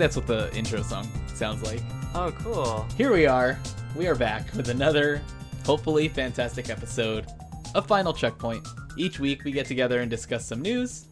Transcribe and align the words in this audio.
That's 0.00 0.16
what 0.16 0.26
the 0.26 0.50
intro 0.56 0.80
song 0.82 1.06
sounds 1.34 1.62
like. 1.62 1.82
Oh, 2.14 2.32
cool. 2.38 2.86
Here 2.96 3.12
we 3.12 3.26
are. 3.26 3.58
We 3.94 4.06
are 4.06 4.14
back 4.14 4.50
with 4.54 4.70
another, 4.70 5.20
hopefully, 5.66 6.08
fantastic 6.08 6.70
episode 6.70 7.26
of 7.74 7.86
Final 7.86 8.14
Checkpoint. 8.14 8.66
Each 8.96 9.20
week, 9.20 9.44
we 9.44 9.52
get 9.52 9.66
together 9.66 10.00
and 10.00 10.10
discuss 10.10 10.46
some 10.46 10.62
news 10.62 11.04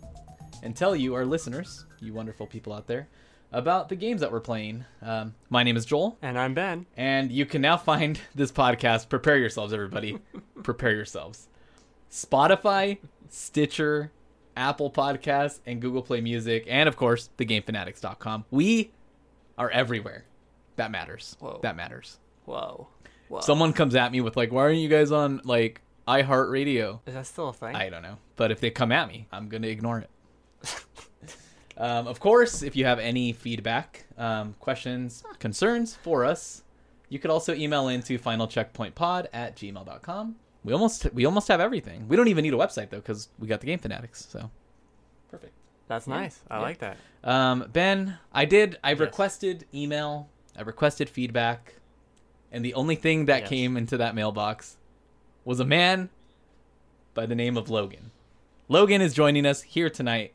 and 0.62 0.74
tell 0.74 0.96
you, 0.96 1.12
our 1.12 1.26
listeners, 1.26 1.84
you 2.00 2.14
wonderful 2.14 2.46
people 2.46 2.72
out 2.72 2.86
there, 2.86 3.08
about 3.52 3.90
the 3.90 3.94
games 3.96 4.22
that 4.22 4.32
we're 4.32 4.40
playing. 4.40 4.86
Um, 5.02 5.34
my 5.50 5.62
name 5.62 5.76
is 5.76 5.84
Joel, 5.84 6.16
And 6.22 6.38
I'm 6.38 6.54
Ben. 6.54 6.86
and 6.96 7.30
you 7.30 7.44
can 7.44 7.60
now 7.60 7.76
find 7.76 8.18
this 8.34 8.50
podcast. 8.50 9.10
Prepare 9.10 9.36
yourselves, 9.36 9.74
everybody. 9.74 10.18
Prepare 10.62 10.92
yourselves. 10.92 11.48
Spotify, 12.10 12.96
Stitcher, 13.28 14.12
Apple 14.58 14.90
Podcasts, 14.90 15.60
and 15.64 15.80
Google 15.80 16.02
Play 16.02 16.20
Music, 16.20 16.66
and 16.68 16.88
of 16.88 16.96
course, 16.96 17.30
thegamefanatics.com. 17.38 18.44
We 18.50 18.90
are 19.56 19.70
everywhere. 19.70 20.24
That 20.76 20.90
matters. 20.90 21.36
Whoa. 21.40 21.60
That 21.62 21.76
matters. 21.76 22.18
Whoa. 22.44 22.88
Whoa. 23.28 23.40
Someone 23.40 23.72
comes 23.72 23.94
at 23.94 24.10
me 24.10 24.20
with 24.20 24.36
like, 24.36 24.52
"Why 24.52 24.62
aren't 24.62 24.78
you 24.78 24.88
guys 24.88 25.12
on 25.12 25.40
like 25.44 25.80
iHeartRadio?" 26.06 27.00
Is 27.06 27.14
that 27.14 27.26
still 27.26 27.48
a 27.48 27.52
thing? 27.52 27.76
I 27.76 27.88
don't 27.88 28.02
know, 28.02 28.18
but 28.36 28.50
if 28.50 28.60
they 28.60 28.70
come 28.70 28.90
at 28.92 29.08
me, 29.08 29.26
I'm 29.32 29.48
gonna 29.48 29.68
ignore 29.68 30.00
it. 30.00 30.10
um, 31.76 32.06
of 32.06 32.20
course, 32.20 32.62
if 32.62 32.74
you 32.74 32.84
have 32.84 32.98
any 32.98 33.32
feedback, 33.32 34.06
um, 34.16 34.54
questions, 34.60 35.22
concerns 35.38 35.94
for 35.94 36.24
us, 36.24 36.64
you 37.08 37.18
could 37.18 37.30
also 37.30 37.54
email 37.54 37.88
into 37.88 38.18
finalcheckpointpod 38.18 39.26
at 39.32 39.56
gmail.com. 39.56 40.36
We 40.68 40.74
almost 40.74 41.10
we 41.14 41.24
almost 41.24 41.48
have 41.48 41.60
everything. 41.60 42.06
We 42.08 42.16
don't 42.16 42.28
even 42.28 42.42
need 42.42 42.52
a 42.52 42.58
website 42.58 42.90
though 42.90 42.98
because 42.98 43.30
we 43.38 43.48
got 43.48 43.60
the 43.60 43.66
Game 43.66 43.78
Fanatics. 43.78 44.26
So 44.28 44.50
perfect. 45.30 45.54
That's 45.86 46.06
nice. 46.06 46.40
I 46.50 46.56
Yeah. 46.56 46.60
like 46.62 46.78
that. 46.80 46.98
Um, 47.24 47.70
ben, 47.72 48.18
I 48.34 48.44
did. 48.44 48.76
I 48.84 48.90
Yes. 48.90 49.00
requested 49.00 49.64
email. 49.72 50.28
I 50.54 50.60
requested 50.60 51.08
feedback, 51.08 51.76
and 52.52 52.62
the 52.62 52.74
only 52.74 52.96
thing 52.96 53.24
that 53.24 53.40
Yes. 53.44 53.48
came 53.48 53.78
into 53.78 53.96
that 53.96 54.14
mailbox 54.14 54.76
was 55.46 55.58
a 55.58 55.64
man 55.64 56.10
by 57.14 57.24
the 57.24 57.34
name 57.34 57.56
of 57.56 57.70
Logan. 57.70 58.10
Logan 58.68 59.00
is 59.00 59.14
joining 59.14 59.46
us 59.46 59.62
here 59.62 59.88
tonight 59.88 60.34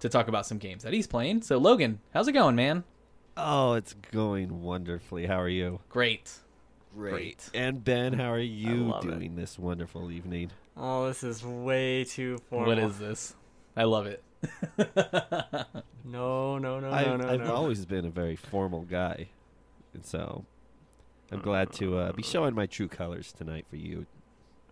to 0.00 0.08
talk 0.08 0.26
about 0.26 0.44
some 0.44 0.58
games 0.58 0.82
that 0.82 0.92
he's 0.92 1.06
playing. 1.06 1.42
So, 1.42 1.56
Logan, 1.58 2.00
how's 2.12 2.26
it 2.26 2.32
going, 2.32 2.56
man? 2.56 2.82
Oh, 3.36 3.74
it's 3.74 3.92
going 3.92 4.62
wonderfully. 4.62 5.26
How 5.26 5.40
are 5.40 5.48
you? 5.48 5.78
Great. 5.88 6.40
Great. 6.96 7.50
And 7.54 7.84
Ben, 7.84 8.14
how 8.14 8.32
are 8.32 8.38
you 8.38 8.88
love 8.88 9.04
it. 9.04 9.10
doing 9.10 9.36
this 9.36 9.58
wonderful 9.58 10.10
evening? 10.10 10.50
Oh, 10.76 11.06
this 11.08 11.22
is 11.22 11.44
way 11.44 12.04
too 12.04 12.38
formal. 12.48 12.68
What 12.68 12.78
is 12.78 12.98
this? 12.98 13.34
I 13.76 13.84
love 13.84 14.06
it. 14.06 14.22
No, 16.06 16.56
no, 16.58 16.78
no, 16.78 16.92
I've, 16.92 17.06
no, 17.06 17.16
no, 17.16 17.28
I've 17.28 17.40
no. 17.40 17.54
always 17.54 17.84
been 17.84 18.04
a 18.04 18.10
very 18.10 18.36
formal 18.36 18.82
guy, 18.82 19.28
and 19.92 20.04
so 20.04 20.44
I'm 21.32 21.40
glad 21.40 21.72
to 21.74 21.98
uh, 21.98 22.12
be 22.12 22.22
showing 22.22 22.54
my 22.54 22.66
true 22.66 22.86
colors 22.86 23.32
tonight 23.32 23.66
for 23.68 23.76
you. 23.76 24.06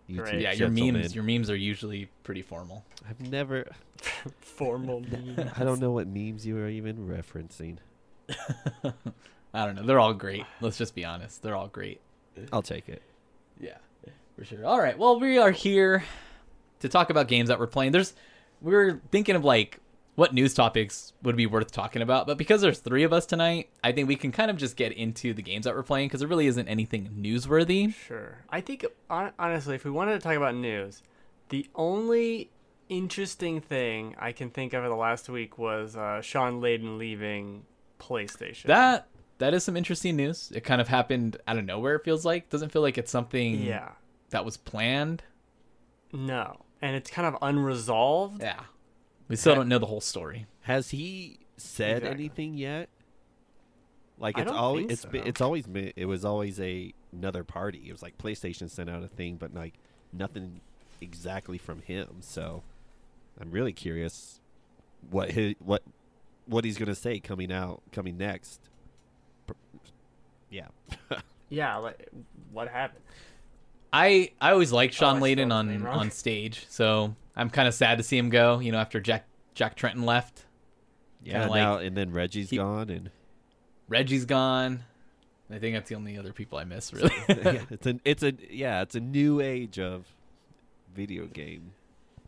You 0.07 0.21
Great. 0.21 0.31
two 0.31 0.37
yeah, 0.37 0.51
your 0.51 0.69
gentlemen. 0.69 1.01
memes, 1.01 1.13
your 1.13 1.25
memes 1.25 1.49
are 1.49 1.55
usually 1.55 2.09
pretty 2.23 2.41
formal. 2.41 2.85
I've 3.09 3.19
never. 3.19 3.65
formal 4.39 5.01
memes. 5.11 5.51
I 5.57 5.63
don't 5.65 5.81
know 5.81 5.91
what 5.91 6.07
memes 6.07 6.45
you 6.45 6.57
are 6.57 6.69
even 6.69 7.05
referencing. 7.05 7.79
I 9.53 9.65
don't 9.65 9.75
know. 9.75 9.83
They're 9.83 9.99
all 9.99 10.13
great. 10.13 10.45
Let's 10.61 10.77
just 10.77 10.95
be 10.95 11.03
honest. 11.03 11.41
They're 11.41 11.55
all 11.55 11.67
great. 11.67 11.99
I'll 12.51 12.61
take 12.61 12.89
it. 12.89 13.01
Yeah, 13.59 13.77
for 14.35 14.45
sure. 14.45 14.65
All 14.65 14.79
right. 14.79 14.97
Well, 14.97 15.19
we 15.19 15.37
are 15.37 15.51
here 15.51 16.03
to 16.79 16.89
talk 16.89 17.09
about 17.09 17.27
games 17.27 17.49
that 17.49 17.59
we're 17.59 17.67
playing. 17.67 17.91
There's 17.91 18.13
we 18.61 18.73
were 18.73 19.01
thinking 19.11 19.35
of 19.35 19.43
like 19.43 19.79
what 20.15 20.33
news 20.33 20.53
topics 20.53 21.13
would 21.23 21.35
be 21.35 21.45
worth 21.45 21.71
talking 21.71 22.01
about, 22.01 22.25
but 22.25 22.37
because 22.37 22.61
there's 22.61 22.79
three 22.79 23.03
of 23.03 23.11
us 23.11 23.25
tonight, 23.25 23.69
I 23.83 23.91
think 23.91 24.07
we 24.07 24.15
can 24.15 24.31
kind 24.31 24.49
of 24.49 24.55
just 24.55 24.77
get 24.77 24.93
into 24.93 25.33
the 25.33 25.41
games 25.41 25.65
that 25.65 25.75
we're 25.75 25.83
playing 25.83 26.07
because 26.07 26.21
there 26.21 26.29
really 26.29 26.47
isn't 26.47 26.67
anything 26.67 27.09
newsworthy. 27.19 27.93
Sure. 27.93 28.37
I 28.49 28.61
think, 28.61 28.85
honestly, 29.09 29.75
if 29.75 29.83
we 29.83 29.91
wanted 29.91 30.13
to 30.13 30.19
talk 30.19 30.37
about 30.37 30.55
news, 30.55 31.03
the 31.49 31.67
only 31.75 32.49
interesting 32.87 33.59
thing 33.59 34.15
I 34.17 34.31
can 34.31 34.49
think 34.49 34.73
of 34.73 34.83
in 34.83 34.89
the 34.89 34.95
last 34.95 35.27
week 35.27 35.57
was 35.57 35.97
uh, 35.97 36.21
Shawn 36.21 36.61
Layden 36.61 36.97
leaving 36.97 37.65
PlayStation. 37.99 38.67
That 38.67 39.07
that 39.39 39.53
is 39.53 39.63
some 39.63 39.75
interesting 39.77 40.15
news. 40.15 40.51
It 40.55 40.61
kind 40.61 40.79
of 40.81 40.87
happened 40.87 41.37
out 41.47 41.57
of 41.57 41.65
nowhere. 41.65 41.95
It 41.95 42.03
feels 42.05 42.25
like 42.25 42.49
doesn't 42.49 42.71
feel 42.71 42.81
like 42.81 42.97
it's 42.97 43.11
something 43.11 43.61
Yeah. 43.61 43.89
that 44.29 44.45
was 44.45 44.57
planned. 44.57 45.23
No. 46.13 46.61
And 46.81 46.95
it's 46.95 47.09
kind 47.09 47.27
of 47.27 47.37
unresolved. 47.41 48.41
Yeah, 48.41 48.61
we 49.27 49.35
still 49.35 49.53
Ha- 49.53 49.59
don't 49.61 49.69
know 49.69 49.79
the 49.79 49.85
whole 49.87 50.01
story. 50.01 50.45
Has 50.61 50.89
he 50.91 51.39
said 51.57 51.97
Exactly. 51.97 52.09
anything 52.25 52.53
yet? 52.57 52.89
Like 54.17 54.37
I 54.37 54.41
it's 54.41 54.51
don't 54.51 54.59
always 54.59 54.81
think 54.83 54.91
it's 54.91 55.01
so. 55.01 55.09
been, 55.09 55.27
it's 55.27 55.41
always 55.41 55.67
been 55.67 55.91
it 55.95 56.05
was 56.05 56.23
always 56.23 56.59
a 56.59 56.93
another 57.11 57.43
party. 57.43 57.83
It 57.87 57.91
was 57.91 58.01
like 58.01 58.17
PlayStation 58.17 58.69
sent 58.69 58.89
out 58.89 59.03
a 59.03 59.07
thing, 59.07 59.35
but 59.35 59.53
like 59.53 59.73
nothing 60.13 60.61
exactly 61.01 61.57
from 61.57 61.81
him. 61.81 62.17
So 62.21 62.63
I'm 63.41 63.51
really 63.51 63.73
curious 63.73 64.39
what 65.09 65.31
his 65.31 65.55
what 65.59 65.81
what 66.45 66.63
he's 66.63 66.77
gonna 66.77 66.95
say 66.95 67.19
coming 67.19 67.51
out 67.51 67.81
coming 67.91 68.17
next. 68.17 68.61
Pr- 70.89 71.13
Yeah, 71.13 71.19
Yeah. 71.49 71.75
Like, 71.77 72.09
what 72.51 72.67
happened? 72.67 73.03
I 73.93 74.31
I 74.41 74.51
always 74.51 74.71
liked 74.71 74.93
Shawn 74.93 75.17
Oh, 75.17 75.21
Layden 75.21 75.53
on 75.53 75.85
on 75.87 76.11
stage, 76.11 76.65
so 76.69 77.15
I'm 77.35 77.49
kind 77.49 77.67
of 77.67 77.73
sad 77.73 77.97
to 77.97 78.03
see 78.03 78.17
him 78.17 78.29
go. 78.29 78.59
You 78.59 78.71
know, 78.71 78.77
after 78.77 78.99
Jack 78.99 79.25
Jack 79.53 79.77
Tretton 79.77 80.03
left, 80.05 80.45
yeah. 81.23 81.33
Kinda 81.33 81.47
like- 81.49 81.59
now 81.61 81.77
and 81.77 81.95
then 81.95 82.11
Reggie's 82.11 82.49
he- 82.49 82.57
gone, 82.57 82.89
and 82.89 83.09
Reggie's 83.87 84.25
gone. 84.25 84.83
I 85.49 85.59
think 85.59 85.75
that's 85.75 85.87
the 85.89 85.95
only 85.95 86.17
other 86.17 86.33
people 86.33 86.57
I 86.57 86.63
miss, 86.63 86.91
really. 86.91 87.11
yeah, 87.29 87.61
it's 87.69 87.85
a 87.87 87.99
it's 88.03 88.23
a 88.23 88.33
yeah 88.49 88.81
it's 88.81 88.95
a 88.95 88.99
new 88.99 89.39
age 89.41 89.79
of 89.79 90.05
video 90.95 91.27
game. 91.27 91.71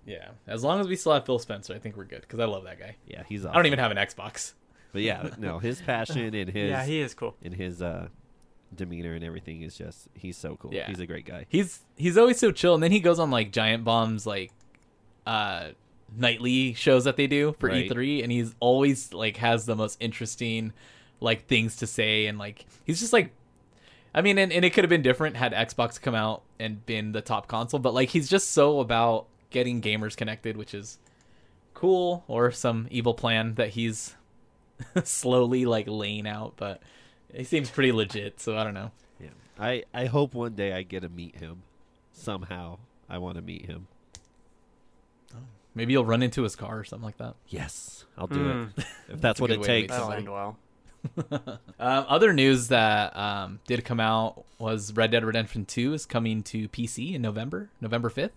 yeah, 0.06 0.30
as 0.46 0.64
long 0.64 0.80
as 0.80 0.88
we 0.88 0.96
still 0.96 1.14
have 1.14 1.26
Phil 1.26 1.40
Spencer, 1.40 1.74
I 1.74 1.80
think 1.80 1.98
we're 1.98 2.06
good 2.06 2.22
because 2.22 2.40
I 2.40 2.46
love 2.46 2.64
that 2.66 2.80
guy. 2.80 2.96
Yeah, 3.08 3.24
he's. 3.28 3.46
I 3.46 3.54
don't 3.54 3.66
even 3.66 3.80
have 3.80 3.92
an 3.92 3.98
Xbox. 3.98 4.54
But 4.98 5.04
yeah, 5.04 5.30
no, 5.38 5.60
his 5.60 5.82
passion 5.82 6.34
and 6.34 6.50
his 6.58 6.70
yeah, 6.70 6.86
he 6.86 7.00
is 7.00 7.14
cool. 7.14 7.36
and 7.44 7.54
his 7.54 7.82
uh 7.82 8.08
demeanor 8.76 9.14
and 9.14 9.24
everything 9.24 9.62
is 9.62 9.78
just 9.78 10.08
he's 10.14 10.36
so 10.38 10.56
cool. 10.58 10.74
Yeah. 10.74 10.88
He's 10.88 11.00
a 11.00 11.08
great 11.08 11.26
guy. 11.26 11.46
He's 11.50 11.80
he's 11.96 12.18
always 12.18 12.38
so 12.40 12.52
chill, 12.52 12.74
and 12.74 12.84
then 12.84 12.92
he 12.92 13.00
goes 13.00 13.20
on 13.20 13.32
like 13.32 13.52
Giant 13.52 13.84
Bomb's 13.84 14.26
like 14.26 14.52
uh 15.26 15.70
nightly 16.16 16.74
shows 16.74 17.04
that 17.04 17.18
they 17.18 17.28
do 17.28 17.56
for 17.60 17.68
Right. 17.70 17.90
E3, 17.90 18.24
and 18.24 18.32
he's 18.32 18.56
always 18.60 19.14
like 19.14 19.38
has 19.38 19.66
the 19.66 19.76
most 19.76 19.98
interesting 20.00 20.74
like 21.20 21.48
things 21.48 21.78
to 21.78 21.88
say, 21.88 22.28
and 22.28 22.38
like 22.38 22.66
he's 22.86 23.00
just 23.00 23.14
like. 23.14 23.32
I 24.16 24.22
mean, 24.22 24.40
and, 24.40 24.52
and 24.52 24.66
it 24.66 24.72
could 24.74 24.84
have 24.84 24.90
been 24.90 25.04
different 25.04 25.36
had 25.36 25.54
Xbox 25.54 26.02
come 26.02 26.16
out 26.16 26.42
and 26.60 26.84
been 26.88 27.12
the 27.12 27.22
top 27.22 27.48
console, 27.48 27.80
but 27.80 27.94
like 27.94 28.10
he's 28.10 28.28
just 28.28 28.50
so 28.52 28.80
about 28.80 29.28
getting 29.52 29.80
gamers 29.80 30.18
connected, 30.18 30.58
which 30.58 30.74
is 30.74 30.98
cool, 31.76 32.24
or 32.28 32.52
some 32.52 32.88
evil 32.90 33.14
plan 33.14 33.54
that 33.56 33.70
he's 33.70 34.16
slowly 35.04 35.66
like 35.66 35.88
laying 35.88 36.28
out, 36.28 36.54
but 36.58 36.82
he 37.34 37.44
seems 37.44 37.70
pretty 37.70 37.92
legit, 37.92 38.40
so 38.40 38.58
I 38.58 38.64
don't 38.64 38.74
know. 38.74 38.92
Yeah. 39.20 39.30
I 39.60 39.84
I 39.94 40.06
hope 40.06 40.34
one 40.34 40.54
day 40.56 40.74
I 40.74 40.84
get 40.84 41.02
to 41.02 41.10
meet 41.10 41.38
him 41.38 41.64
somehow. 42.12 42.80
I 43.10 43.18
want 43.20 43.36
to 43.38 43.42
meet 43.42 43.66
him. 43.66 43.88
Maybe 45.76 45.94
you'll 45.94 46.06
run 46.06 46.24
into 46.24 46.42
his 46.42 46.56
car 46.56 46.80
or 46.80 46.84
something 46.84 47.06
like 47.06 47.18
that. 47.18 47.36
Yes, 47.50 48.06
I'll 48.18 48.26
do 48.28 48.40
Hmm. 48.40 48.80
it 48.80 48.86
if 49.10 49.22
that's 49.22 49.40
a 49.40 49.44
what 49.44 49.52
it 49.52 49.60
way 49.60 49.66
to 49.68 49.72
meet 49.74 49.80
takes. 49.82 49.92
That'll 49.94 50.12
end 50.12 50.30
well. 50.32 50.58
Um, 51.80 52.06
other 52.10 52.34
news 52.34 52.70
that 52.70 53.16
um, 53.16 53.60
did 53.68 53.86
come 53.86 54.00
out 54.00 54.44
was 54.58 54.92
Red 54.94 55.12
Dead 55.12 55.24
Redemption 55.24 55.64
2 55.64 55.94
is 55.94 56.06
coming 56.08 56.42
to 56.44 56.68
PC 56.70 57.14
in 57.14 57.22
November, 57.22 57.70
November 57.80 58.10
5th. 58.10 58.32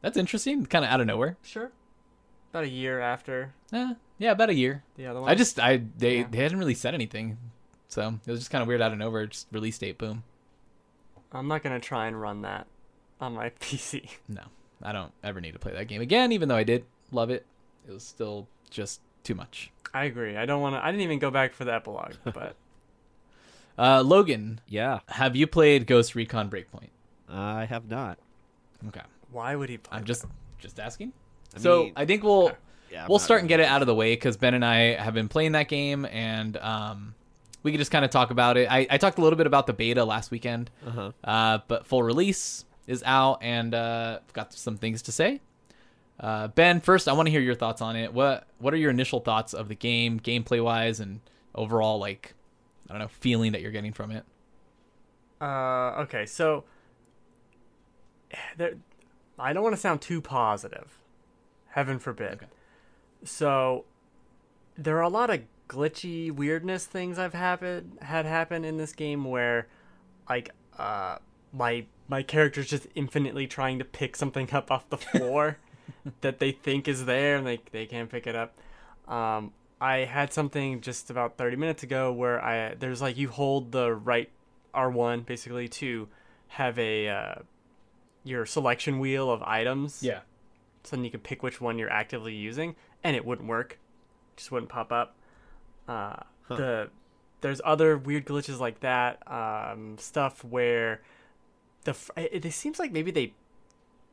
That's 0.00 0.16
interesting, 0.16 0.64
kind 0.66 0.84
of 0.84 0.90
out 0.92 1.00
of 1.00 1.06
nowhere. 1.08 1.36
Sure. 1.42 1.72
About 2.50 2.64
a 2.64 2.68
year 2.68 3.00
after 3.00 3.52
Eh, 3.72 3.94
yeah, 4.18 4.30
about 4.32 4.48
a 4.50 4.54
year. 4.54 4.82
the 4.96 5.06
other 5.06 5.20
one. 5.20 5.30
I 5.30 5.34
just, 5.34 5.60
I 5.60 5.82
they, 5.98 6.18
Yeah. 6.20 6.26
they 6.30 6.38
hadn't 6.38 6.58
really 6.58 6.74
said 6.74 6.94
anything, 6.94 7.36
so 7.88 8.14
it 8.26 8.30
was 8.30 8.40
just 8.40 8.50
kind 8.50 8.62
of 8.62 8.68
weird 8.68 8.80
out 8.80 8.92
of 8.92 8.98
nowhere. 8.98 9.26
Just 9.26 9.46
release 9.52 9.76
date, 9.78 9.98
boom. 9.98 10.24
I'm 11.32 11.46
not 11.48 11.62
gonna 11.62 11.78
try 11.80 12.06
and 12.06 12.18
run 12.20 12.42
that 12.42 12.66
on 13.20 13.34
my 13.34 13.50
PC. 13.60 14.08
No, 14.28 14.42
I 14.82 14.92
don't 14.92 15.12
ever 15.22 15.40
need 15.40 15.52
to 15.52 15.58
play 15.58 15.72
that 15.72 15.88
game 15.88 16.00
again, 16.00 16.32
even 16.32 16.48
though 16.48 16.56
I 16.56 16.64
did 16.64 16.84
love 17.12 17.28
it. 17.30 17.44
It 17.86 17.92
was 17.92 18.02
still 18.02 18.48
just 18.70 19.00
too 19.24 19.34
much. 19.34 19.70
I 19.92 20.04
agree. 20.04 20.36
I 20.36 20.46
don't 20.46 20.60
want 20.62 20.74
to. 20.74 20.82
I 20.84 20.90
didn't 20.90 21.02
even 21.02 21.18
go 21.18 21.30
back 21.30 21.52
for 21.52 21.64
the 21.66 21.74
epilogue, 21.74 22.14
but 22.24 22.56
Uh, 23.78 24.02
Logan, 24.02 24.60
Yeah, 24.66 25.00
have 25.08 25.36
you 25.36 25.46
played 25.46 25.86
Ghost 25.86 26.14
Recon 26.14 26.48
Breakpoint? 26.50 26.88
I 27.28 27.66
have 27.66 27.88
not. 27.90 28.18
Okay, 28.88 29.02
why 29.30 29.54
would 29.54 29.68
he? 29.68 29.76
Play 29.76 29.98
I'm 29.98 30.04
just 30.04 30.24
just 30.58 30.80
asking. 30.80 31.12
I 31.56 31.58
so 31.60 31.84
mean, 31.84 31.92
I 31.96 32.04
think 32.04 32.22
we'll 32.22 32.52
yeah, 32.90 33.06
we'll 33.08 33.18
start 33.18 33.40
and 33.40 33.48
get 33.48 33.60
it 33.60 33.66
out 33.66 33.82
of 33.82 33.86
the 33.86 33.94
way 33.94 34.12
because 34.14 34.36
Ben 34.36 34.54
and 34.54 34.64
I 34.64 34.94
have 34.94 35.14
been 35.14 35.28
playing 35.28 35.52
that 35.52 35.68
game, 35.68 36.04
and 36.06 36.56
um, 36.58 37.14
we 37.62 37.70
could 37.70 37.78
just 37.78 37.90
kind 37.90 38.04
of 38.04 38.10
talk 38.10 38.30
about 38.30 38.56
it. 38.56 38.70
I, 38.70 38.86
I 38.90 38.98
talked 38.98 39.18
a 39.18 39.22
little 39.22 39.36
bit 39.36 39.46
about 39.46 39.66
the 39.66 39.72
beta 39.72 40.04
last 40.04 40.30
weekend, 40.30 40.70
Uh-huh. 40.86 41.12
uh, 41.24 41.58
but 41.68 41.86
full 41.86 42.02
release 42.02 42.64
is 42.86 43.02
out, 43.04 43.38
and 43.42 43.74
uh, 43.74 44.20
I've 44.26 44.32
got 44.32 44.52
some 44.54 44.76
things 44.78 45.02
to 45.02 45.12
say. 45.12 45.40
Uh, 46.20 46.48
ben, 46.48 46.80
first, 46.80 47.06
I 47.08 47.12
want 47.12 47.26
to 47.26 47.30
hear 47.30 47.40
your 47.40 47.54
thoughts 47.54 47.80
on 47.80 47.94
it. 47.96 48.12
What 48.12 48.46
What 48.58 48.74
are 48.74 48.78
your 48.78 48.90
initial 48.90 49.20
thoughts 49.20 49.52
of 49.54 49.68
the 49.68 49.74
game, 49.74 50.18
gameplay 50.18 50.62
wise, 50.62 50.98
and 51.00 51.20
overall, 51.54 51.98
like, 51.98 52.34
I 52.88 52.92
don't 52.92 53.00
know, 53.00 53.08
feeling 53.08 53.52
that 53.52 53.60
you're 53.60 53.70
getting 53.72 53.92
from 53.92 54.10
it? 54.10 54.24
Uh, 55.40 56.00
okay, 56.02 56.26
so 56.26 56.64
there, 58.56 58.74
I 59.38 59.52
don't 59.52 59.62
want 59.62 59.74
to 59.76 59.80
sound 59.80 60.00
too 60.00 60.20
positive. 60.20 60.98
Heaven 61.78 62.00
forbid. 62.00 62.32
Okay. 62.34 62.46
So 63.24 63.84
there 64.76 64.96
are 64.98 65.02
a 65.02 65.08
lot 65.08 65.30
of 65.30 65.42
glitchy 65.68 66.28
weirdness 66.32 66.86
things 66.86 67.20
I've 67.20 67.34
happen 67.34 67.98
had 68.02 68.26
happen 68.26 68.64
in 68.64 68.78
this 68.78 68.92
game 68.92 69.24
where 69.24 69.68
like 70.28 70.50
uh 70.76 71.18
my 71.52 71.84
my 72.08 72.24
character's 72.24 72.68
just 72.68 72.88
infinitely 72.96 73.46
trying 73.46 73.78
to 73.78 73.84
pick 73.84 74.16
something 74.16 74.52
up 74.52 74.72
off 74.72 74.90
the 74.90 74.96
floor 75.12 75.58
that 76.20 76.40
they 76.40 76.50
think 76.50 76.88
is 76.88 77.04
there 77.04 77.36
and 77.36 77.46
they 77.46 77.60
they 77.70 77.86
can't 77.86 78.10
pick 78.10 78.26
it 78.26 78.34
up. 78.34 78.56
Um 79.06 79.52
I 79.80 79.98
had 79.98 80.32
something 80.32 80.80
just 80.80 81.10
about 81.10 81.36
30 81.36 81.54
minutes 81.54 81.84
ago 81.84 82.12
where 82.12 82.42
I 82.44 82.74
there's 82.74 83.00
like 83.00 83.16
you 83.16 83.28
hold 83.28 83.70
the 83.70 83.94
right 83.94 84.30
R1 84.74 85.26
basically 85.26 85.68
to 85.68 86.08
have 86.48 86.76
a 86.76 87.08
uh, 87.08 87.34
your 88.24 88.46
selection 88.46 88.98
wheel 88.98 89.30
of 89.30 89.42
items 89.44 90.02
Yeah. 90.02 90.20
So 90.84 90.96
then 90.96 91.04
you 91.04 91.10
could 91.10 91.22
pick 91.22 91.42
which 91.42 91.60
one 91.60 91.78
you're 91.78 91.90
actively 91.90 92.34
using, 92.34 92.74
and 93.04 93.14
it 93.16 93.24
wouldn't 93.24 93.48
work, 93.48 93.78
just 94.36 94.50
wouldn't 94.52 94.70
pop 94.70 94.92
up. 94.92 95.16
Uh, 95.86 96.16
Huh. 96.48 96.56
The 96.56 96.90
there's 97.42 97.60
other 97.62 97.98
weird 97.98 98.24
glitches 98.24 98.58
like 98.58 98.80
that, 98.80 99.22
um, 99.30 99.98
stuff 99.98 100.42
where 100.42 101.02
the 101.84 101.94
it, 102.16 102.44
it 102.46 102.52
seems 102.52 102.78
like 102.78 102.90
maybe 102.90 103.10
they 103.10 103.34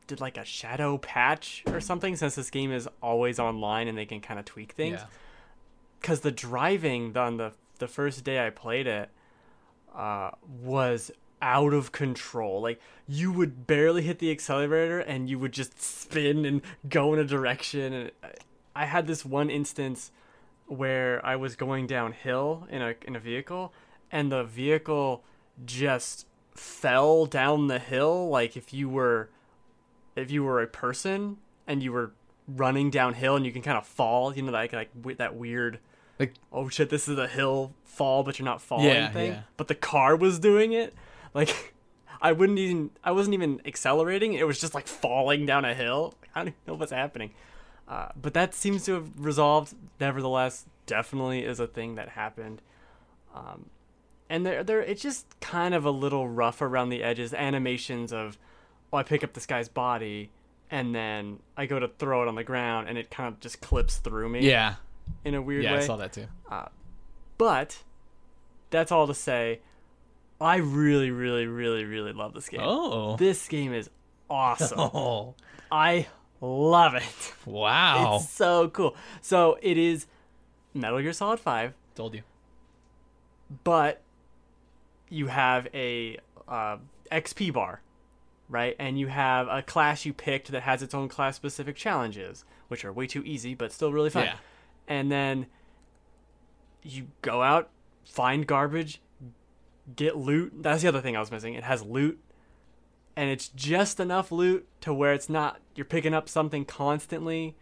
did 0.06 0.20
like 0.20 0.36
a 0.36 0.44
shadow 0.44 0.98
patch 0.98 1.64
or 1.66 1.80
something 1.80 2.14
since 2.14 2.34
this 2.34 2.50
game 2.50 2.70
is 2.72 2.88
always 3.02 3.38
online 3.40 3.88
and 3.88 3.96
they 3.96 4.04
can 4.04 4.20
kind 4.20 4.38
of 4.38 4.44
tweak 4.44 4.72
things 4.72 5.00
Yeah. 5.00 5.06
because 6.00 6.20
the 6.20 6.30
driving 6.30 7.16
on 7.16 7.38
the 7.38 7.52
the 7.78 7.88
first 7.88 8.22
day 8.22 8.46
I 8.46 8.50
played 8.50 8.86
it 8.86 9.08
uh, 9.94 10.30
was 10.62 11.10
out 11.42 11.72
of 11.74 11.92
control. 11.92 12.60
Like 12.60 12.80
you 13.06 13.30
would 13.32 13.66
barely 13.66 14.02
hit 14.02 14.18
the 14.18 14.30
accelerator 14.30 14.98
and 15.00 15.28
you 15.28 15.38
would 15.38 15.52
just 15.52 15.80
spin 15.80 16.44
and 16.44 16.62
go 16.88 17.12
in 17.12 17.18
a 17.18 17.24
direction. 17.24 17.92
And 17.92 18.10
I- 18.74 18.84
had 18.86 19.06
this 19.06 19.24
one 19.24 19.48
instance 19.50 20.12
where 20.66 21.24
I 21.24 21.36
was 21.36 21.56
going 21.56 21.86
downhill 21.86 22.66
in 22.70 22.82
a 22.82 22.94
in 23.06 23.14
a 23.16 23.20
vehicle 23.20 23.72
and 24.10 24.30
the 24.32 24.42
vehicle 24.44 25.22
just 25.64 26.26
fell 26.54 27.24
down 27.26 27.68
the 27.68 27.78
hill 27.78 28.28
like 28.28 28.56
if 28.56 28.72
you 28.74 28.88
were 28.88 29.30
if 30.16 30.30
you 30.30 30.42
were 30.42 30.60
a 30.62 30.66
person 30.66 31.36
and 31.66 31.82
you 31.82 31.92
were 31.92 32.12
running 32.48 32.90
downhill 32.90 33.36
and 33.36 33.44
you 33.46 33.52
can 33.52 33.62
kind 33.62 33.76
of 33.78 33.86
fall, 33.86 34.34
you 34.34 34.42
know, 34.42 34.52
like 34.52 34.72
like 34.72 34.92
wi- 34.94 35.16
that 35.16 35.34
weird 35.36 35.78
Like- 36.18 36.34
oh 36.52 36.68
shit, 36.68 36.90
this 36.90 37.08
is 37.08 37.18
a 37.18 37.28
hill 37.28 37.72
fall, 37.84 38.22
but 38.22 38.38
you're 38.38 38.44
not 38.44 38.60
falling 38.62 38.86
Yeah, 38.86 39.08
thing. 39.10 39.32
yeah. 39.32 39.42
But 39.56 39.68
the 39.68 39.74
car 39.74 40.16
was 40.16 40.38
doing 40.38 40.72
it. 40.72 40.94
Like 41.36 41.74
I 42.20 42.32
wouldn't 42.32 42.58
even 42.58 42.90
I 43.04 43.12
wasn't 43.12 43.34
even 43.34 43.60
accelerating. 43.64 44.32
It 44.32 44.46
was 44.46 44.58
just 44.60 44.74
like 44.74 44.86
falling 44.88 45.46
down 45.46 45.64
a 45.64 45.74
hill. 45.74 46.14
I 46.34 46.40
don't 46.40 46.48
even 46.48 46.58
know 46.66 46.74
what's 46.74 46.92
happening. 46.92 47.32
Uh, 47.86 48.08
but 48.20 48.34
that 48.34 48.54
seems 48.54 48.84
to 48.86 48.94
have 48.94 49.10
resolved. 49.16 49.74
Nevertheless, 50.00 50.64
definitely 50.86 51.44
is 51.44 51.60
a 51.60 51.66
thing 51.68 51.94
that 51.94 52.08
happened. 52.10 52.60
Um, 53.34 53.66
and 54.28 54.44
there, 54.44 54.64
there, 54.64 54.80
it's 54.80 55.00
just 55.02 55.38
kind 55.40 55.72
of 55.72 55.84
a 55.84 55.90
little 55.92 56.26
rough 56.28 56.60
around 56.60 56.88
the 56.88 57.02
edges. 57.04 57.32
Animations 57.32 58.12
of, 58.12 58.38
oh, 58.92 58.96
I 58.96 59.04
pick 59.04 59.22
up 59.22 59.34
this 59.34 59.46
guy's 59.46 59.68
body, 59.68 60.30
and 60.68 60.92
then 60.92 61.38
I 61.56 61.66
go 61.66 61.78
to 61.78 61.86
throw 61.86 62.22
it 62.22 62.28
on 62.28 62.34
the 62.34 62.42
ground, 62.42 62.88
and 62.88 62.98
it 62.98 63.08
kind 63.08 63.28
of 63.32 63.38
just 63.38 63.60
clips 63.60 63.98
through 63.98 64.30
me 64.30 64.40
Yeah. 64.48 64.74
in 65.24 65.36
a 65.36 65.40
weird 65.42 65.62
Yeah, 65.62 65.70
way. 65.72 65.76
Yeah, 65.76 65.82
I 65.84 65.86
saw 65.86 65.96
that 65.96 66.12
too. 66.12 66.26
But 67.38 67.84
that's 68.70 68.90
all 68.90 69.06
to 69.06 69.14
say, 69.14 69.60
I 70.40 70.56
really, 70.56 71.10
really, 71.10 71.46
really, 71.46 71.84
really 71.84 72.12
love 72.12 72.34
this 72.34 72.48
game. 72.48 72.60
Oh. 72.62 73.16
This 73.16 73.48
game 73.48 73.72
is 73.72 73.90
awesome. 74.28 74.78
Oh. 74.94 75.34
I 75.70 76.06
love 76.40 76.94
it. 76.94 77.34
Wow. 77.44 78.16
It's 78.16 78.30
so 78.30 78.68
cool. 78.68 78.94
So 79.20 79.58
it 79.62 79.76
is 79.78 80.06
Metal 80.74 81.00
Gear 81.00 81.12
Solid 81.12 81.40
5, 81.40 81.72
Told 81.94 82.14
you. 82.14 82.22
but 83.64 84.02
you 85.08 85.28
have 85.28 85.68
a 85.72 86.18
uh, 86.46 86.76
XP 87.10 87.52
bar, 87.52 87.80
right? 88.48 88.76
And 88.78 88.98
you 88.98 89.06
have 89.08 89.48
a 89.48 89.62
class 89.62 90.04
you 90.04 90.12
picked 90.12 90.50
that 90.52 90.62
has 90.62 90.82
its 90.82 90.94
own 90.94 91.08
class 91.08 91.36
specific 91.36 91.76
challenges, 91.76 92.44
which 92.68 92.84
are 92.84 92.92
way 92.92 93.06
too 93.06 93.22
easy, 93.24 93.54
but 93.54 93.72
still 93.72 93.92
really 93.92 94.10
fun. 94.10 94.24
Yeah. 94.24 94.36
And 94.88 95.10
then 95.10 95.46
you 96.82 97.08
go 97.22 97.42
out, 97.42 97.70
find 98.04 98.46
garbage, 98.46 99.00
get 99.94 100.16
loot. 100.16 100.52
That's 100.62 100.82
the 100.82 100.88
other 100.88 101.00
thing 101.00 101.16
I 101.16 101.20
was 101.20 101.30
missing. 101.30 101.54
It 101.54 101.64
has 101.64 101.82
loot. 101.82 102.18
And 103.16 103.30
it's 103.30 103.48
just 103.48 103.98
enough 104.00 104.30
loot 104.30 104.66
to 104.82 104.92
where 104.92 105.12
it's 105.12 105.28
not 105.28 105.60
you're 105.74 105.86
picking 105.86 106.12
up 106.12 106.28
something 106.28 106.64
constantly, 106.64 107.56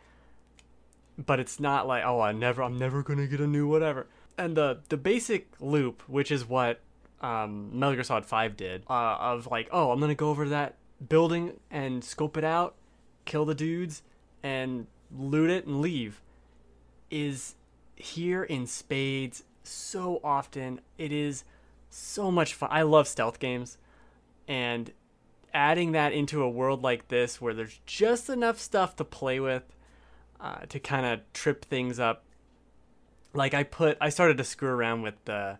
but 1.17 1.39
it's 1.39 1.61
not 1.61 1.87
like 1.87 2.03
oh 2.05 2.21
I 2.21 2.33
never 2.33 2.63
I'm 2.63 2.79
never 2.79 3.03
gonna 3.03 3.27
get 3.27 3.41
a 3.41 3.47
new 3.47 3.69
whatever. 3.69 4.07
And 4.37 4.57
the 4.57 4.81
the 4.89 4.97
basic 4.97 5.49
loop, 5.61 6.03
which 6.09 6.33
is 6.33 6.45
what 6.45 6.81
um, 7.21 7.79
Metal 7.79 7.95
Gear 7.95 8.03
Solid 8.03 8.27
Five 8.27 8.57
did, 8.57 8.83
uh, 8.91 9.17
of 9.21 9.47
like 9.47 9.69
oh 9.71 9.93
I'm 9.93 10.01
gonna 10.01 10.17
go 10.17 10.31
over 10.31 10.49
that 10.49 10.75
building 11.09 11.61
and 11.71 12.03
scope 12.03 12.37
it 12.37 12.45
out, 12.45 12.75
kill 13.25 13.45
the 13.45 13.55
dudes, 13.55 14.03
and 14.43 14.89
loot 15.17 15.51
it 15.51 15.67
and 15.67 15.81
leave, 15.81 16.21
is 17.13 17.55
here 17.95 18.43
in 18.43 18.67
spades 18.67 19.45
so 19.63 20.21
often. 20.25 20.81
It 20.99 21.13
is 21.13 21.45
so 21.95 22.31
much 22.31 22.55
fun. 22.55 22.69
I 22.73 22.83
love 22.83 23.09
stealth 23.09 23.39
games, 23.39 23.79
and 24.49 24.93
adding 25.53 25.93
that 25.93 26.13
into 26.13 26.43
a 26.43 26.49
world 26.49 26.83
like 26.83 27.09
this 27.09 27.41
where 27.41 27.55
there's 27.55 27.81
just 27.87 28.29
enough 28.29 28.59
stuff 28.59 28.97
to 28.97 29.05
play 29.05 29.39
with 29.39 29.63
uh, 30.41 30.67
to 30.69 30.81
kind 30.81 31.07
of 31.07 31.21
trip 31.33 31.65
things 31.65 32.01
up. 32.01 32.25
Like 33.33 33.55
I 33.55 33.63
put, 33.63 33.97
I 34.01 34.09
started 34.09 34.37
to 34.39 34.45
screw 34.45 34.71
around 34.71 35.03
with 35.03 35.25
the 35.25 35.59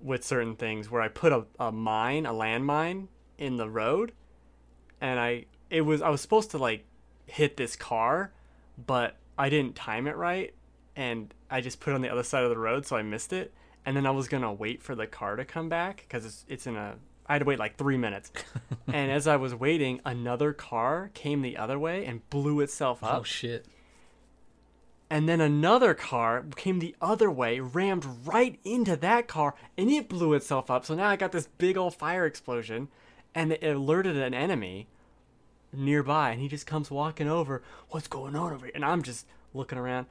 with 0.00 0.24
certain 0.24 0.56
things 0.56 0.90
where 0.90 1.00
I 1.00 1.08
put 1.08 1.32
a, 1.32 1.44
a 1.58 1.70
mine, 1.70 2.26
a 2.26 2.32
landmine 2.32 3.06
in 3.38 3.56
the 3.56 3.70
road, 3.70 4.12
and 5.00 5.18
I 5.18 5.46
it 5.70 5.82
was 5.82 6.02
I 6.02 6.10
was 6.10 6.20
supposed 6.20 6.50
to 6.52 6.58
like 6.58 6.84
hit 7.26 7.56
this 7.56 7.76
car, 7.76 8.32
but 8.84 9.16
I 9.38 9.48
didn't 9.48 9.76
time 9.76 10.06
it 10.06 10.16
right, 10.16 10.54
and 10.96 11.32
I 11.50 11.60
just 11.60 11.80
put 11.80 11.92
it 11.92 11.94
on 11.94 12.02
the 12.02 12.10
other 12.10 12.22
side 12.22 12.42
of 12.42 12.50
the 12.50 12.58
road, 12.58 12.84
so 12.86 12.96
I 12.96 13.02
missed 13.02 13.32
it. 13.32 13.54
And 13.84 13.96
then 13.96 14.06
I 14.06 14.10
was 14.10 14.28
gonna 14.28 14.52
wait 14.52 14.82
for 14.82 14.94
the 14.94 15.06
car 15.06 15.36
to 15.36 15.44
come 15.44 15.68
back 15.68 16.04
because 16.08 16.24
it's 16.24 16.44
it's 16.48 16.66
in 16.66 16.76
a 16.76 16.96
I 17.26 17.34
had 17.34 17.38
to 17.40 17.44
wait 17.44 17.58
like 17.58 17.76
three 17.76 17.96
minutes. 17.96 18.32
and 18.92 19.10
as 19.10 19.26
I 19.26 19.36
was 19.36 19.54
waiting, 19.54 20.00
another 20.04 20.52
car 20.52 21.10
came 21.14 21.42
the 21.42 21.56
other 21.56 21.78
way 21.78 22.04
and 22.04 22.28
blew 22.30 22.60
itself 22.60 23.02
up. 23.02 23.20
Oh 23.20 23.22
shit. 23.22 23.66
And 25.08 25.28
then 25.28 25.42
another 25.42 25.92
car 25.92 26.44
came 26.56 26.78
the 26.78 26.96
other 27.00 27.30
way, 27.30 27.60
rammed 27.60 28.06
right 28.24 28.58
into 28.64 28.96
that 28.96 29.28
car, 29.28 29.54
and 29.76 29.90
it 29.90 30.08
blew 30.08 30.32
itself 30.32 30.70
up. 30.70 30.86
So 30.86 30.94
now 30.94 31.08
I 31.08 31.16
got 31.16 31.32
this 31.32 31.48
big 31.58 31.76
old 31.76 31.94
fire 31.94 32.24
explosion, 32.24 32.88
and 33.34 33.52
it 33.52 33.62
alerted 33.62 34.16
an 34.16 34.32
enemy 34.32 34.88
nearby, 35.70 36.30
and 36.30 36.40
he 36.40 36.48
just 36.48 36.66
comes 36.66 36.90
walking 36.90 37.28
over. 37.28 37.62
What's 37.90 38.08
going 38.08 38.34
on 38.34 38.54
over 38.54 38.64
here? 38.64 38.74
And 38.74 38.86
I'm 38.86 39.02
just 39.02 39.26
looking 39.52 39.76
around, 39.76 40.06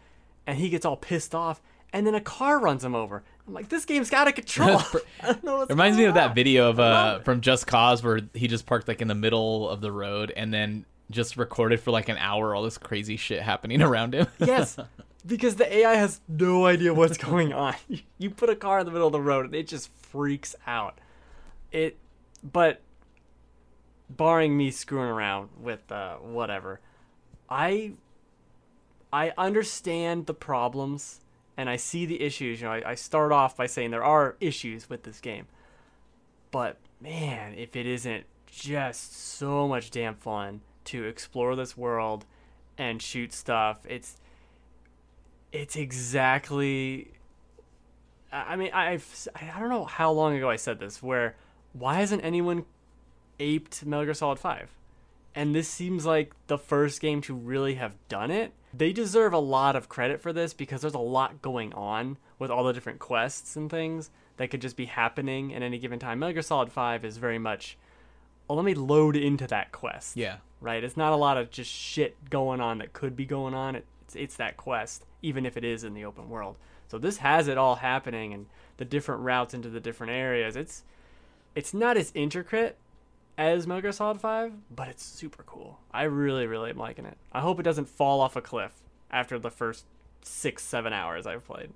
and 0.46 0.60
he 0.60 0.70
gets 0.70 0.86
all 0.86 0.98
pissed 0.98 1.34
off, 1.34 1.62
and 1.92 2.06
then 2.06 2.14
a 2.14 2.22
car 2.22 2.60
runs 2.60 2.84
him 2.84 2.94
over. 2.94 3.24
I'm 3.48 3.54
like, 3.54 3.70
this 3.70 3.86
game's 3.86 4.10
got 4.10 4.28
of 4.28 4.36
control. 4.36 4.82
I 5.22 5.28
don't 5.28 5.44
know 5.44 5.58
what's 5.58 5.70
It 5.70 5.74
reminds 5.74 5.98
me 5.98 6.04
going 6.04 6.10
of 6.10 6.16
that 6.16 6.36
video 6.36 6.70
of 6.70 6.80
uh 6.80 7.20
from 7.20 7.42
Just 7.42 7.68
Cause 7.68 8.04
where 8.04 8.22
he 8.34 8.48
just 8.48 8.66
parked 8.66 8.88
like 8.88 9.02
in 9.02 9.08
the 9.08 9.16
middle 9.16 9.70
of 9.70 9.82
the 9.82 9.92
road 9.92 10.32
and 10.36 10.54
then 10.54 10.86
just 11.10 11.38
recorded 11.38 11.80
for 11.80 11.92
like 11.92 12.10
an 12.10 12.18
hour 12.18 12.56
all 12.56 12.64
this 12.64 12.78
crazy 12.78 13.18
shit 13.18 13.42
happening 13.42 13.82
around 13.82 14.14
him. 14.14 14.28
Yes, 14.40 14.78
because 15.26 15.56
the 15.56 15.72
AI 15.78 15.96
has 15.96 16.22
no 16.28 16.66
idea 16.66 16.94
what's 16.94 17.18
going 17.18 17.54
on. 17.54 17.76
You 18.18 18.30
put 18.30 18.50
a 18.50 18.56
car 18.56 18.80
in 18.80 18.86
the 18.86 18.92
middle 18.92 19.08
of 19.08 19.14
the 19.14 19.22
road 19.22 19.46
and 19.46 19.56
it 19.56 19.68
just 19.68 19.92
freaks 19.94 20.56
out. 20.66 21.00
It, 21.72 21.98
but 22.44 22.82
barring 24.10 24.58
me 24.58 24.72
screwing 24.72 25.10
around 25.10 25.50
with 25.60 25.90
uh, 25.92 26.16
whatever, 26.16 26.82
I 27.50 27.94
I 29.14 29.34
understand 29.38 30.26
the 30.26 30.34
problems 30.34 31.21
and 31.58 31.70
I 31.70 31.76
see 31.76 32.06
the 32.06 32.22
issues. 32.22 32.62
You 32.62 32.68
know, 32.68 32.74
I, 32.74 32.92
I 32.92 32.96
start 32.96 33.32
off 33.32 33.58
by 33.58 33.68
saying 33.68 33.92
there 33.92 34.04
are 34.04 34.36
issues 34.40 34.90
with 34.90 35.04
this 35.04 35.20
game, 35.20 35.48
but 36.52 36.78
man, 37.00 37.54
if 37.56 37.76
it 37.76 37.86
isn't 37.86 38.26
just 38.48 39.16
so 39.16 39.68
much 39.68 39.92
damn 39.92 40.16
fun 40.16 40.62
to 40.86 41.04
explore 41.06 41.56
this 41.56 41.78
world 41.78 42.26
and 42.78 43.02
shoot 43.02 43.34
stuff, 43.34 43.80
it's 43.88 44.18
it's 45.52 45.76
exactly. 45.76 47.12
I 48.32 48.56
mean, 48.56 48.72
I've 48.74 49.28
I 49.36 49.60
don't 49.60 49.70
know 49.70 49.86
how 49.86 50.12
long 50.12 50.36
ago 50.36 50.50
I 50.50 50.56
said 50.56 50.80
this. 50.80 51.04
Where 51.04 51.36
why 51.74 51.96
hasn't 51.96 52.24
anyone 52.24 52.66
aped 53.40 53.86
Metal 53.86 54.06
Gear 54.06 54.14
Solid 54.14 54.40
Five? 54.40 54.70
and 55.34 55.56
this 55.56 55.68
seems 55.68 56.06
like 56.06 56.34
the 56.48 56.58
first 56.58 57.02
game 57.02 57.22
to 57.22 57.34
really 57.34 57.76
have 57.76 57.96
done 58.08 58.32
it. 58.32 58.54
They 58.74 58.94
deserve 58.94 59.34
a 59.34 59.40
lot 59.40 59.76
of 59.76 59.90
credit 59.90 60.22
for 60.22 60.32
this 60.32 60.54
because 60.54 60.82
there's 60.82 60.94
a 60.94 61.00
lot 61.00 61.42
going 61.42 61.74
on 61.74 62.18
with 62.40 62.50
all 62.50 62.64
the 62.64 62.74
different 62.74 63.00
quests 63.00 63.56
and 63.56 63.70
things 63.70 64.10
that 64.38 64.50
could 64.50 64.62
just 64.62 64.78
be 64.78 64.86
happening 64.86 65.54
at 65.54 65.62
any 65.62 65.78
given 65.78 66.00
time. 66.00 66.20
Metal 66.20 66.34
Gear 66.34 66.42
Solid 66.42 66.72
5 66.72 67.04
is 67.04 67.18
very 67.18 67.38
much, 67.38 67.78
oh, 68.50 68.56
let 68.56 68.66
me 68.66 68.74
load 68.74 69.16
into 69.16 69.46
that 69.48 69.72
quest. 69.72 70.16
Yeah. 70.16 70.38
Right? 70.62 70.84
It's 70.84 70.98
not 70.98 71.12
a 71.12 71.18
lot 71.18 71.38
of 71.38 71.52
just 71.52 71.72
shit 71.72 72.30
going 72.30 72.62
on 72.62 72.78
that 72.78 72.94
could 72.94 73.16
be 73.16 73.26
going 73.26 73.54
on. 73.54 73.76
It's, 73.76 74.16
it's 74.16 74.36
that 74.38 74.58
quest, 74.58 75.06
even 75.22 75.46
if 75.46 75.58
it 75.58 75.64
is 75.64 75.84
in 75.84 75.94
the 75.94 76.06
open 76.06 76.30
world. 76.30 76.58
So 76.88 76.98
this 76.98 77.18
has 77.18 77.48
it 77.48 77.58
all 77.58 77.76
happening 77.76 78.34
and 78.34 78.48
the 78.78 78.86
different 78.86 79.22
routes 79.22 79.54
into 79.54 79.70
the 79.70 79.80
different 79.80 80.12
areas. 80.12 80.56
It's 80.56 80.84
it's 81.56 81.74
not 81.74 81.98
as 81.98 82.12
intricate 82.16 82.78
as 83.38 83.68
Metal 83.68 83.82
Gear 83.82 83.92
Solid 83.92 84.20
5, 84.20 84.54
but 84.76 84.88
it's 84.88 85.04
super 85.04 85.44
cool. 85.44 85.80
I 85.92 86.04
really, 86.04 86.48
really 86.48 86.70
am 86.70 86.78
liking 86.78 87.06
it. 87.06 87.18
I 87.32 87.42
hope 87.42 87.60
it 87.60 87.64
doesn't 87.64 87.90
fall 87.90 88.22
off 88.22 88.36
a 88.36 88.42
cliff 88.42 88.74
after 89.10 89.40
the 89.40 89.52
first 89.52 89.86
six, 90.22 90.64
seven 90.64 90.94
hours 90.94 91.26
I've 91.26 91.46
played. 91.46 91.72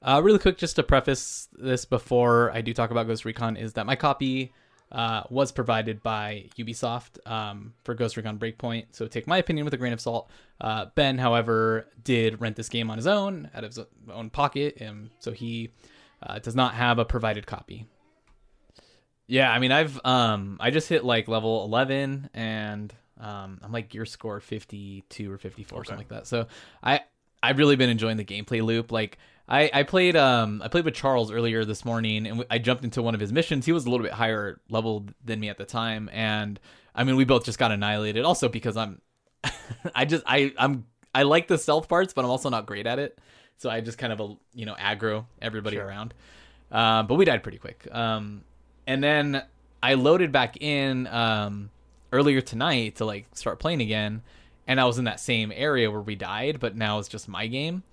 Uh, 0.00 0.20
really 0.22 0.38
quick, 0.38 0.58
just 0.58 0.76
to 0.76 0.82
preface 0.82 1.48
this 1.52 1.84
before 1.84 2.52
I 2.52 2.60
do 2.60 2.72
talk 2.72 2.90
about 2.90 3.06
Ghost 3.06 3.24
Recon, 3.24 3.56
is 3.56 3.72
that 3.72 3.86
my 3.86 3.96
copy 3.96 4.52
uh, 4.92 5.22
was 5.28 5.52
provided 5.52 6.02
by 6.02 6.48
Ubisoft 6.56 7.26
um, 7.30 7.74
for 7.84 7.94
Ghost 7.94 8.16
Recon 8.16 8.38
Breakpoint. 8.38 8.86
So 8.92 9.06
take 9.06 9.26
my 9.26 9.38
opinion 9.38 9.64
with 9.64 9.74
a 9.74 9.76
grain 9.76 9.92
of 9.92 10.00
salt. 10.00 10.30
Uh, 10.60 10.86
ben, 10.94 11.18
however, 11.18 11.88
did 12.04 12.40
rent 12.40 12.56
this 12.56 12.68
game 12.68 12.90
on 12.90 12.96
his 12.96 13.06
own, 13.06 13.50
out 13.54 13.64
of 13.64 13.74
his 13.74 13.84
own 14.10 14.30
pocket, 14.30 14.78
and 14.80 15.10
so 15.18 15.32
he 15.32 15.70
uh, 16.22 16.38
does 16.38 16.54
not 16.54 16.74
have 16.74 16.98
a 16.98 17.04
provided 17.04 17.46
copy. 17.46 17.86
Yeah, 19.28 19.52
I 19.52 19.58
mean, 19.58 19.70
I've 19.72 20.00
um, 20.04 20.56
I 20.58 20.70
just 20.70 20.88
hit 20.88 21.04
like 21.04 21.28
level 21.28 21.64
eleven, 21.64 22.30
and 22.34 22.92
um, 23.20 23.60
I'm 23.62 23.70
like 23.72 23.90
gear 23.90 24.06
score 24.06 24.40
fifty 24.40 25.04
two 25.10 25.30
or 25.30 25.36
fifty 25.38 25.62
four, 25.64 25.80
Okay. 25.80 25.88
something 25.88 25.98
like 26.00 26.08
that. 26.08 26.26
So 26.26 26.46
I 26.82 27.00
I've 27.42 27.58
really 27.58 27.76
been 27.76 27.90
enjoying 27.90 28.16
the 28.16 28.24
gameplay 28.24 28.62
loop. 28.62 28.90
Like 28.90 29.18
I 29.46 29.70
I 29.72 29.82
played 29.82 30.16
um 30.16 30.62
I 30.64 30.68
played 30.68 30.86
with 30.86 30.94
Charles 30.94 31.30
earlier 31.30 31.64
this 31.66 31.84
morning, 31.84 32.26
and 32.26 32.44
I 32.50 32.56
jumped 32.58 32.84
into 32.84 33.02
one 33.02 33.14
of 33.14 33.20
his 33.20 33.30
missions. 33.32 33.66
He 33.66 33.72
was 33.72 33.84
a 33.84 33.90
little 33.90 34.04
bit 34.04 34.14
higher 34.14 34.60
level 34.70 35.06
than 35.24 35.40
me 35.40 35.50
at 35.50 35.58
the 35.58 35.66
time, 35.66 36.08
and 36.12 36.58
I 36.94 37.04
mean, 37.04 37.16
we 37.16 37.24
both 37.26 37.44
just 37.44 37.58
got 37.58 37.70
annihilated. 37.70 38.24
Also 38.24 38.48
because 38.48 38.78
I'm 38.78 39.02
I 39.94 40.06
just 40.06 40.24
I 40.26 40.54
I'm 40.58 40.86
I 41.14 41.24
like 41.24 41.48
the 41.48 41.58
stealth 41.58 41.86
parts, 41.86 42.14
but 42.14 42.24
I'm 42.24 42.30
also 42.30 42.48
not 42.48 42.64
great 42.64 42.86
at 42.86 42.98
it. 42.98 43.18
So 43.58 43.68
I 43.68 43.82
just 43.82 43.98
kind 43.98 44.12
of 44.12 44.20
uh, 44.22 44.34
you 44.54 44.64
know 44.64 44.74
aggro 44.74 45.26
everybody 45.42 45.76
Sure. 45.76 45.84
around. 45.86 46.14
Um, 46.70 47.06
but 47.06 47.16
we 47.16 47.24
died 47.26 47.42
pretty 47.42 47.58
quick. 47.58 47.86
Um, 47.92 48.42
and 48.88 49.04
then 49.04 49.44
I 49.82 49.94
loaded 49.94 50.32
back 50.32 50.56
in 50.60 51.06
um, 51.06 51.70
earlier 52.10 52.40
tonight 52.40 52.96
to 52.96 53.04
like 53.04 53.26
start 53.34 53.60
playing 53.60 53.82
again, 53.82 54.22
and 54.66 54.80
I 54.80 54.86
was 54.86 54.98
in 54.98 55.04
that 55.04 55.20
same 55.20 55.52
area 55.54 55.90
where 55.90 56.00
we 56.00 56.16
died, 56.16 56.58
but 56.58 56.74
now 56.74 56.98
it's 56.98 57.08
just 57.08 57.28
my 57.28 57.46
game. 57.46 57.84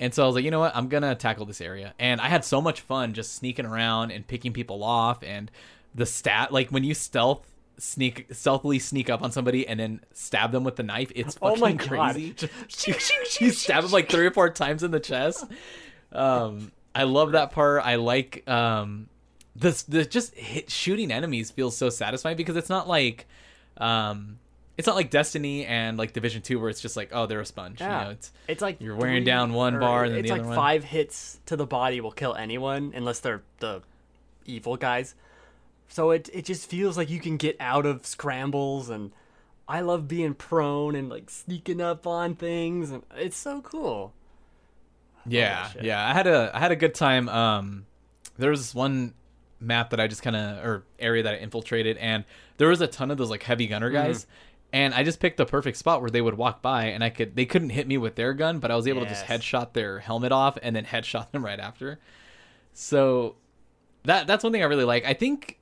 And 0.00 0.14
so 0.14 0.24
I 0.24 0.26
was 0.26 0.34
like, 0.34 0.44
you 0.46 0.50
know 0.50 0.60
what? 0.60 0.74
I'm 0.74 0.88
gonna 0.88 1.14
tackle 1.14 1.44
this 1.46 1.60
area, 1.60 1.94
and 2.00 2.20
I 2.20 2.28
had 2.28 2.44
so 2.44 2.60
much 2.60 2.80
fun 2.80 3.12
just 3.12 3.34
sneaking 3.34 3.66
around 3.66 4.10
and 4.10 4.26
picking 4.26 4.52
people 4.52 4.82
off, 4.82 5.22
and 5.22 5.50
the 5.94 6.06
stat 6.06 6.52
like 6.52 6.70
when 6.70 6.82
you 6.84 6.94
stealth 6.94 7.46
sneak 7.76 8.26
stealthily 8.30 8.78
sneak 8.78 9.08
up 9.10 9.22
on 9.22 9.32
somebody 9.32 9.66
and 9.66 9.80
then 9.80 10.00
stab 10.12 10.52
them 10.52 10.64
with 10.64 10.76
the 10.76 10.82
knife. 10.82 11.12
It's 11.14 11.36
Oh 11.42 11.54
fucking 11.56 11.60
my 11.60 11.72
God. 11.72 12.14
crazy. 12.14 12.34
you 13.40 13.50
stab 13.50 13.84
him 13.84 13.90
like 13.90 14.08
three 14.10 14.26
or 14.26 14.30
four 14.30 14.50
times 14.50 14.82
in 14.82 14.90
the 14.90 15.00
chest. 15.00 15.44
Um, 16.12 16.72
I 16.94 17.04
love 17.04 17.32
that 17.32 17.50
part. 17.52 17.84
I 17.84 17.96
like 17.96 18.48
um, 18.48 19.08
this. 19.60 19.82
The 19.82 20.04
just 20.04 20.34
hit, 20.34 20.70
shooting 20.70 21.10
enemies 21.12 21.50
feels 21.50 21.76
so 21.76 21.90
satisfying 21.90 22.36
because 22.36 22.56
it's 22.56 22.68
not 22.68 22.88
like, 22.88 23.26
um, 23.78 24.38
it's 24.76 24.86
not 24.86 24.96
like 24.96 25.10
Destiny 25.10 25.66
and 25.66 25.98
like 25.98 26.12
Division 26.12 26.42
Two 26.42 26.58
where 26.58 26.70
it's 26.70 26.80
just 26.80 26.96
like 26.96 27.10
oh 27.12 27.26
they're 27.26 27.40
a 27.40 27.46
sponge. 27.46 27.80
Yeah. 27.80 27.98
You 27.98 28.04
know, 28.04 28.10
it's 28.12 28.32
It's 28.48 28.62
like 28.62 28.80
You're 28.80 28.96
wearing 28.96 29.24
down 29.24 29.52
one 29.52 29.78
bar 29.78 30.04
and 30.04 30.14
then 30.14 30.20
it's 30.20 30.28
the 30.28 30.34
like 30.34 30.40
other 30.40 30.48
one. 30.48 30.56
five 30.56 30.84
hits 30.84 31.38
to 31.46 31.56
the 31.56 31.66
body 31.66 32.00
will 32.00 32.12
kill 32.12 32.34
anyone 32.34 32.92
unless 32.94 33.20
they're 33.20 33.42
the 33.58 33.82
evil 34.46 34.76
guys. 34.76 35.14
So 35.88 36.10
it 36.12 36.30
it 36.32 36.44
just 36.46 36.68
feels 36.68 36.96
like 36.96 37.10
you 37.10 37.20
can 37.20 37.36
get 37.36 37.56
out 37.60 37.84
of 37.84 38.06
scrambles 38.06 38.88
and 38.88 39.12
I 39.68 39.82
love 39.82 40.08
being 40.08 40.34
prone 40.34 40.94
and 40.96 41.08
like 41.08 41.28
sneaking 41.30 41.80
up 41.80 42.06
on 42.06 42.34
things 42.34 42.90
and 42.90 43.02
it's 43.16 43.36
so 43.36 43.60
cool. 43.60 44.12
Yeah, 45.26 45.68
yeah. 45.80 46.08
I 46.08 46.14
had 46.14 46.26
a 46.26 46.50
I 46.54 46.58
had 46.58 46.72
a 46.72 46.76
good 46.76 46.94
time. 46.94 47.28
Um, 47.28 47.86
there 48.38 48.50
was 48.50 48.74
one 48.74 49.12
map 49.60 49.90
that 49.90 50.00
I 50.00 50.06
just 50.06 50.22
kind 50.22 50.36
of 50.36 50.64
or 50.64 50.84
area 50.98 51.22
that 51.22 51.34
I 51.34 51.36
infiltrated, 51.38 51.96
and 51.98 52.24
there 52.56 52.68
was 52.68 52.80
a 52.80 52.86
ton 52.86 53.10
of 53.10 53.18
those 53.18 53.30
like 53.30 53.42
heavy 53.42 53.66
gunner 53.66 53.90
guys. 53.90 54.26
And 54.72 54.94
I 54.94 55.02
just 55.02 55.18
picked 55.18 55.36
the 55.36 55.46
perfect 55.46 55.78
spot 55.78 56.00
where 56.00 56.10
they 56.10 56.20
would 56.20 56.34
walk 56.34 56.62
by, 56.62 56.86
and 56.86 57.02
I 57.02 57.10
could 57.10 57.34
they 57.34 57.44
couldn't 57.44 57.70
hit 57.70 57.88
me 57.88 57.98
with 57.98 58.14
their 58.14 58.32
gun, 58.32 58.60
but 58.60 58.70
I 58.70 58.76
was 58.76 58.86
able 58.86 59.02
to 59.02 59.08
just 59.08 59.24
headshot 59.24 59.72
their 59.72 59.98
helmet 59.98 60.32
off 60.32 60.56
and 60.62 60.76
then 60.76 60.84
headshot 60.86 61.32
them 61.32 61.44
right 61.44 61.58
after. 61.58 61.98
So 62.72 63.36
that 64.04 64.26
that's 64.26 64.44
one 64.44 64.52
thing 64.52 64.62
I 64.62 64.66
really 64.66 64.84
like. 64.84 65.04
I 65.04 65.14
think 65.14 65.58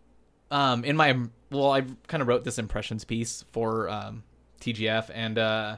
um, 0.51 0.85
in 0.85 0.97
my 0.97 1.19
well, 1.51 1.73
I 1.73 1.85
kind 2.07 2.21
of 2.21 2.29
wrote 2.29 2.45
this 2.45 2.59
impressions 2.59 3.05
piece 3.05 3.45
for 3.51 3.89
um, 3.89 4.23
TGF, 4.61 5.11
and 5.15 5.39
uh, 5.39 5.77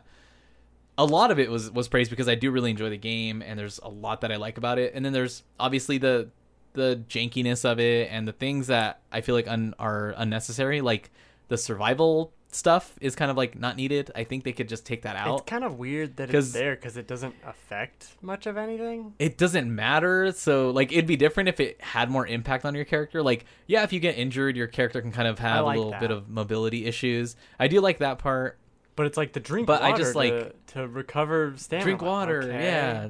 a 0.99 1.05
lot 1.05 1.31
of 1.31 1.39
it 1.39 1.51
was 1.51 1.71
was 1.71 1.89
praised 1.89 2.11
because 2.11 2.29
I 2.29 2.35
do 2.35 2.51
really 2.51 2.71
enjoy 2.71 2.91
the 2.91 2.99
game, 2.99 3.43
and 3.43 3.59
there's 3.59 3.79
a 3.83 3.89
lot 3.89 4.21
that 4.23 4.33
I 4.33 4.37
like 4.37 4.59
about 4.59 4.79
it. 4.79 4.93
And 4.95 5.05
then 5.05 5.13
there's 5.13 5.43
obviously 5.59 5.99
the 5.99 6.31
the 6.73 7.03
jankiness 7.09 7.65
of 7.65 7.81
it 7.81 8.09
and 8.11 8.27
the 8.29 8.33
things 8.33 8.69
that 8.69 9.01
I 9.11 9.21
feel 9.21 9.35
like 9.35 9.49
un, 9.49 9.75
are 9.79 10.15
unnecessary, 10.17 10.81
like 10.81 11.11
the 11.49 11.59
survival 11.59 12.33
stuff 12.53 12.97
is 13.01 13.15
kind 13.15 13.31
of 13.31 13.37
like 13.37 13.57
not 13.59 13.77
needed. 13.77 14.11
I 14.17 14.25
think 14.25 14.43
they 14.45 14.53
could 14.53 14.69
just 14.69 14.85
take 14.85 15.03
that 15.03 15.15
out. 15.17 15.41
It's 15.41 15.49
kind 15.51 15.63
of 15.65 15.79
weird 15.79 16.17
that 16.17 16.35
it's 16.35 16.53
there 16.53 16.75
because 16.75 16.97
it 16.97 17.07
doesn't 17.07 17.35
affect 17.47 18.09
much 18.23 18.47
of 18.47 18.57
anything. 18.57 19.15
it 19.21 19.39
doesn't 19.39 19.73
matter. 19.73 20.33
So 20.33 20.71
like 20.71 20.91
it'd 20.91 21.07
be 21.07 21.17
different 21.17 21.49
if 21.49 21.61
it 21.61 21.81
had 21.81 22.11
more 22.11 22.27
impact 22.27 22.65
on 22.65 22.75
your 22.75 22.85
character. 22.85 23.23
Like 23.23 23.45
yeah, 23.69 23.85
if 23.85 23.93
you 23.93 24.01
get 24.01 24.17
injured, 24.19 24.57
your 24.57 24.67
character 24.67 25.01
can 25.01 25.13
kind 25.13 25.29
of 25.29 25.39
have 25.39 25.65
like 25.65 25.77
a 25.77 25.79
little 25.79 25.93
that. 25.93 26.01
bit 26.01 26.11
of 26.11 26.29
mobility 26.29 26.87
issues. 26.87 27.37
I 27.59 27.69
do 27.69 27.81
like 27.81 27.99
that 27.99 28.19
part. 28.19 28.59
But 28.97 29.07
it's 29.07 29.17
like 29.17 29.33
the 29.33 29.41
drink 29.41 29.67
But 29.69 29.83
I 29.83 29.97
just, 29.97 30.13
to, 30.13 30.19
like, 30.19 30.67
to 30.75 30.87
recover 30.89 31.55
stamina. 31.57 31.85
Drink 31.85 32.03
water, 32.03 32.43
Okay. 32.43 32.65
yeah. 32.65 33.09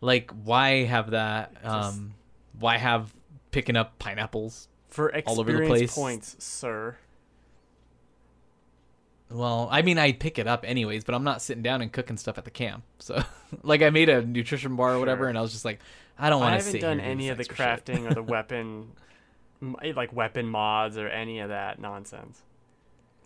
Like 0.00 0.30
why 0.44 0.84
have 0.84 1.10
that? 1.12 1.54
Just- 1.54 1.66
Um, 1.98 2.14
why 2.62 2.78
have 2.78 3.12
picking 3.50 3.76
up 3.76 3.98
pineapples? 3.98 4.68
For 4.88 5.14
all 5.26 5.40
over 5.40 5.50
the 5.52 5.58
experience 5.58 5.92
place. 5.92 5.94
points, 5.94 6.36
sir. 6.38 6.96
Well, 9.30 9.68
I 9.70 9.80
mean, 9.82 9.98
I 9.98 10.12
pick 10.12 10.38
it 10.38 10.46
up 10.46 10.64
anyways, 10.66 11.04
but 11.04 11.14
I'm 11.14 11.24
not 11.24 11.40
sitting 11.40 11.62
down 11.62 11.80
and 11.80 11.90
cooking 11.90 12.18
stuff 12.18 12.36
at 12.36 12.44
the 12.44 12.50
camp. 12.50 12.84
So, 12.98 13.22
like, 13.62 13.80
I 13.80 13.88
made 13.90 14.08
a 14.10 14.20
nutrition 14.24 14.76
bar 14.76 14.94
or 14.94 14.98
whatever, 14.98 15.22
Sure. 15.22 15.28
and 15.30 15.38
I 15.38 15.40
was 15.40 15.52
just 15.52 15.64
like, 15.64 15.80
I 16.18 16.28
don't 16.28 16.40
want 16.40 16.50
to 16.60 16.62
I 16.62 16.66
haven't 16.66 16.80
done 16.82 17.00
any 17.00 17.30
of 17.30 17.38
the 17.38 17.44
this 17.44 17.48
extra 17.50 17.76
shit. 17.76 17.84
crafting 17.86 18.10
or 18.10 18.14
the 18.14 18.22
weapon, 18.30 18.88
eh, 19.82 19.92
like 19.96 20.12
weapon 20.12 20.46
mods 20.46 20.98
or 20.98 21.08
any 21.08 21.40
of 21.40 21.48
that 21.48 21.78
nonsense 21.80 22.42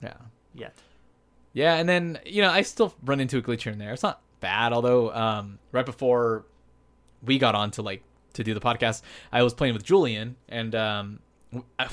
Yeah. 0.01 0.15
yet. 0.55 0.75
Yeah, 1.53 1.75
and 1.75 1.89
then 1.89 2.21
you 2.25 2.43
know 2.43 2.51
I 2.51 2.63
still 2.63 2.95
run 3.03 3.19
into 3.19 3.39
a 3.39 3.43
glitch 3.43 3.63
here 3.63 3.73
and 3.73 3.81
there. 3.81 3.93
It's 3.95 4.03
not 4.03 4.21
bad, 4.41 4.73
although 4.75 5.11
um, 5.13 5.59
right 5.73 5.87
before 5.87 6.45
we 7.23 7.39
got 7.39 7.55
on 7.55 7.71
to 7.73 7.83
like 7.83 8.03
to 8.37 8.45
do 8.45 8.55
the 8.55 8.61
podcast, 8.61 9.03
I 9.33 9.43
was 9.43 9.55
playing 9.55 9.75
with 9.75 9.85
Julian, 9.85 10.37
and 10.49 10.75
um, 10.75 11.19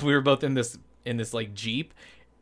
we 0.04 0.14
were 0.14 0.22
both 0.22 0.44
in 0.44 0.54
this 0.54 0.78
in 1.06 1.18
this 1.18 1.34
like 1.34 1.54
jeep, 1.54 1.94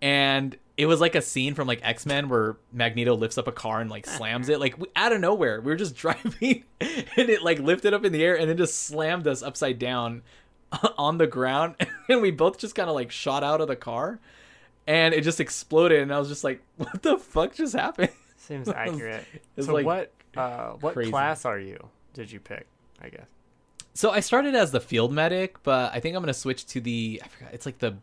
and 0.02 0.56
it 0.78 0.86
was 0.86 1.02
like 1.02 1.16
a 1.16 1.22
scene 1.22 1.54
from 1.56 1.68
like 1.68 1.80
X 1.84 2.06
Men 2.06 2.30
where 2.30 2.58
Magneto 2.72 3.16
lifts 3.16 3.38
up 3.38 3.48
a 3.48 3.52
car 3.52 3.82
and 3.82 3.90
like 3.90 4.06
slams 4.06 4.50
it 4.50 4.60
like 4.60 4.74
w- 4.74 4.92
out 4.96 5.12
of 5.14 5.22
nowhere. 5.22 5.62
We 5.62 5.72
were 5.72 5.78
just 5.78 5.96
driving, 5.96 6.64
and 6.80 7.30
it 7.30 7.42
like 7.42 7.60
lifted 7.60 7.94
up 7.94 8.06
in 8.06 8.12
the 8.12 8.24
air 8.24 8.38
and 8.38 8.50
then 8.50 8.58
just 8.58 8.80
slammed 8.82 9.28
us 9.28 9.42
upside 9.42 9.80
down 9.80 10.22
on 10.98 11.18
the 11.18 11.28
ground, 11.28 11.76
and 12.10 12.22
we 12.22 12.32
both 12.32 12.58
just 12.58 12.76
kind 12.76 12.90
of 12.90 12.96
like 12.96 13.12
shot 13.12 13.44
out 13.44 13.62
of 13.62 13.68
the 13.68 13.76
car 13.76 14.20
and 14.88 15.14
it 15.14 15.22
just 15.22 15.40
exploded 15.40 16.02
and 16.02 16.12
i 16.12 16.18
was 16.18 16.28
just 16.28 16.44
like 16.44 16.60
what 16.78 17.04
the 17.04 17.16
fuck 17.16 17.54
just 17.54 17.76
happened 17.76 18.10
Seems 18.42 18.68
accurate. 18.68 19.24
It's 19.56 19.68
so 19.68 19.74
like 19.74 19.86
what 19.86 20.12
uh, 20.36 20.72
what 20.80 20.94
crazy. 20.94 21.12
class 21.12 21.46
are 21.46 21.60
you? 21.60 21.90
Did 22.14 22.32
you 22.32 22.40
pick? 22.40 22.66
I 23.00 23.10
guess. 23.10 23.28
So 23.94 24.12
i 24.12 24.20
started 24.20 24.56
as 24.56 24.72
the 24.72 24.80
field 24.80 25.12
medic 25.12 25.62
but 25.64 25.94
i 25.94 26.00
think 26.00 26.16
i'm 26.16 26.22
gonna 26.22 26.34
switch 26.34 26.66
to 26.66 26.80
the 26.82 27.22
i 27.24 27.28
forgot 27.28 27.54
it's 27.54 27.66
like 27.66 27.78
the 27.80 27.96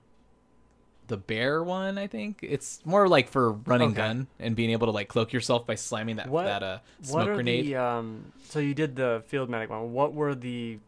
the 1.06 1.16
bear 1.16 1.62
one 1.64 1.96
i 1.96 2.06
think 2.06 2.40
it's 2.42 2.84
more 2.84 3.08
like 3.08 3.28
for 3.28 3.52
running 3.52 3.88
Okay. 3.90 3.96
gun 3.96 4.26
and 4.38 4.54
being 4.54 4.70
able 4.70 4.86
to 4.88 4.90
like 4.92 5.08
cloak 5.08 5.32
yourself 5.32 5.66
by 5.66 5.74
slamming 5.74 6.16
that 6.16 6.28
What- 6.28 6.44
that 6.44 6.62
uh 6.62 6.78
what 6.98 7.06
smoke 7.06 7.28
are 7.28 7.34
grenade 7.34 7.66
the 7.66 7.76
um? 7.76 8.32
So 8.44 8.58
you 8.58 8.74
did 8.74 8.94
the 8.96 9.22
field 9.26 9.48
medic 9.48 9.70
one. 9.70 9.92
What 9.94 10.12
were 10.12 10.34
the 10.34 10.78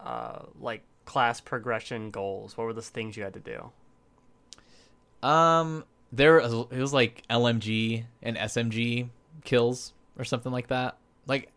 uh 0.00 0.38
like 0.60 0.82
class 1.04 1.40
progression 1.40 2.10
goals? 2.10 2.56
What 2.56 2.64
were 2.64 2.72
the 2.72 2.80
things 2.82 3.16
you 3.16 3.22
had 3.24 3.34
to 3.34 3.40
do? 3.40 3.70
um 5.26 5.84
there 6.12 6.38
it 6.38 6.50
was 6.72 6.92
like 6.92 7.22
lmg 7.30 8.04
and 8.22 8.36
smg 8.36 9.08
kills 9.44 9.92
or 10.18 10.24
something 10.24 10.50
like 10.50 10.66
that 10.68 10.96
like 11.26 11.51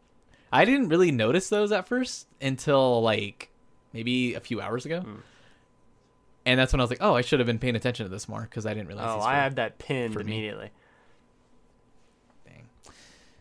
i 0.55 0.65
didn't 0.65 0.89
really 0.89 1.11
notice 1.11 1.49
those 1.49 1.71
at 1.71 1.87
first 1.87 2.27
until 2.41 3.01
like 3.01 3.49
maybe 3.93 4.33
a 4.33 4.39
few 4.39 4.61
hours 4.61 4.85
ago 4.85 5.01
Hmm. 5.01 5.15
and 6.45 6.59
that's 6.59 6.71
when 6.73 6.79
I 6.79 6.83
was 6.83 6.89
like, 6.91 7.01
oh, 7.01 7.15
I 7.15 7.21
should 7.21 7.39
have 7.39 7.47
been 7.47 7.59
paying 7.59 7.75
attention 7.75 8.05
to 8.05 8.09
this 8.09 8.27
more 8.29 8.41
because 8.41 8.65
I 8.65 8.73
didn't 8.73 8.87
realize. 8.87 9.09
Oh, 9.09 9.19
I 9.21 9.35
have 9.35 9.55
that 9.55 9.79
pinned 9.79 10.15
immediately 10.15 10.69
Dang. 12.45 12.67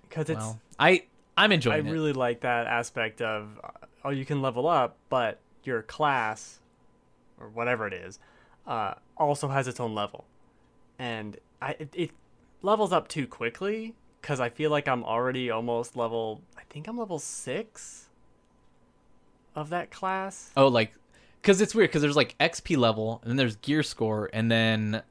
because 0.08 0.30
it's. 0.30 0.38
Well, 0.38 0.60
I 0.78 1.04
I'm 1.36 1.50
I 1.50 1.54
enjoying 1.54 1.86
it. 1.86 1.90
I 1.90 1.92
really 1.92 2.12
like 2.12 2.40
that 2.40 2.66
aspect 2.66 3.20
of 3.20 3.60
oh, 4.04 4.10
you 4.10 4.24
can 4.24 4.40
level 4.42 4.66
up, 4.68 4.96
but 5.08 5.38
your 5.64 5.82
class 5.82 6.60
or 7.40 7.48
whatever 7.48 7.86
it 7.86 7.92
is 7.92 8.18
uh, 8.66 8.94
also 9.16 9.48
has 9.48 9.66
its 9.68 9.80
own 9.80 9.94
level, 9.94 10.24
and 10.98 11.36
I 11.60 11.70
it, 11.78 11.88
it 11.94 12.10
levels 12.62 12.92
up 12.92 13.08
too 13.08 13.26
quickly 13.26 13.94
because 14.20 14.40
I 14.40 14.48
feel 14.48 14.70
like 14.70 14.88
I'm 14.88 15.04
already 15.04 15.50
almost 15.50 15.96
level. 15.96 16.40
I 16.74 16.76
think 16.76 16.88
I'm 16.88 16.98
level 16.98 17.20
six 17.20 18.08
of 19.54 19.70
that 19.70 19.92
class. 19.92 20.50
Oh, 20.56 20.66
like, 20.66 20.92
because 21.40 21.60
it's 21.60 21.72
weird 21.72 21.90
because 21.90 22.02
there's 22.02 22.16
like 22.16 22.36
XP 22.40 22.76
level, 22.76 23.20
and 23.22 23.30
then 23.30 23.36
there's 23.36 23.54
gear 23.54 23.84
score, 23.84 24.28
and 24.32 24.50
then 24.50 25.04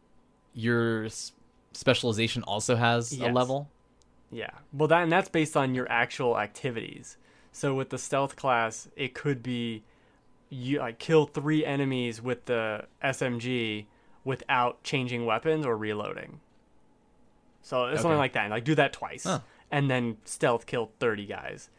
your 0.53 1.08
specialization 1.72 2.43
also 2.43 2.75
has 2.75 3.17
a 3.17 3.29
level. 3.29 3.70
Yeah. 4.29 4.50
Well, 4.74 4.89
that 4.89 5.03
and 5.03 5.12
that's 5.12 5.29
based 5.29 5.55
on 5.55 5.74
your 5.74 5.89
actual 5.89 6.38
activities. 6.38 7.15
So 7.53 7.74
with 7.74 7.91
the 7.91 7.98
stealth 7.98 8.36
class, 8.36 8.89
it 8.98 9.13
could 9.13 9.41
be 9.41 9.84
you 10.50 10.79
like 10.79 11.00
kill 11.00 11.27
three 11.27 11.65
enemies 11.65 12.22
with 12.22 12.43
the 12.43 12.88
SMG 13.01 13.86
without 14.25 14.84
changing 14.84 15.25
weapons 15.25 15.65
or 15.65 15.77
reloading. 15.77 16.41
So 17.62 17.86
it's 17.86 18.01
something 18.01 18.17
like 18.17 18.34
that. 18.34 18.50
Like 18.50 18.65
do 18.65 18.75
that 18.75 18.91
twice, 18.91 19.24
Huh. 19.24 19.39
And 19.74 19.89
then 19.89 20.18
stealth 20.24 20.65
kill 20.68 20.92
thirty 21.00 21.25
guys. 21.25 21.70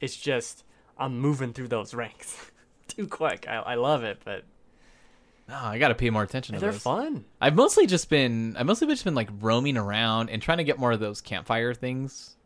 It's 0.00 0.16
just 0.16 0.64
I'm 0.98 1.20
moving 1.20 1.52
through 1.52 1.68
those 1.68 1.94
ranks 2.02 2.50
too 2.88 3.06
quick. 3.06 3.46
I, 3.48 3.56
I 3.56 3.74
love 3.76 4.02
it, 4.02 4.18
but 4.24 4.44
I 5.48 5.78
got 5.78 5.88
to 5.88 5.94
pay 5.94 6.08
more 6.08 6.22
attention 6.22 6.54
to 6.54 6.60
they're 6.60 6.72
those. 6.72 6.82
fun. 6.82 7.26
I've 7.40 7.54
mostly 7.54 7.86
just 7.86 8.08
been 8.08 8.56
I've 8.56 8.66
mostly 8.66 8.86
just 8.88 9.04
been 9.04 9.14
like 9.14 9.28
roaming 9.40 9.76
around 9.76 10.30
and 10.30 10.40
trying 10.40 10.58
to 10.58 10.64
get 10.64 10.78
more 10.78 10.92
of 10.92 11.00
those 11.00 11.20
campfire 11.20 11.74
things 11.74 12.36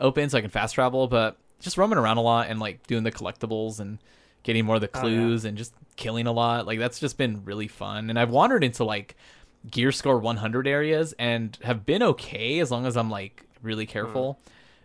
open 0.00 0.30
so 0.30 0.38
I 0.38 0.40
can 0.40 0.50
fast 0.50 0.74
travel, 0.74 1.06
but 1.08 1.36
just 1.60 1.76
roaming 1.76 1.98
around 1.98 2.16
a 2.16 2.22
lot 2.22 2.48
and 2.48 2.58
like 2.58 2.86
doing 2.86 3.02
the 3.04 3.12
collectibles 3.12 3.80
and 3.80 3.98
getting 4.44 4.64
more 4.64 4.76
of 4.76 4.80
the 4.80 4.88
Oh, 4.94 4.98
yeah. 4.98 5.00
clues 5.02 5.44
and 5.44 5.56
just 5.58 5.74
killing 5.96 6.26
a 6.26 6.32
lot. 6.32 6.66
Like 6.66 6.78
that's 6.78 6.98
just 6.98 7.18
been 7.18 7.44
really 7.44 7.68
fun. 7.68 8.08
And 8.10 8.18
I've 8.18 8.30
wandered 8.30 8.64
into 8.64 8.82
like 8.84 9.14
gear 9.70 9.92
score 9.92 10.18
100 10.18 10.66
areas 10.66 11.14
and 11.18 11.56
have 11.62 11.84
been 11.86 12.02
okay 12.02 12.58
as 12.60 12.70
long 12.70 12.86
as 12.86 12.96
I'm 12.96 13.10
like 13.10 13.46
really 13.62 13.86
careful. 13.86 14.38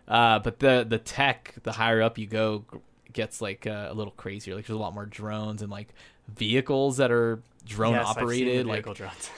Uh, 0.06 0.38
but 0.38 0.58
the 0.58 0.86
the 0.88 0.98
tech, 0.98 1.54
the 1.62 1.72
higher 1.72 2.00
up 2.00 2.16
you 2.18 2.26
go, 2.26 2.64
gets 3.12 3.40
like 3.40 3.66
uh, 3.66 3.88
a 3.90 3.94
little 3.94 4.12
crazier. 4.12 4.54
Like 4.54 4.66
there's 4.66 4.78
a 4.78 4.80
lot 4.80 4.94
more 4.94 5.06
drones 5.06 5.62
and 5.62 5.70
like 5.70 5.88
vehicles 6.28 6.96
that 6.96 7.10
are 7.10 7.42
drone 7.64 7.94
Yes, 7.94 8.06
I've 8.08 8.14
seen 8.14 8.16
the 8.16 8.22
operated. 8.22 8.66
Like 8.66 8.94
drones. 8.94 9.30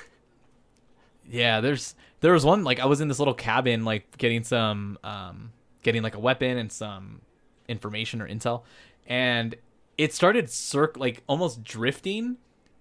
yeah, 1.28 1.60
there's 1.60 1.94
there 2.20 2.32
was 2.32 2.44
one 2.44 2.64
like 2.64 2.78
I 2.78 2.86
was 2.86 3.00
in 3.00 3.08
this 3.08 3.18
little 3.18 3.34
cabin 3.34 3.84
like 3.84 4.16
getting 4.18 4.44
some 4.44 4.98
um 5.02 5.52
getting 5.82 6.02
like 6.02 6.14
a 6.14 6.20
weapon 6.20 6.58
and 6.58 6.70
some 6.70 7.20
information 7.68 8.20
or 8.20 8.28
intel 8.28 8.62
and 9.06 9.54
it 9.96 10.12
started 10.12 10.50
circ 10.50 10.96
like 10.96 11.22
almost 11.26 11.62
drifting 11.62 12.36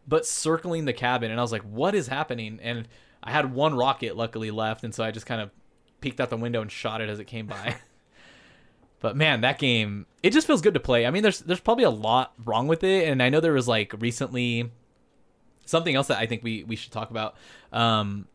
but 0.07 0.25
circling 0.25 0.85
the 0.85 0.93
cabin 0.93 1.31
and 1.31 1.39
I 1.39 1.43
was 1.43 1.51
like 1.51 1.61
what 1.61 1.95
is 1.95 2.07
happening 2.07 2.59
and 2.61 2.87
I 3.21 3.31
had 3.31 3.53
one 3.53 3.75
rocket 3.75 4.17
luckily 4.17 4.51
left 4.51 4.83
and 4.83 4.93
so 4.93 5.03
I 5.03 5.11
just 5.11 5.25
kind 5.25 5.41
of 5.41 5.51
peeked 6.01 6.19
out 6.19 6.29
the 6.29 6.37
window 6.37 6.61
and 6.61 6.71
shot 6.71 7.01
it 7.01 7.09
as 7.09 7.19
it 7.19 7.25
came 7.25 7.45
by. 7.47 7.75
but 8.99 9.15
man, 9.15 9.41
that 9.41 9.59
game 9.59 10.05
it 10.23 10.31
just 10.33 10.47
feels 10.47 10.61
good 10.61 10.73
to 10.73 10.79
play. 10.79 11.05
I 11.05 11.11
mean 11.11 11.23
there's 11.23 11.39
there's 11.39 11.59
probably 11.59 11.83
a 11.85 11.89
lot 11.89 12.33
wrong 12.45 12.67
with 12.67 12.83
it 12.83 13.07
and 13.07 13.21
I 13.23 13.29
know 13.29 13.39
there 13.39 13.53
was 13.53 13.67
like 13.67 13.93
recently 13.99 14.71
something 15.65 15.95
else 15.95 16.07
that 16.07 16.17
I 16.17 16.25
think 16.25 16.43
we 16.43 16.63
we 16.63 16.75
should 16.75 16.91
talk 16.91 17.09
about. 17.12 17.35
Um 17.71 18.27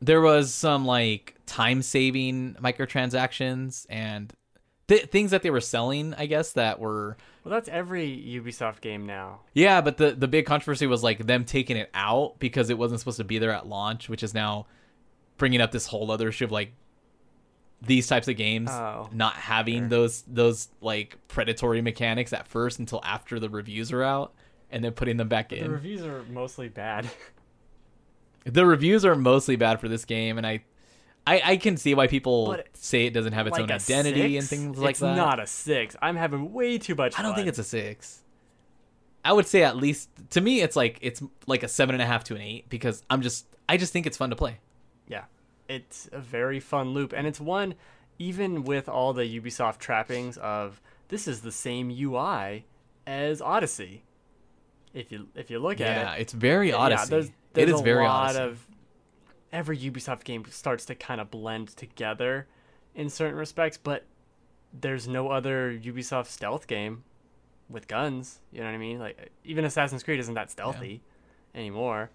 there 0.00 0.20
was 0.20 0.52
some 0.52 0.84
like 0.84 1.36
time 1.46 1.80
saving 1.82 2.54
microtransactions 2.60 3.86
and 3.88 4.32
th- 4.88 5.06
things 5.06 5.30
that 5.30 5.42
they 5.42 5.50
were 5.50 5.60
selling, 5.60 6.12
I 6.14 6.26
guess 6.26 6.52
that 6.52 6.78
were 6.78 7.16
Well, 7.44 7.52
that's 7.52 7.68
every 7.68 8.08
Ubisoft 8.08 8.80
game 8.82 9.06
now. 9.06 9.40
yeah, 9.54 9.80
but 9.80 9.96
the 9.96 10.12
the 10.12 10.28
big 10.28 10.44
controversy 10.46 10.86
was 10.86 11.02
like 11.02 11.26
them 11.26 11.44
taking 11.44 11.76
it 11.76 11.90
out 11.94 12.38
because 12.38 12.68
it 12.70 12.76
wasn't 12.78 13.00
supposed 13.00 13.16
to 13.18 13.24
be 13.24 13.38
there 13.38 13.52
at 13.52 13.66
launch, 13.66 14.08
which 14.08 14.22
is 14.22 14.34
now 14.34 14.66
bringing 15.38 15.60
up 15.60 15.70
this 15.72 15.86
whole 15.86 16.10
other 16.10 16.28
issue 16.28 16.44
of 16.44 16.52
like 16.52 16.72
these 17.86 18.06
types 18.06 18.28
of 18.28 18.36
games 18.36 18.70
Oh, 18.70 19.08
not 19.12 19.34
having 19.34 19.80
sure. 19.82 19.88
those 19.88 20.22
those 20.22 20.68
like 20.80 21.16
predatory 21.28 21.80
mechanics 21.82 22.32
at 22.32 22.46
first 22.48 22.78
until 22.78 23.00
after 23.04 23.38
the 23.40 23.48
reviews 23.48 23.92
are 23.92 24.02
out 24.02 24.32
and 24.70 24.82
then 24.84 24.92
putting 24.92 25.16
them 25.16 25.28
back 25.28 25.48
The 25.50 25.56
in. 25.58 25.64
The 25.64 25.70
reviews 25.70 26.02
are 26.02 26.22
mostly 26.24 26.68
bad. 26.68 27.08
The 28.44 28.64
reviews 28.64 29.04
are 29.04 29.16
mostly 29.16 29.56
bad 29.56 29.80
for 29.80 29.88
this 29.88 30.04
game, 30.04 30.38
and 30.38 30.46
I, 30.46 30.62
I, 31.26 31.42
I 31.44 31.56
can 31.56 31.76
see 31.76 31.94
why 31.94 32.06
people 32.06 32.46
But 32.46 32.68
say 32.74 33.06
it 33.06 33.10
doesn't 33.12 33.32
have 33.32 33.48
its 33.48 33.54
like 33.54 33.62
own 33.64 33.72
identity 33.72 34.36
and 34.36 34.46
six? 34.46 34.62
things 34.62 34.78
like 34.78 34.90
it's 34.90 35.00
that. 35.00 35.16
not 35.16 35.40
a 35.40 35.48
six. 35.48 35.96
I'm 36.00 36.14
having 36.14 36.52
way 36.52 36.78
too 36.78 36.94
much. 36.94 37.18
I 37.18 37.22
don't 37.22 37.34
think 37.34 37.48
it's 37.48 37.58
a 37.58 37.64
six. 37.64 38.22
I 39.24 39.32
would 39.32 39.48
say 39.48 39.64
at 39.64 39.76
least 39.76 40.10
to 40.30 40.40
me, 40.40 40.60
it's 40.60 40.76
like 40.76 41.00
it's 41.02 41.20
like 41.48 41.64
a 41.64 41.68
seven 41.68 41.96
and 41.96 42.02
a 42.02 42.06
half 42.06 42.22
to 42.24 42.36
an 42.36 42.40
eight 42.40 42.68
because 42.68 43.02
I'm 43.10 43.20
just 43.20 43.46
I 43.68 43.76
just 43.78 43.92
think 43.92 44.06
it's 44.06 44.16
fun 44.16 44.30
to 44.30 44.36
play. 44.36 44.58
Yeah, 45.08 45.24
it's 45.68 46.08
a 46.12 46.20
very 46.20 46.60
fun 46.60 46.90
loop, 46.90 47.12
and 47.12 47.26
it's 47.26 47.40
one 47.40 47.74
even 48.18 48.64
with 48.64 48.88
all 48.88 49.12
the 49.12 49.24
Ubisoft 49.40 49.78
trappings 49.78 50.36
of 50.38 50.80
this 51.08 51.28
is 51.28 51.42
the 51.42 51.52
same 51.52 51.90
UI 51.90 52.64
as 53.06 53.40
Odyssey. 53.40 54.04
If 54.94 55.12
you 55.12 55.28
if 55.34 55.50
you 55.50 55.58
look 55.58 55.78
yeah, 55.78 55.86
at 56.12 56.18
it, 56.18 56.22
it's 56.22 56.32
very 56.32 56.70
Yeah, 56.70 56.76
Odyssey. 56.76 57.10
there's, 57.10 57.30
there's 57.52 57.70
is 57.70 57.80
a 57.80 57.84
very 57.84 58.04
lot 58.04 58.30
Odyssey. 58.36 58.42
of 58.44 58.66
every 59.52 59.78
Ubisoft 59.78 60.24
game 60.24 60.44
starts 60.50 60.84
to 60.86 60.94
kind 60.94 61.20
of 61.20 61.30
blend 61.30 61.68
together 61.68 62.46
in 62.94 63.10
certain 63.10 63.36
respects, 63.36 63.76
but 63.76 64.04
there's 64.72 65.06
no 65.06 65.28
other 65.28 65.72
Ubisoft 65.72 66.26
stealth 66.26 66.66
game 66.66 67.04
with 67.68 67.88
guns. 67.88 68.40
You 68.52 68.60
know 68.60 68.66
what 68.66 68.74
I 68.74 68.78
mean? 68.78 68.98
Like 68.98 69.30
even 69.44 69.64
Assassin's 69.64 70.02
Creed 70.02 70.20
isn't 70.20 70.34
that 70.34 70.50
stealthy 70.50 71.02
anymore. 71.54 72.10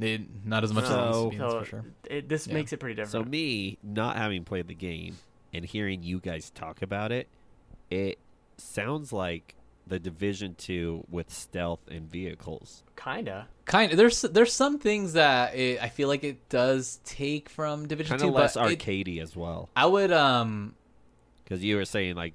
It- 0.00 0.44
not 0.44 0.64
as 0.64 0.72
much 0.72 0.86
So- 0.86 0.90
as 1.08 1.16
it 1.16 1.18
used 1.18 1.22
to 1.24 1.30
be, 1.30 1.36
So 1.38 1.58
for 1.60 1.64
sure. 1.66 1.84
it, 2.10 2.28
this 2.28 2.46
Yeah. 2.46 2.54
makes 2.54 2.72
it 2.72 2.78
pretty 2.78 2.94
different. 2.96 3.12
So 3.26 3.30
me 3.30 3.78
not 3.82 4.16
having 4.16 4.44
played 4.44 4.66
the 4.68 4.74
game 4.74 5.16
and 5.52 5.64
hearing 5.64 6.02
you 6.02 6.18
guys 6.20 6.50
talk 6.50 6.82
about 6.82 7.12
it, 7.12 7.28
it 7.90 8.18
sounds 8.56 9.12
like 9.12 9.54
the 9.86 9.98
Division 9.98 10.54
Two 10.56 11.04
with 11.10 11.30
stealth 11.30 11.86
and 11.88 12.10
vehicles. 12.10 12.82
Kinda. 12.96 13.48
Kind 13.66 13.92
of. 13.92 13.98
There's 13.98 14.22
there's 14.22 14.52
some 14.52 14.78
things 14.78 15.12
that 15.12 15.54
it, 15.54 15.80
I 15.82 15.90
feel 15.90 16.08
like 16.08 16.24
it 16.24 16.48
does 16.48 17.00
take 17.04 17.48
from 17.50 17.86
Division 17.86 18.10
Kind 18.12 18.22
Two, 18.22 18.28
of 18.28 18.34
less 18.34 18.54
but 18.54 18.72
it- 18.72 18.78
arcadey 18.78 19.20
as 19.20 19.36
well, 19.36 19.68
I 19.76 19.84
would 19.86 20.10
um 20.10 20.74
because 21.44 21.62
you 21.62 21.76
were 21.76 21.84
saying 21.84 22.16
like 22.16 22.34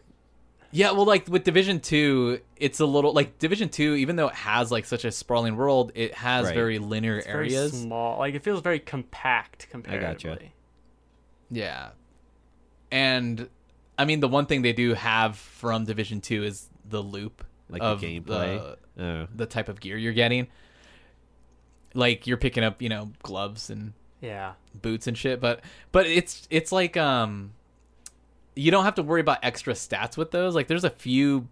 Yeah, 0.71 0.91
well, 0.91 1.05
like 1.05 1.27
with 1.27 1.43
Division 1.43 1.79
Two, 1.79 2.41
it's 2.55 2.79
a 2.79 2.85
little 2.85 3.11
like 3.13 3.39
Division 3.39 3.69
Two. 3.69 3.95
Even 3.95 4.15
though 4.17 4.27
it 4.27 4.35
has 4.35 4.71
like 4.71 4.85
such 4.85 5.03
a 5.05 5.11
sprawling 5.11 5.55
world, 5.55 5.91
it 5.95 6.13
has 6.13 6.45
Right. 6.45 6.53
very 6.55 6.77
linear 6.79 7.17
It's 7.17 7.25
very 7.25 7.47
areas. 7.55 7.71
small. 7.81 8.19
Like 8.19 8.35
it 8.35 8.43
feels 8.43 8.61
very 8.61 8.79
compact 8.79 9.59
gotcha. 9.61 9.71
comparatively. 9.71 10.53
Yeah, 11.49 11.89
and 12.91 13.49
I 13.97 14.05
mean 14.05 14.19
the 14.19 14.27
one 14.27 14.45
thing 14.45 14.61
they 14.61 14.73
do 14.73 14.93
have 14.93 15.37
from 15.37 15.85
Division 15.85 16.21
Two 16.21 16.43
is 16.43 16.69
the 16.87 17.01
loop 17.01 17.43
like 17.69 17.81
of 17.81 18.01
the 18.01 18.19
gameplay. 18.19 18.75
the, 18.95 19.03
Oh. 19.03 19.27
the 19.35 19.45
type 19.45 19.69
of 19.69 19.79
gear 19.79 19.97
you're 19.97 20.13
getting. 20.13 20.47
Like 21.95 22.27
you're 22.27 22.37
picking 22.37 22.63
up, 22.63 22.81
you 22.81 22.89
know, 22.89 23.11
gloves 23.23 23.69
and 23.71 23.93
Yeah. 24.21 24.53
boots 24.75 25.07
and 25.07 25.17
shit, 25.17 25.39
but 25.41 25.61
but 25.91 26.05
it's 26.05 26.47
it's 26.51 26.71
like 26.71 26.95
um 26.97 27.53
you 28.55 28.71
don't 28.71 28.83
have 28.83 28.95
to 28.95 29.03
worry 29.03 29.21
about 29.21 29.39
extra 29.43 29.73
stats 29.73 30.17
with 30.17 30.31
those. 30.31 30.55
Like 30.55 30.67
there's 30.67 30.83
a 30.83 30.89
few 30.89 31.47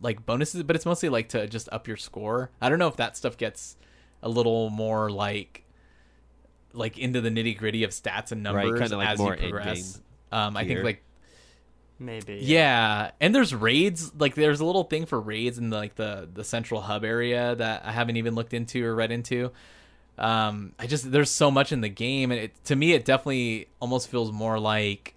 like 0.00 0.26
bonuses, 0.26 0.62
but 0.64 0.76
it's 0.76 0.86
mostly 0.86 1.08
like 1.08 1.30
to 1.30 1.46
just 1.46 1.68
up 1.72 1.88
your 1.88 1.96
score. 1.96 2.50
I 2.60 2.68
don't 2.68 2.78
know 2.78 2.88
if 2.88 2.96
that 2.96 3.16
stuff 3.16 3.36
gets 3.36 3.76
a 4.22 4.28
little 4.28 4.70
more 4.70 5.10
like 5.10 5.64
like 6.72 6.98
into 6.98 7.20
the 7.20 7.28
nitty 7.28 7.56
gritty 7.56 7.84
of 7.84 7.90
stats 7.90 8.32
and 8.32 8.42
numbers 8.42 8.80
kinda 8.80 8.96
like 8.96 9.08
as 9.08 9.18
more 9.18 9.36
you 9.36 9.50
progress. 9.50 10.00
Um, 10.30 10.56
I 10.56 10.64
think 10.66 10.82
like 10.82 11.02
Maybe. 11.98 12.40
yeah, 12.42 13.12
and 13.20 13.34
there's 13.34 13.54
raids. 13.54 14.12
Like 14.18 14.34
there's 14.34 14.60
a 14.60 14.64
little 14.64 14.84
thing 14.84 15.06
for 15.06 15.20
raids 15.20 15.58
in 15.58 15.70
the, 15.70 15.76
like 15.76 15.94
the 15.94 16.28
the 16.32 16.42
central 16.42 16.80
hub 16.80 17.04
area 17.04 17.54
that 17.54 17.84
I 17.84 17.92
haven't 17.92 18.16
even 18.16 18.34
looked 18.34 18.54
into 18.54 18.84
or 18.84 18.94
read 18.94 19.12
into. 19.12 19.52
Um, 20.18 20.72
I 20.78 20.86
just 20.86 21.10
there's 21.10 21.30
so 21.30 21.50
much 21.50 21.72
in 21.72 21.80
the 21.80 21.88
game, 21.88 22.30
and 22.32 22.40
it 22.40 22.64
to 22.64 22.76
me 22.76 22.92
it 22.92 23.04
definitely 23.04 23.68
almost 23.80 24.08
feels 24.08 24.32
more 24.32 24.58
like 24.58 25.14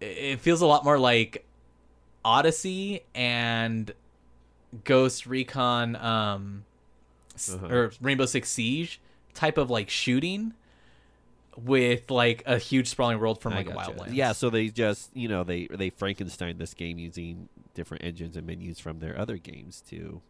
it- 0.00 0.04
it 0.06 0.40
feels 0.40 0.60
a 0.62 0.66
lot 0.66 0.84
more 0.84 0.98
like 0.98 1.46
Odyssey 2.24 3.02
and 3.14 3.92
Ghost 4.84 5.26
Recon 5.26 5.96
um 5.96 6.64
Uh-huh. 7.52 7.66
or 7.66 7.92
Rainbow 8.00 8.26
Six 8.26 8.50
Siege 8.50 9.00
type 9.34 9.56
of 9.58 9.70
like 9.70 9.88
shooting 9.90 10.52
with 11.56 12.10
like 12.10 12.42
a 12.46 12.58
huge 12.58 12.88
sprawling 12.88 13.18
world 13.18 13.40
from 13.40 13.54
like 13.54 13.66
gotcha. 13.72 13.92
Wildlands. 13.92 14.14
Yeah, 14.14 14.32
so 14.32 14.50
they 14.50 14.68
just 14.68 15.10
you 15.16 15.28
know 15.28 15.44
they 15.44 15.66
they 15.66 15.90
Frankenstein 15.90 16.58
this 16.58 16.74
game 16.74 16.98
using 16.98 17.48
different 17.74 18.04
engines 18.04 18.36
and 18.36 18.46
menus 18.46 18.78
from 18.78 18.98
their 19.00 19.18
other 19.18 19.36
games 19.36 19.82
to 19.90 20.20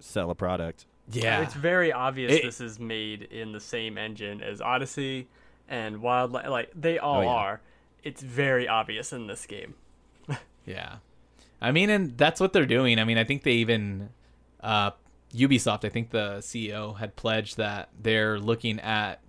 sell 0.00 0.30
a 0.30 0.34
product. 0.34 0.86
Yeah. 1.10 1.42
It's 1.42 1.54
very 1.54 1.92
obvious 1.92 2.32
It- 2.32 2.42
this 2.42 2.60
is 2.60 2.78
made 2.80 3.22
in 3.22 3.52
the 3.52 3.60
same 3.60 3.98
engine 3.98 4.40
as 4.42 4.60
Odyssey 4.60 5.28
and 5.68 5.96
Wildlands. 5.96 6.48
Like 6.48 6.70
they 6.74 6.98
all 6.98 7.18
Oh, 7.18 7.22
yeah. 7.22 7.28
are. 7.28 7.60
It's 8.04 8.22
very 8.22 8.68
obvious 8.68 9.12
in 9.12 9.26
this 9.26 9.46
game. 9.46 9.74
Yeah. 10.66 10.96
I 11.60 11.72
mean, 11.72 11.90
and 11.90 12.16
that's 12.16 12.40
what 12.40 12.52
they're 12.54 12.64
doing. 12.64 12.98
I 12.98 13.04
mean, 13.04 13.18
I 13.18 13.24
think 13.24 13.42
they 13.42 13.52
even, 13.52 14.08
uh, 14.60 14.92
Ubisoft, 15.34 15.84
I 15.84 15.90
think 15.90 16.08
the 16.10 16.36
CEO 16.38 16.96
had 16.98 17.16
pledged 17.16 17.58
that 17.58 17.90
they're 18.00 18.38
looking 18.38 18.80
at 18.80 19.20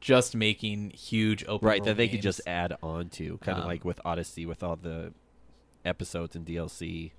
just 0.00 0.34
making 0.34 0.90
huge 0.90 1.44
open 1.46 1.68
right 1.68 1.84
that 1.84 1.96
they 1.96 2.08
could 2.08 2.22
just 2.22 2.40
add 2.46 2.76
on 2.82 3.08
to 3.10 3.38
kind 3.38 3.58
of 3.58 3.64
Um, 3.64 3.68
like 3.70 3.84
with 3.84 4.00
odyssey 4.04 4.46
with 4.46 4.62
all 4.64 4.74
the 4.76 5.12
episodes 5.84 6.34
and 6.34 6.46
dlc 6.46 7.12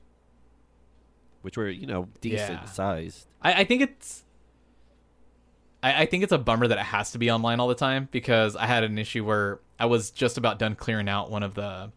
which 1.44 1.56
were 1.58 1.70
you 1.70 1.86
know 1.86 2.10
decent 2.22 2.62
Yeah. 2.62 2.66
sized 2.66 3.28
I, 3.42 3.62
I 3.62 3.64
think 3.64 3.84
it's. 3.84 4.24
I, 5.84 6.04
I 6.04 6.06
think 6.06 6.24
it's 6.24 6.32
a 6.32 6.38
bummer 6.38 6.68
that 6.68 6.78
it 6.78 6.86
has 6.86 7.12
to 7.12 7.18
be 7.18 7.32
online 7.32 7.60
all 7.60 7.68
the 7.68 7.76
time 7.76 8.08
because 8.12 8.56
I 8.56 8.66
had 8.66 8.84
an 8.84 8.98
issue 8.98 9.26
where 9.26 9.60
I 9.80 9.86
was 9.86 10.12
just 10.12 10.38
about 10.38 10.60
done 10.60 10.76
clearing 10.76 11.10
out 11.10 11.32
one 11.32 11.44
of 11.44 11.56
the, 11.56 11.92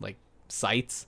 like, 0.00 0.16
sites, 0.48 1.06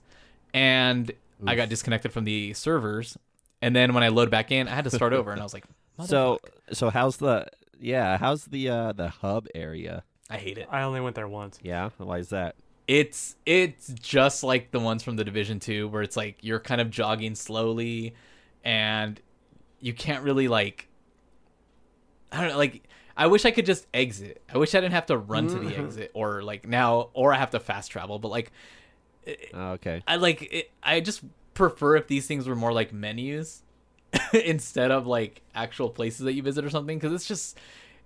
and 0.53 1.11
I 1.45 1.55
got 1.55 1.69
disconnected 1.69 2.11
from 2.11 2.23
the 2.23 2.53
servers, 2.53 3.17
and 3.61 3.75
then 3.75 3.93
when 3.93 4.03
I 4.03 4.09
load 4.09 4.29
back 4.29 4.51
in, 4.51 4.67
I 4.67 4.71
had 4.75 4.83
to 4.85 4.91
start 4.91 5.13
over, 5.13 5.31
and 5.31 5.39
I 5.39 5.43
was 5.43 5.53
like, 5.53 5.65
so 6.05 6.39
so 6.71 6.89
how's 6.89 7.17
the 7.17 7.47
yeah 7.79 8.17
how's 8.17 8.45
the 8.45 8.69
uh 8.69 8.91
the 8.93 9.09
hub 9.09 9.47
area 9.55 10.03
I 10.29 10.37
hate 10.37 10.57
it. 10.57 10.67
I 10.71 10.83
only 10.83 11.01
went 11.01 11.15
there 11.15 11.27
once. 11.27 11.59
yeah 11.61 11.89
why 11.97 12.19
is 12.19 12.29
that 12.29 12.55
It's 12.87 13.35
it's 13.45 13.87
just 13.89 14.43
like 14.43 14.71
the 14.71 14.79
ones 14.79 15.03
from 15.03 15.15
the 15.15 15.23
Division 15.23 15.59
Two, 15.59 15.87
where 15.89 16.01
it's 16.01 16.15
like 16.17 16.37
you're 16.41 16.59
kind 16.59 16.79
of 16.81 16.89
jogging 16.89 17.35
slowly, 17.35 18.13
and 18.63 19.19
you 19.79 19.93
can't 19.93 20.23
really 20.23 20.47
like. 20.47 20.87
I 22.31 22.41
don't 22.41 22.51
know, 22.51 22.57
like 22.57 22.83
I 23.15 23.27
wish 23.27 23.45
I 23.45 23.51
could 23.51 23.65
just 23.65 23.87
exit. 23.93 24.41
I 24.53 24.57
wish 24.57 24.73
I 24.73 24.79
didn't 24.79 24.93
have 24.93 25.07
to 25.07 25.17
run 25.17 25.47
to 25.47 25.59
the 25.59 25.75
exit, 25.75 26.11
or 26.13 26.41
like 26.41 26.67
now, 26.67 27.09
or 27.13 27.33
I 27.33 27.37
have 27.37 27.51
to 27.51 27.59
fast 27.59 27.91
travel. 27.91 28.19
But 28.19 28.29
like, 28.29 28.51
oh, 29.53 29.71
okay 29.71 30.01
I 30.07 30.15
like 30.15 30.41
it, 30.51 30.71
I 30.81 30.99
just 31.01 31.21
prefer 31.53 31.95
if 31.97 32.07
these 32.07 32.27
things 32.27 32.47
were 32.47 32.55
more 32.55 32.73
like 32.73 32.93
menus 32.93 33.61
instead 34.33 34.91
of 34.91 35.07
like 35.07 35.41
actual 35.53 35.89
places 35.89 36.21
that 36.21 36.33
you 36.33 36.41
visit 36.43 36.65
or 36.65 36.69
something, 36.69 36.97
because 36.97 37.13
it's 37.13 37.27
just 37.27 37.57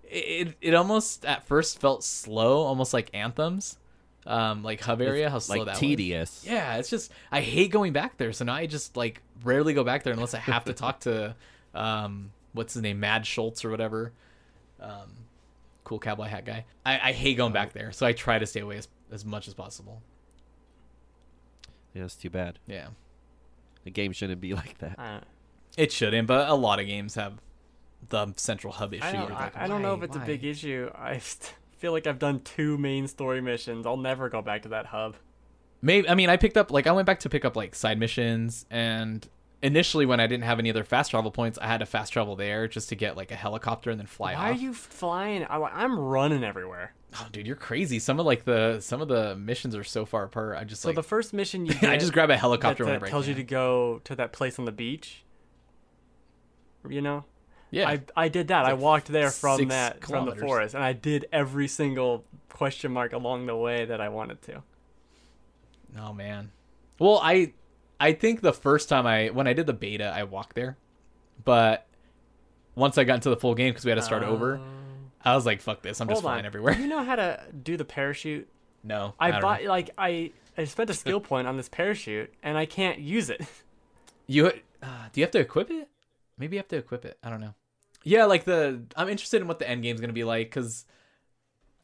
it 0.04 0.56
it 0.62 0.74
almost 0.74 1.26
at 1.26 1.46
first 1.46 1.80
felt 1.80 2.04
slow, 2.04 2.62
almost 2.64 2.94
like 2.94 3.10
Anthem's, 3.14 3.78
um, 4.26 4.64
like 4.64 4.82
hub 4.82 5.02
area. 5.02 5.30
How 5.30 5.40
slow 5.40 5.58
like 5.58 5.66
that 5.66 5.72
was. 5.72 5.80
tedious 5.80 6.44
Yeah, 6.46 6.78
it's 6.78 6.90
just 6.90 7.12
I 7.32 7.42
hate 7.42 7.72
going 7.72 7.94
back 7.94 8.18
there. 8.18 8.34
So 8.34 8.46
now 8.46 8.54
I 8.54 8.66
just 8.66 8.98
like 8.98 9.22
rarely 9.44 9.74
go 9.74 9.84
back 9.84 10.04
there 10.04 10.14
unless 10.14 10.34
I 10.34 10.40
have 10.40 10.66
to 10.66 10.74
talk 10.74 11.02
to 11.02 11.36
um 11.74 12.32
what's 12.56 12.74
his 12.74 12.82
name, 12.82 13.00
Mad 13.00 13.26
Schultz 13.28 13.64
or 13.64 13.70
whatever. 13.70 14.12
Um 14.80 15.12
cool 15.84 16.00
cowboy 16.00 16.26
hat 16.26 16.46
guy. 16.46 16.66
I, 16.84 17.10
I 17.10 17.12
hate 17.12 17.38
going 17.38 17.54
back 17.54 17.74
there, 17.74 17.92
so 17.92 18.08
I 18.08 18.14
try 18.14 18.40
to 18.40 18.46
stay 18.48 18.62
away 18.62 18.78
as, 18.78 18.88
as 19.12 19.24
much 19.24 19.48
as 19.48 19.54
possible. 19.54 20.02
yeah 21.94 22.04
it's 22.06 22.16
too 22.16 22.30
bad 22.32 22.58
Yeah. 22.68 22.88
the 23.84 23.92
game 23.92 24.12
shouldn't 24.12 24.42
be 24.42 24.54
like 24.62 24.78
that 24.80 24.96
I, 24.98 25.20
It 25.78 25.92
shouldn't, 25.92 26.28
but 26.28 26.50
a 26.50 26.56
lot 26.56 26.80
of 26.80 26.88
games 26.88 27.16
have 27.16 27.34
the 28.10 28.34
central 28.38 28.74
hub 28.74 28.94
issue. 28.94 29.04
I 29.06 29.12
don't, 29.12 29.32
I, 29.32 29.40
like, 29.46 29.58
I 29.58 29.68
don't 29.68 29.82
know 29.82 29.94
if 29.94 30.04
it's 30.04 30.16
why? 30.18 30.24
a 30.24 30.26
big 30.26 30.44
issue. 30.44 30.90
I 30.96 31.18
st- 31.20 31.54
feel 31.78 31.92
like 31.92 32.08
I've 32.08 32.20
done 32.20 32.40
two 32.42 32.78
main 32.78 33.08
story 33.08 33.42
missions. 33.42 33.86
I'll 33.86 33.98
never 33.98 34.30
go 34.30 34.42
back 34.42 34.62
to 34.64 34.70
that 34.70 34.88
hub. 34.88 35.16
Maybe 35.82 36.10
I 36.10 36.16
mean 36.16 36.30
I 36.30 36.38
picked 36.38 36.58
up 36.58 36.72
like 36.72 36.88
I 36.88 36.92
went 36.94 37.06
back 37.06 37.20
to 37.22 37.30
pick 37.30 37.46
up 37.46 37.56
like 37.56 37.76
side 37.76 38.00
missions 38.00 38.66
and 38.72 39.28
initially 39.66 40.06
when 40.06 40.20
I 40.20 40.28
didn't 40.28 40.44
have 40.44 40.60
any 40.60 40.70
other 40.70 40.84
fast 40.84 41.12
travel 41.12 41.32
points, 41.32 41.58
I 41.60 41.68
had 41.68 41.80
to 41.80 41.86
fast 41.86 42.14
travel 42.14 42.36
there 42.36 42.68
just 42.68 42.90
to 42.90 42.96
get 42.96 43.18
like 43.18 43.32
a 43.32 43.36
helicopter 43.36 43.90
and 43.90 44.00
then 44.00 44.06
fly 44.06 44.34
Why 44.34 44.36
off. 44.36 44.44
Why 44.44 44.50
are 44.52 44.62
you 44.62 44.74
flying? 44.74 45.44
I, 45.44 45.58
I'm 45.58 45.98
running 46.00 46.44
everywhere. 46.44 46.94
Oh, 47.16 47.28
dude, 47.32 47.48
you're 47.48 47.56
crazy. 47.56 47.98
Some 47.98 48.20
of 48.20 48.26
like 48.26 48.46
the 48.46 48.80
some 48.80 49.02
of 49.02 49.08
the 49.08 49.36
missions 49.36 49.76
are 49.76 49.84
so 49.84 50.06
far 50.06 50.24
apart. 50.24 50.58
I 50.58 50.64
just 50.66 50.84
So 50.84 50.90
like 50.90 50.96
the 50.96 51.04
first 51.04 51.34
mission 51.34 51.66
you 51.66 51.74
I 51.82 51.98
just 51.98 52.14
grab 52.14 52.30
a 52.30 52.34
that, 52.34 52.40
helicopter 52.40 52.84
that 52.84 52.90
whenever 52.90 53.08
tells 53.08 53.26
I 53.26 53.30
you 53.30 53.36
to 53.36 53.44
go 53.44 54.02
to 54.04 54.16
that 54.16 54.32
place 54.32 54.60
on 54.60 54.66
the 54.66 54.72
beach. 54.72 55.24
You 56.88 57.02
know, 57.02 57.26
yeah, 57.72 57.90
I 57.90 58.02
I 58.16 58.28
did 58.28 58.50
that. 58.50 58.62
It's 58.62 58.70
I 58.70 58.74
walked 58.74 59.08
there 59.08 59.32
from 59.32 59.70
that 59.70 60.06
from 60.06 60.26
the 60.28 60.36
forest, 60.36 60.76
and 60.76 60.84
I 60.84 60.94
did 60.94 61.26
every 61.32 61.68
single 61.68 62.24
question 62.50 62.92
mark 62.92 63.14
along 63.14 63.48
the 63.48 63.56
way 63.56 63.86
that 63.86 64.00
I 64.00 64.10
wanted 64.10 64.44
to. 64.44 64.62
oh 66.00 66.14
man. 66.14 66.52
Well, 67.00 67.20
I 67.24 67.54
I 68.00 68.14
think 68.14 68.42
the 68.42 68.54
first 68.54 68.90
time 68.90 69.06
I 69.06 69.28
when 69.30 69.48
I 69.48 69.54
did 69.54 69.68
the 69.68 69.74
beta, 69.74 70.06
I 70.16 70.24
walked 70.24 70.56
there, 70.56 70.78
but 71.44 71.88
once 72.76 72.98
I 72.98 73.04
got 73.04 73.16
into 73.16 73.30
the 73.30 73.38
full 73.38 73.56
game 73.56 73.72
because 73.72 73.86
we 73.86 73.92
had 73.92 73.96
to 73.96 74.02
start 74.02 74.24
over, 74.24 74.60
I 75.24 75.36
was 75.36 75.46
like, 75.46 75.62
"Fuck 75.62 75.82
this! 75.82 76.02
I'm 76.02 76.08
just 76.08 76.22
Hold 76.22 76.26
on. 76.26 76.32
flying 76.34 76.46
everywhere." 76.46 76.74
You 76.74 76.88
know 76.88 77.04
how 77.04 77.16
to 77.16 77.42
do 77.64 77.78
the 77.78 77.86
parachute? 77.86 78.48
no, 78.84 79.16
I, 79.20 79.32
don't 79.32 79.42
bought 79.42 79.64
know. 79.64 79.70
like 79.70 79.90
I 79.98 80.32
I 80.58 80.66
spent 80.66 80.90
a 80.90 80.94
skill 80.94 81.20
point 81.20 81.48
on 81.48 81.58
this 81.58 81.70
parachute, 81.70 82.34
and 82.44 82.58
I 82.58 82.66
can't 82.66 83.00
use 83.00 83.30
it. 83.30 83.42
You 84.28 84.48
uh, 84.48 84.88
do 85.14 85.22
you 85.22 85.24
have 85.24 85.30
to 85.34 85.40
equip 85.40 85.70
it? 85.70 85.88
Maybe 86.40 86.56
you 86.56 86.60
have 86.60 86.68
to 86.70 86.78
equip 86.78 87.06
it. 87.06 87.20
I 87.24 87.30
don't 87.30 87.42
know. 87.42 87.54
Yeah, 88.04 88.26
like 88.26 88.44
the 88.44 88.82
I'm 88.96 89.08
interested 89.08 89.40
in 89.40 89.48
what 89.48 89.60
the 89.60 89.70
end 89.70 89.84
game's 89.84 90.02
gonna 90.02 90.14
be 90.14 90.24
like 90.24 90.48
because, 90.48 90.86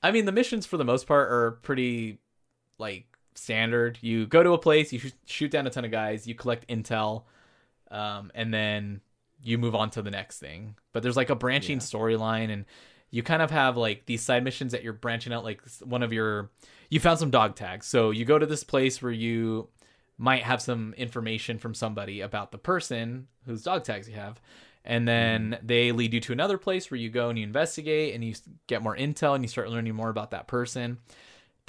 I 0.02 0.10
mean, 0.10 0.26
the 0.26 0.32
missions 0.32 0.65
for 0.65 0.78
the 0.78 0.84
most 0.84 1.06
part 1.06 1.32
are 1.32 1.52
pretty 1.62 2.17
like 2.80 3.06
standard. 3.35 3.97
You 4.01 4.25
go 4.27 4.43
to 4.43 4.51
a 4.53 4.57
place, 4.57 4.91
you 4.93 4.99
sh- 4.99 5.11
shoot 5.25 5.51
down 5.51 5.67
a 5.67 5.69
ton 5.69 5.85
of 5.85 5.91
guys, 5.91 6.27
you 6.27 6.35
collect 6.35 6.67
intel, 6.67 7.23
um, 7.89 8.31
and 8.35 8.53
then 8.53 9.01
you 9.43 9.57
move 9.57 9.75
on 9.75 9.89
to 9.91 10.01
the 10.01 10.11
next 10.11 10.39
thing. 10.39 10.75
But 10.93 11.03
there's 11.03 11.17
like 11.17 11.29
a 11.29 11.35
branching 11.35 11.77
Yeah. 11.77 11.83
storyline, 11.83 12.51
and 12.51 12.65
you 13.09 13.23
kind 13.23 13.41
of 13.41 13.51
have 13.51 13.77
like 13.77 14.05
these 14.05 14.21
side 14.21 14.43
missions 14.43 14.71
that 14.71 14.83
you're 14.83 14.93
branching 14.93 15.33
out. 15.33 15.43
Like 15.43 15.61
one 15.83 16.03
of 16.03 16.13
your, 16.13 16.49
you 16.89 16.99
found 16.99 17.19
some 17.19 17.31
dog 17.31 17.55
tags, 17.55 17.87
so 17.87 18.11
you 18.11 18.25
go 18.25 18.39
to 18.39 18.45
this 18.45 18.63
place 18.63 19.01
where 19.01 19.11
you 19.11 19.69
might 20.17 20.43
have 20.43 20.61
some 20.61 20.93
information 20.97 21.57
from 21.57 21.73
somebody 21.73 22.21
about 22.21 22.51
the 22.51 22.57
person 22.57 23.27
whose 23.45 23.63
dog 23.63 23.83
tags 23.83 24.07
you 24.07 24.15
have. 24.15 24.39
And 24.85 25.07
then 25.07 25.59
they 25.61 25.91
lead 25.91 26.13
you 26.13 26.19
to 26.21 26.33
another 26.33 26.57
place 26.57 26.89
where 26.89 26.99
you 26.99 27.09
go 27.09 27.29
and 27.29 27.37
you 27.37 27.43
investigate 27.43 28.15
and 28.15 28.23
you 28.23 28.33
get 28.67 28.81
more 28.81 28.95
intel 28.95 29.35
and 29.35 29.43
you 29.43 29.47
start 29.47 29.69
learning 29.69 29.93
more 29.95 30.09
about 30.09 30.31
that 30.31 30.47
person. 30.47 30.97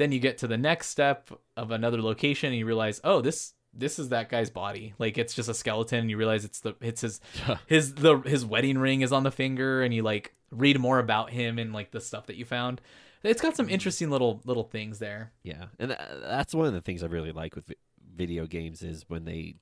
Then 0.03 0.11
you 0.11 0.19
get 0.19 0.38
to 0.38 0.49
the 0.49 0.59
next 0.59 0.88
step 0.88 1.31
of 1.57 1.71
another 1.71 2.03
location 2.03 2.49
and 2.49 2.59
you 2.59 2.67
realize, 2.67 3.01
oh, 3.05 3.21
this 3.21 3.55
this 3.73 4.01
is 4.01 4.09
that 4.09 4.29
guy's 4.29 4.51
body. 4.51 4.95
Like 4.99 5.17
it's 5.17 5.33
just 5.33 5.49
a 5.49 5.55
skeleton. 5.55 6.01
And 6.01 6.11
you 6.11 6.17
realize 6.17 6.45
it's 6.45 6.59
the 6.59 6.75
it's 6.81 7.03
his 7.03 7.21
his 7.69 7.95
the 7.95 8.19
his 8.19 8.45
wedding 8.45 8.79
ring 8.79 9.03
is 9.03 9.12
on 9.12 9.23
the 9.23 9.31
finger 9.31 9.81
and 9.81 9.95
you 9.95 10.03
like 10.03 10.35
read 10.51 10.81
more 10.81 10.99
about 10.99 11.31
him 11.31 11.57
and 11.57 11.73
like 11.73 11.93
the 11.93 12.01
stuff 12.01 12.27
that 12.27 12.35
you 12.35 12.45
found. 12.45 12.81
It's 13.23 13.41
got 13.41 13.55
some 13.55 13.69
mm. 13.69 13.71
interesting 13.71 14.11
little 14.11 14.41
little 14.45 14.65
things 14.65 14.99
there. 14.99 15.31
Yeah, 15.45 15.67
and 15.79 15.97
that's 16.21 16.53
one 16.53 16.67
of 16.67 16.73
the 16.73 16.81
things 16.81 17.05
I 17.05 17.07
really 17.07 17.31
like 17.31 17.55
with 17.55 17.73
video 18.12 18.49
games 18.49 18.83
is 18.83 19.05
when 19.07 19.25
they 19.25 19.55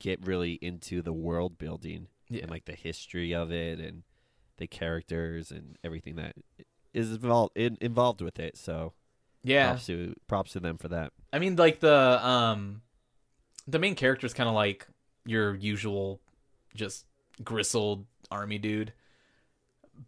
get 0.00 0.26
really 0.26 0.54
into 0.54 1.00
the 1.00 1.12
world 1.12 1.58
building 1.58 2.08
Yeah. 2.28 2.42
and 2.42 2.50
like 2.50 2.64
the 2.64 2.74
history 2.74 3.32
of 3.32 3.52
it 3.52 3.78
and 3.78 4.02
the 4.56 4.66
characters 4.66 5.52
and 5.52 5.78
everything 5.84 6.16
that 6.16 6.34
is 6.92 7.12
involved 7.12 7.56
in, 7.56 7.78
involved 7.80 8.20
with 8.20 8.40
it. 8.40 8.56
So 8.56 8.94
Yeah. 9.46 9.68
props 9.70 9.86
to 9.86 10.14
props 10.26 10.52
to 10.52 10.60
them 10.60 10.76
for 10.78 10.88
that. 10.88 11.12
I 11.32 11.38
mean, 11.38 11.56
like 11.56 11.80
the 11.80 12.26
um, 12.26 12.82
the 13.66 13.78
main 13.78 13.94
character 13.94 14.26
is 14.26 14.34
kind 14.34 14.48
of 14.48 14.54
like 14.54 14.86
your 15.24 15.54
usual, 15.54 16.20
just 16.74 17.04
gristled 17.42 18.06
army 18.30 18.58
dude. 18.58 18.92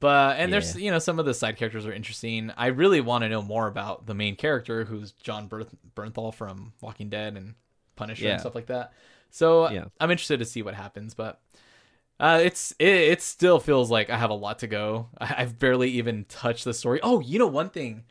But 0.00 0.38
and 0.38 0.52
there's 0.52 0.76
you 0.76 0.90
know 0.90 0.98
some 0.98 1.18
of 1.18 1.24
the 1.26 1.32
side 1.34 1.56
characters 1.56 1.86
are 1.86 1.92
interesting. 1.92 2.52
I 2.56 2.66
really 2.66 3.00
want 3.00 3.22
to 3.24 3.28
know 3.28 3.40
more 3.42 3.66
about 3.66 4.06
the 4.06 4.14
main 4.14 4.36
character, 4.36 4.84
who's 4.84 5.12
Jon 5.12 5.48
Berth- 5.48 5.74
Bernthal 5.96 6.34
from 6.34 6.72
Walking 6.82 7.08
Dead 7.08 7.36
and 7.36 7.54
Punisher 7.96 8.24
Yeah. 8.26 8.32
and 8.32 8.40
stuff 8.40 8.54
like 8.54 8.66
that. 8.66 8.92
So 9.30 9.70
Yeah. 9.70 9.86
I'm 9.98 10.10
interested 10.10 10.38
to 10.40 10.44
see 10.44 10.62
what 10.62 10.74
happens, 10.74 11.14
but. 11.14 11.40
Uh, 12.20 12.40
it's 12.42 12.72
it, 12.80 12.88
it 12.88 13.22
still 13.22 13.60
feels 13.60 13.92
like 13.92 14.10
I 14.10 14.16
have 14.18 14.30
a 14.30 14.34
lot 14.34 14.58
to 14.58 14.66
go. 14.66 15.06
I, 15.20 15.36
I've 15.38 15.56
barely 15.56 15.90
even 15.90 16.24
touched 16.24 16.64
the 16.64 16.74
story. 16.74 16.98
Oh, 17.00 17.20
you 17.20 17.38
know 17.38 17.46
one 17.46 17.70
thing, 17.70 18.02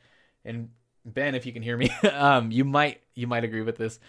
and 0.45 0.69
Ben, 1.13 1.35
if 1.35 1.45
you 1.45 1.53
can 1.53 1.61
hear 1.63 1.77
me, 1.77 1.89
um, 2.11 2.51
you 2.51 2.63
might 2.65 3.01
you 3.15 3.27
might 3.27 3.43
agree 3.43 3.61
with 3.61 3.77
this. 3.77 3.99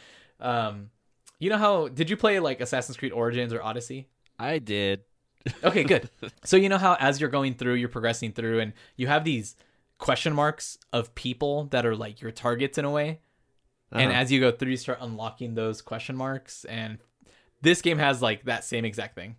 Um, 0.41 0.91
you 1.39 1.51
know 1.51 1.57
how 1.59 1.89
did 1.89 2.11
you 2.11 2.17
play 2.17 2.41
like 2.41 2.61
Assassin's 2.61 2.97
Creed 2.97 3.13
Origins 3.13 3.53
or 3.53 3.63
Odyssey? 3.63 4.09
I 4.39 4.59
did. 4.59 5.03
Okay, 5.63 5.85
good. 5.85 6.11
so 6.45 6.57
you 6.57 6.69
know 6.69 6.79
how 6.79 6.97
as 7.01 7.21
you're 7.21 7.31
going 7.31 7.55
through, 7.55 7.75
you're 7.75 7.89
progressing 7.89 8.33
through, 8.33 8.61
and 8.61 8.73
you 8.97 9.07
have 9.07 9.25
these 9.25 9.57
question 9.99 10.33
marks 10.33 10.79
of 10.93 11.15
people 11.15 11.65
that 11.67 11.87
are 11.87 11.97
like 11.97 12.21
your 12.21 12.31
targets 12.31 12.79
in 12.79 12.85
a 12.85 12.91
way. 12.91 13.21
And 13.91 14.11
Uh-huh. 14.11 14.21
as 14.21 14.31
you 14.31 14.39
go 14.41 14.51
through, 14.51 14.73
you 14.73 14.77
start 14.77 14.99
unlocking 15.01 15.55
those 15.55 15.81
question 15.81 16.15
marks, 16.17 16.65
and 16.67 16.99
this 17.63 17.81
game 17.83 17.99
has 17.99 18.21
like 18.21 18.45
that 18.45 18.65
same 18.65 18.85
exact 18.85 19.15
thing. 19.15 19.37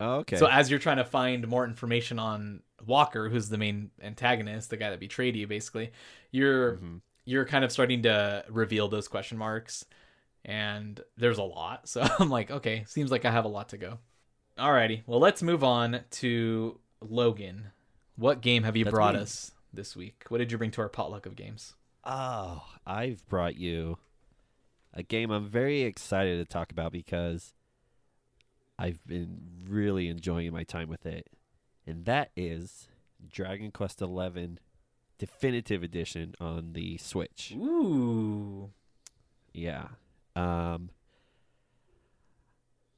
Oh, 0.00 0.14
okay. 0.20 0.36
So 0.36 0.46
as 0.46 0.70
you're 0.70 0.80
trying 0.80 0.96
to 0.96 1.04
find 1.04 1.46
more 1.46 1.64
information 1.64 2.18
on 2.18 2.62
Walker, 2.86 3.28
who's 3.28 3.48
the 3.48 3.58
main 3.58 3.90
antagonist, 4.02 4.70
the 4.70 4.76
guy 4.76 4.90
that 4.90 5.00
betrayed 5.00 5.36
you, 5.36 5.46
basically, 5.46 5.92
you're 6.30 6.76
Mhm. 6.78 7.00
you're 7.24 7.44
kind 7.46 7.64
of 7.64 7.70
starting 7.72 8.02
to 8.02 8.44
reveal 8.48 8.88
those 8.88 9.06
question 9.08 9.38
marks, 9.38 9.84
and 10.44 11.00
there's 11.16 11.38
a 11.38 11.42
lot. 11.42 11.88
So 11.88 12.02
I'm 12.18 12.30
like, 12.30 12.50
okay, 12.50 12.84
seems 12.86 13.10
like 13.10 13.24
I 13.24 13.30
have 13.30 13.44
a 13.44 13.48
lot 13.48 13.68
to 13.70 13.78
go. 13.78 13.98
Alrighty. 14.58 15.02
Well, 15.06 15.20
let's 15.20 15.42
move 15.42 15.64
on 15.64 16.00
to 16.12 16.78
Logan. 17.00 17.70
What 18.16 18.40
game 18.42 18.64
have 18.64 18.76
you 18.76 18.84
That's 18.84 18.92
brought 18.94 19.14
me. 19.14 19.20
us 19.20 19.52
this 19.72 19.96
week? 19.96 20.24
What 20.28 20.38
did 20.38 20.52
you 20.52 20.58
bring 20.58 20.70
to 20.72 20.80
our 20.82 20.88
potluck 20.88 21.26
of 21.26 21.36
games? 21.36 21.74
Oh, 22.04 22.62
I've 22.86 23.26
brought 23.28 23.56
you 23.56 23.98
a 24.92 25.02
game 25.02 25.30
I'm 25.30 25.48
very 25.48 25.82
excited 25.82 26.38
to 26.38 26.44
talk 26.52 26.70
about 26.70 26.92
because 26.92 27.54
I've 28.78 29.04
been 29.06 29.40
really 29.68 30.08
enjoying 30.08 30.52
my 30.52 30.64
time 30.64 30.88
with 30.88 31.06
it. 31.06 31.26
And 31.86 32.04
that 32.04 32.30
is 32.36 32.88
Dragon 33.30 33.70
Quest 33.70 33.98
XI 34.00 34.56
Definitive 35.18 35.82
Edition 35.82 36.34
on 36.40 36.72
the 36.72 36.98
Switch. 36.98 37.52
Ooh. 37.56 38.70
Yeah. 39.52 39.88
Um 40.34 40.90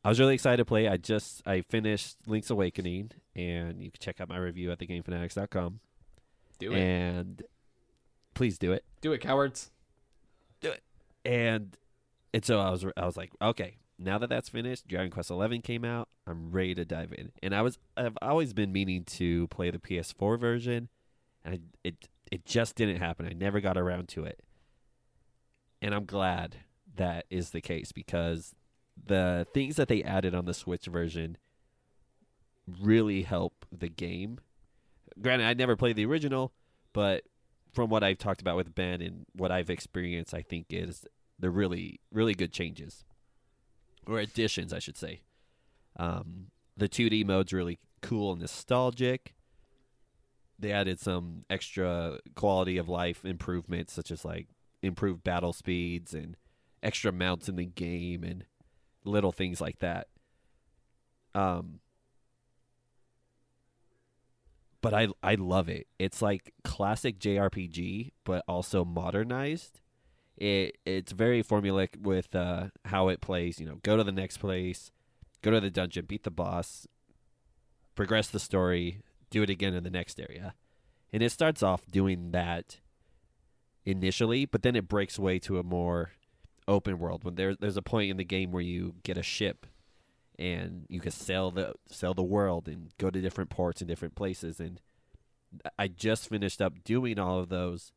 I 0.05 0.11
was 0.11 0.21
really 0.21 0.35
excited 0.35 0.59
to 0.59 0.67
play. 0.67 0.87
I 0.87 0.99
just 0.99 1.43
I 1.47 1.63
finished 1.63 2.17
Link's 2.27 2.51
Awakening 2.51 3.13
and 3.35 3.83
you 3.83 3.91
can 3.91 4.01
check 4.01 4.21
out 4.21 4.29
my 4.29 4.37
review 4.37 4.71
at 4.71 4.79
thegamefanatics.com. 4.79 5.81
Do 6.59 6.73
it. 6.73 6.79
And 6.79 7.43
please 8.35 8.59
do 8.59 8.73
it. 8.73 8.85
Do 9.01 9.13
it, 9.13 9.19
cowards. 9.19 9.71
Do 10.61 10.71
it. 10.71 10.83
And 11.25 11.77
and 12.35 12.45
so 12.45 12.61
I 12.61 12.71
was 12.71 12.85
I 12.97 13.07
was 13.07 13.17
like, 13.17 13.31
okay, 13.41 13.77
now 13.99 14.19
that 14.19 14.29
that's 14.29 14.49
finished, 14.49 14.89
Dragon 14.89 15.11
Quest 15.11 15.31
Eleven 15.31 15.63
came 15.63 15.85
out. 15.85 16.09
I'm 16.27 16.51
ready 16.51 16.75
to 16.75 16.85
dive 16.85 17.13
in, 17.17 17.33
and 17.43 17.55
I 17.55 17.63
was 17.63 17.79
I've 17.97 18.17
always 18.21 18.53
been 18.53 18.73
meaning 18.73 19.05
to 19.05 19.47
play 19.49 19.71
the 19.71 19.79
PS4 19.79 20.39
version, 20.39 20.89
and 21.45 21.55
I, 21.55 21.59
it 21.85 22.09
it 22.33 22.45
just 22.45 22.75
didn't 22.75 22.97
happen. 22.97 23.27
I 23.27 23.33
never 23.33 23.61
got 23.61 23.79
around 23.79 24.09
to 24.11 24.25
it, 24.25 24.41
and 25.81 25.95
I'm 25.95 26.07
glad 26.07 26.57
that 26.97 27.27
is 27.31 27.51
the 27.51 27.61
case 27.61 27.93
because 27.93 28.55
the 29.07 29.47
things 29.55 29.77
that 29.77 29.89
they 29.89 30.03
added 30.03 30.35
on 30.35 30.45
the 30.45 30.55
Switch 30.55 30.87
version 30.87 31.37
really 32.81 33.23
help 33.23 33.67
the 33.71 33.89
game. 33.89 34.39
Granted, 35.21 35.47
I 35.47 35.55
never 35.55 35.77
played 35.77 35.97
the 35.97 36.07
original, 36.07 36.53
but 36.93 37.25
from 37.73 37.91
what 37.91 38.03
I've 38.03 38.19
talked 38.19 38.41
about 38.41 38.57
with 38.57 38.75
Ben 38.75 39.01
and 39.01 39.27
what 39.35 39.51
I've 39.51 39.71
experienced, 39.71 40.35
I 40.35 40.43
think 40.43 40.67
is 40.71 41.05
they're 41.39 41.51
really, 41.51 42.01
really 42.13 42.35
good 42.35 42.53
changes 42.53 43.05
or 44.07 44.19
additions, 44.19 44.73
I 44.73 44.79
should 44.79 44.97
say. 44.97 45.23
Um, 45.97 46.49
the 46.77 46.89
2D 46.89 47.25
mode's 47.25 47.53
really 47.53 47.79
cool 48.03 48.33
and 48.33 48.41
nostalgic. 48.41 49.35
They 50.59 50.73
added 50.73 51.01
some 51.01 51.45
extra 51.51 52.19
quality 52.35 52.79
of 52.79 52.89
life 52.89 53.25
improvements, 53.25 53.93
such 53.93 54.11
as 54.11 54.25
like 54.25 54.49
improved 54.83 55.25
battle 55.25 55.53
speeds 55.53 56.15
and 56.15 56.37
extra 56.83 57.13
mounts 57.13 57.49
in 57.49 57.57
the 57.57 57.65
game 57.65 58.23
and 58.23 58.45
little 59.05 59.33
things 59.33 59.61
like 59.61 59.79
that. 59.81 60.09
Um, 61.35 61.81
but 64.81 64.95
I 64.95 65.09
I 65.23 65.35
love 65.35 65.69
it. 65.69 65.87
It's 65.99 66.21
like 66.21 66.53
classic 66.63 67.19
JRPG, 67.19 68.13
but 68.25 68.45
also 68.47 68.85
modernized. 68.85 69.81
It 70.37 70.79
it's 70.85 71.13
very 71.13 71.43
formulaic 71.43 72.01
with 72.01 72.35
uh, 72.35 72.69
how 72.87 73.09
it 73.09 73.21
plays. 73.21 73.61
You 73.61 73.67
know, 73.67 73.79
go 73.83 73.97
to 73.97 74.05
the 74.05 74.13
next 74.13 74.39
place, 74.39 74.91
go 75.43 75.51
to 75.51 75.61
the 75.61 75.71
dungeon, 75.71 76.07
beat 76.07 76.25
the 76.25 76.31
boss, 76.31 76.87
progress 77.95 78.29
the 78.29 78.41
story, 78.41 79.01
do 79.31 79.43
it 79.43 79.51
again 79.51 79.75
in 79.75 79.85
the 79.85 79.91
next 79.91 80.21
area, 80.21 80.55
and 81.13 81.23
it 81.23 81.31
starts 81.31 81.63
off 81.63 81.87
doing 81.87 82.33
that 82.33 82.81
initially, 83.85 84.45
but 84.45 84.63
then 84.63 84.75
it 84.77 84.89
breaks 84.89 85.19
away 85.19 85.39
to 85.41 85.59
a 85.59 85.63
more 85.63 86.13
open 86.67 86.99
world. 86.99 87.25
When 87.25 87.37
there 87.37 87.55
there's 87.55 87.77
a 87.77 87.83
point 87.83 88.11
in 88.11 88.17
the 88.17 88.25
game 88.25 88.51
where 88.51 88.63
you 88.63 88.95
get 89.03 89.19
a 89.19 89.23
ship 89.23 89.67
and 90.39 90.87
you 90.89 91.01
can 91.01 91.13
sail 91.13 91.51
the 91.51 91.75
sail 91.89 92.15
the 92.15 92.23
world 92.23 92.69
and 92.69 92.91
go 92.99 93.11
to 93.11 93.21
different 93.21 93.51
ports 93.51 93.81
and 93.81 93.89
different 93.89 94.15
places 94.15 94.59
and 94.59 94.81
I 95.79 95.87
just 95.87 96.29
finished 96.29 96.61
up 96.61 96.83
doing 96.83 97.19
all 97.19 97.39
of 97.39 97.49
those 97.49 97.93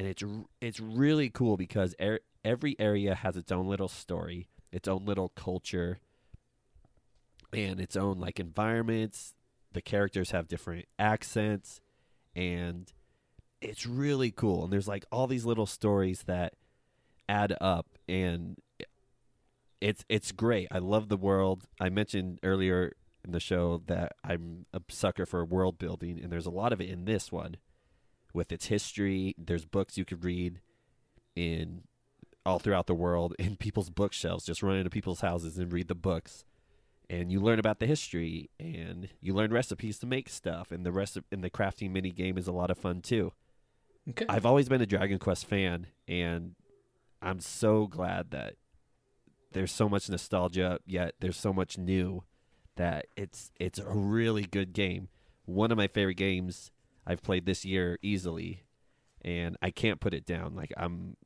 and 0.00 0.08
it's 0.08 0.24
it's 0.62 0.80
really 0.80 1.28
cool 1.28 1.58
because 1.58 1.94
er- 2.00 2.20
every 2.42 2.74
area 2.78 3.14
has 3.14 3.36
its 3.36 3.52
own 3.52 3.66
little 3.66 3.86
story, 3.86 4.48
its 4.72 4.88
own 4.88 5.04
little 5.04 5.28
culture 5.28 5.98
and 7.52 7.78
its 7.78 7.96
own 7.96 8.18
like 8.18 8.40
environments. 8.40 9.34
The 9.74 9.82
characters 9.82 10.30
have 10.30 10.48
different 10.48 10.86
accents 10.98 11.82
and 12.34 12.90
it's 13.60 13.84
really 13.84 14.30
cool 14.30 14.64
and 14.64 14.72
there's 14.72 14.88
like 14.88 15.04
all 15.12 15.26
these 15.26 15.44
little 15.44 15.66
stories 15.66 16.22
that 16.22 16.54
add 17.28 17.54
up 17.60 17.86
and 18.08 18.56
it's 19.82 20.02
it's 20.08 20.32
great. 20.32 20.68
I 20.70 20.78
love 20.78 21.10
the 21.10 21.18
world. 21.18 21.64
I 21.78 21.90
mentioned 21.90 22.38
earlier 22.42 22.94
in 23.22 23.32
the 23.32 23.40
show 23.40 23.82
that 23.86 24.12
I'm 24.24 24.64
a 24.72 24.80
sucker 24.88 25.26
for 25.26 25.44
world 25.44 25.76
building, 25.76 26.18
and 26.22 26.32
there's 26.32 26.46
a 26.46 26.50
lot 26.50 26.72
of 26.72 26.80
it 26.80 26.88
in 26.88 27.04
this 27.04 27.30
one, 27.30 27.56
with 28.32 28.52
its 28.52 28.66
history. 28.66 29.34
There's 29.38 29.64
books 29.64 29.98
you 29.98 30.04
could 30.04 30.24
read 30.24 30.60
in 31.36 31.82
all 32.44 32.58
throughout 32.58 32.86
the 32.86 32.94
world 32.94 33.34
in 33.38 33.56
people's 33.56 33.90
bookshelves. 33.90 34.44
Just 34.44 34.62
run 34.62 34.76
into 34.76 34.90
people's 34.90 35.20
houses 35.20 35.58
and 35.58 35.72
read 35.72 35.88
the 35.88 35.94
books, 35.94 36.44
and 37.08 37.30
you 37.30 37.40
learn 37.40 37.58
about 37.58 37.78
the 37.80 37.86
history, 37.86 38.50
and 38.58 39.08
you 39.20 39.34
learn 39.34 39.52
recipes 39.52 39.98
to 39.98 40.06
make 40.06 40.28
stuff. 40.28 40.70
And 40.70 40.84
the 40.84 40.92
rest 40.92 41.16
of, 41.16 41.24
and 41.30 41.42
the 41.42 41.50
crafting 41.50 41.90
mini 41.90 42.10
game 42.10 42.38
is 42.38 42.46
a 42.46 42.52
lot 42.52 42.70
of 42.70 42.78
fun 42.78 43.00
too. 43.00 43.32
Okay. 44.08 44.26
I've 44.28 44.46
always 44.46 44.68
been 44.68 44.80
a 44.80 44.86
Dragon 44.86 45.18
Quest 45.18 45.46
fan, 45.46 45.86
and 46.08 46.54
I'm 47.20 47.40
so 47.40 47.86
glad 47.86 48.30
that 48.30 48.54
there's 49.52 49.72
so 49.72 49.88
much 49.88 50.08
nostalgia, 50.08 50.78
yet 50.86 51.14
there's 51.20 51.36
so 51.36 51.52
much 51.52 51.76
new 51.76 52.24
that 52.76 53.06
it's 53.16 53.50
it's 53.60 53.78
a 53.78 53.88
really 53.88 54.44
good 54.44 54.72
game. 54.72 55.08
One 55.44 55.70
of 55.70 55.76
my 55.76 55.88
favorite 55.88 56.16
games 56.16 56.70
I've 57.10 57.22
played 57.22 57.44
this 57.44 57.64
year 57.64 57.98
easily, 58.02 58.62
and 59.22 59.56
I 59.60 59.72
can't 59.72 59.98
put 59.98 60.14
it 60.14 60.24
down. 60.24 60.54
Like 60.54 60.72
I'm 60.76 61.16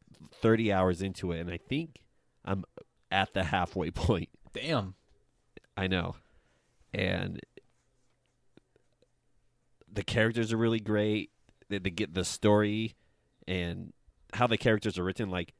30 0.41 0.73
hours 0.73 1.03
into 1.03 1.31
it, 1.33 1.41
and 1.41 1.51
I 1.51 1.59
think 1.59 2.01
I'm 2.43 2.65
at 3.11 3.35
the 3.35 3.45
halfway 3.45 3.91
point. 3.91 4.31
Damn. 4.55 4.95
I 5.77 5.87
know, 5.87 6.17
and 6.95 7.39
the 9.93 10.03
characters 10.03 10.55
are 10.55 10.57
really 10.57 10.81
great. 10.81 11.31
They, 11.69 11.79
they 11.79 11.91
get 11.91 12.15
the 12.15 12.25
story 12.25 12.95
and 13.47 13.93
how 14.33 14.47
the 14.47 14.57
characters 14.57 14.99
are 14.99 15.05
written. 15.05 15.29
Like, 15.29 15.53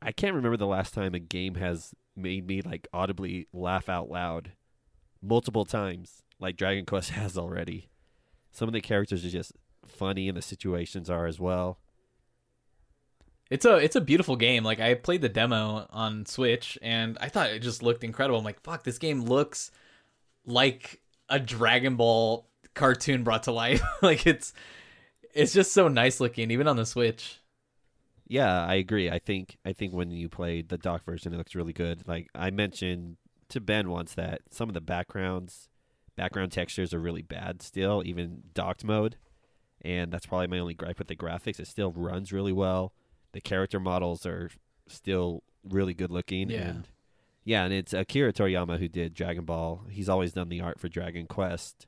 I 0.00 0.12
can't 0.12 0.34
remember 0.34 0.56
the 0.56 0.66
last 0.66 0.94
time 0.94 1.14
a 1.14 1.18
game 1.18 1.56
has 1.56 1.92
made 2.16 2.46
me 2.46 2.62
like 2.62 2.88
audibly 2.94 3.46
laugh 3.52 3.90
out 3.90 4.08
loud 4.08 4.52
multiple 5.20 5.66
times, 5.66 6.22
like 6.40 6.56
Dragon 6.56 6.86
Quest 6.86 7.10
has 7.20 7.36
already. 7.36 7.90
Some 8.52 8.68
of 8.68 8.74
the 8.74 8.80
characters 8.80 9.24
are 9.24 9.30
just 9.30 9.52
funny, 9.86 10.28
and 10.28 10.36
the 10.36 10.42
situations 10.42 11.10
are 11.10 11.26
as 11.26 11.40
well. 11.40 11.78
It's 13.50 13.66
a 13.66 13.76
it's 13.76 13.96
a 13.96 14.00
beautiful 14.00 14.36
game. 14.36 14.64
Like 14.64 14.80
I 14.80 14.94
played 14.94 15.20
the 15.20 15.28
demo 15.28 15.86
on 15.90 16.24
Switch 16.24 16.78
and 16.80 17.18
I 17.20 17.28
thought 17.28 17.50
it 17.50 17.58
just 17.58 17.82
looked 17.82 18.02
incredible. 18.02 18.38
I'm 18.38 18.46
like, 18.46 18.62
fuck, 18.62 18.82
this 18.82 18.96
game 18.96 19.24
looks 19.24 19.70
like 20.46 21.02
a 21.28 21.38
Dragon 21.38 21.96
Ball 21.96 22.48
cartoon 22.72 23.24
brought 23.24 23.42
to 23.42 23.52
life. 23.52 23.82
like 24.02 24.26
it's 24.26 24.54
it's 25.34 25.52
just 25.52 25.72
so 25.72 25.88
nice 25.88 26.18
looking, 26.18 26.50
even 26.50 26.66
on 26.66 26.76
the 26.76 26.86
Switch. 26.86 27.40
Yeah, 28.26 28.64
I 28.64 28.76
agree. 28.76 29.10
I 29.10 29.18
think 29.18 29.58
I 29.66 29.74
think 29.74 29.92
when 29.92 30.10
you 30.10 30.30
played 30.30 30.70
the 30.70 30.78
dock 30.78 31.04
version, 31.04 31.34
it 31.34 31.36
looks 31.36 31.54
really 31.54 31.74
good. 31.74 32.08
Like 32.08 32.28
I 32.34 32.50
mentioned 32.50 33.18
to 33.50 33.60
Ben 33.60 33.90
once 33.90 34.14
that 34.14 34.40
some 34.50 34.70
of 34.70 34.74
the 34.74 34.80
backgrounds, 34.80 35.68
background 36.16 36.52
textures 36.52 36.92
are 36.94 37.00
really 37.00 37.22
bad 37.22 37.62
still, 37.62 38.02
even 38.04 38.42
docked 38.54 38.84
mode, 38.84 39.16
and 39.82 40.12
that's 40.12 40.26
probably 40.26 40.46
my 40.48 40.58
only 40.58 40.74
gripe 40.74 40.98
with 40.98 41.08
the 41.08 41.16
graphics. 41.16 41.58
It 41.60 41.66
still 41.66 41.92
runs 41.92 42.32
really 42.32 42.52
well. 42.52 42.92
The 43.32 43.40
character 43.40 43.80
models 43.80 44.26
are 44.26 44.50
still 44.88 45.42
really 45.64 45.94
good 45.94 46.10
looking. 46.10 46.50
Yeah. 46.50 46.58
And 46.68 46.88
yeah, 47.44 47.64
and 47.64 47.72
it's 47.72 47.92
Akira 47.92 48.32
Toriyama 48.32 48.78
who 48.78 48.88
did 48.88 49.14
Dragon 49.14 49.44
Ball. 49.44 49.84
He's 49.90 50.08
always 50.08 50.32
done 50.32 50.48
the 50.48 50.60
art 50.60 50.78
for 50.78 50.88
Dragon 50.88 51.26
Quest. 51.26 51.86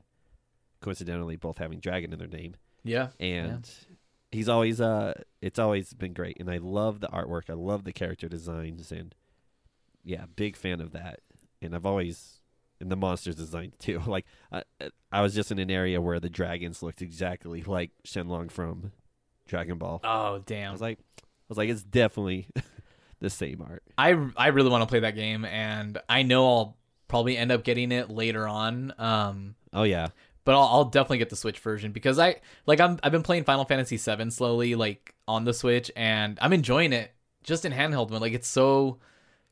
Coincidentally, 0.81 1.35
both 1.37 1.57
having 1.57 1.79
dragon 1.79 2.11
in 2.13 2.19
their 2.19 2.27
name 2.27 2.55
Yeah. 2.83 3.09
and 3.19 3.67
he's 4.31 4.49
always 4.49 4.81
uh 4.81 5.13
it's 5.41 5.57
always 5.57 5.93
been 5.93 6.11
great 6.13 6.35
and 6.41 6.51
i 6.51 6.57
love 6.57 6.99
the 6.99 7.07
artwork 7.07 7.49
i 7.49 7.53
love 7.53 7.85
the 7.85 7.93
character 7.93 8.27
designs 8.27 8.91
and 8.91 9.15
yeah 10.03 10.25
big 10.35 10.57
fan 10.57 10.81
of 10.81 10.91
that 10.91 11.21
and 11.61 11.73
i've 11.73 11.85
always 11.85 12.34
and 12.79 12.91
the 12.91 12.95
monsters 12.95 13.35
design 13.35 13.71
too 13.79 14.01
like 14.05 14.25
I, 14.51 14.63
I 15.11 15.21
was 15.21 15.33
just 15.33 15.51
in 15.51 15.59
an 15.59 15.71
area 15.71 16.01
where 16.01 16.19
the 16.19 16.29
dragons 16.29 16.83
looked 16.83 17.01
exactly 17.01 17.63
like 17.63 17.91
shenlong 18.05 18.51
from 18.51 18.91
dragon 19.47 19.77
ball 19.77 20.01
Oh 20.03 20.41
damn! 20.45 20.69
i 20.69 20.71
was 20.71 20.81
like 20.81 20.99
i 21.19 21.23
was 21.49 21.57
like 21.57 21.69
it's 21.69 21.83
definitely 21.83 22.47
the 23.19 23.29
same 23.29 23.61
art 23.67 23.83
I 23.97 24.17
I 24.35 24.47
really 24.47 24.69
want 24.69 24.81
to 24.81 24.87
play 24.87 24.99
that 24.99 25.15
game 25.15 25.45
and 25.45 25.97
I 26.09 26.23
know 26.23 26.45
I'll 26.45 26.77
probably 27.07 27.37
end 27.37 27.51
up 27.51 27.63
getting 27.63 27.91
it 27.91 28.09
later 28.09 28.47
on. 28.47 28.93
Um 28.97 29.55
oh 29.73 29.83
yeah 29.83 30.09
but 30.43 30.53
I'll, 30.53 30.67
I'll 30.67 30.85
definitely 30.85 31.19
get 31.19 31.29
the 31.29 31.35
Switch 31.35 31.59
version 31.59 31.91
because 31.91 32.19
I 32.19 32.41
like 32.67 32.79
I'm 32.79 32.99
I've 33.03 33.11
been 33.11 33.23
playing 33.23 33.45
Final 33.45 33.65
Fantasy 33.65 33.97
VII 33.97 34.29
slowly 34.31 34.75
like 34.75 35.15
on 35.27 35.43
the 35.45 35.53
Switch 35.53 35.89
and 35.95 36.37
I'm 36.41 36.53
enjoying 36.53 36.93
it 36.93 37.11
just 37.43 37.65
in 37.65 37.71
handheld 37.71 38.09
mode. 38.09 38.21
Like 38.21 38.33
it's 38.33 38.47
so 38.47 38.99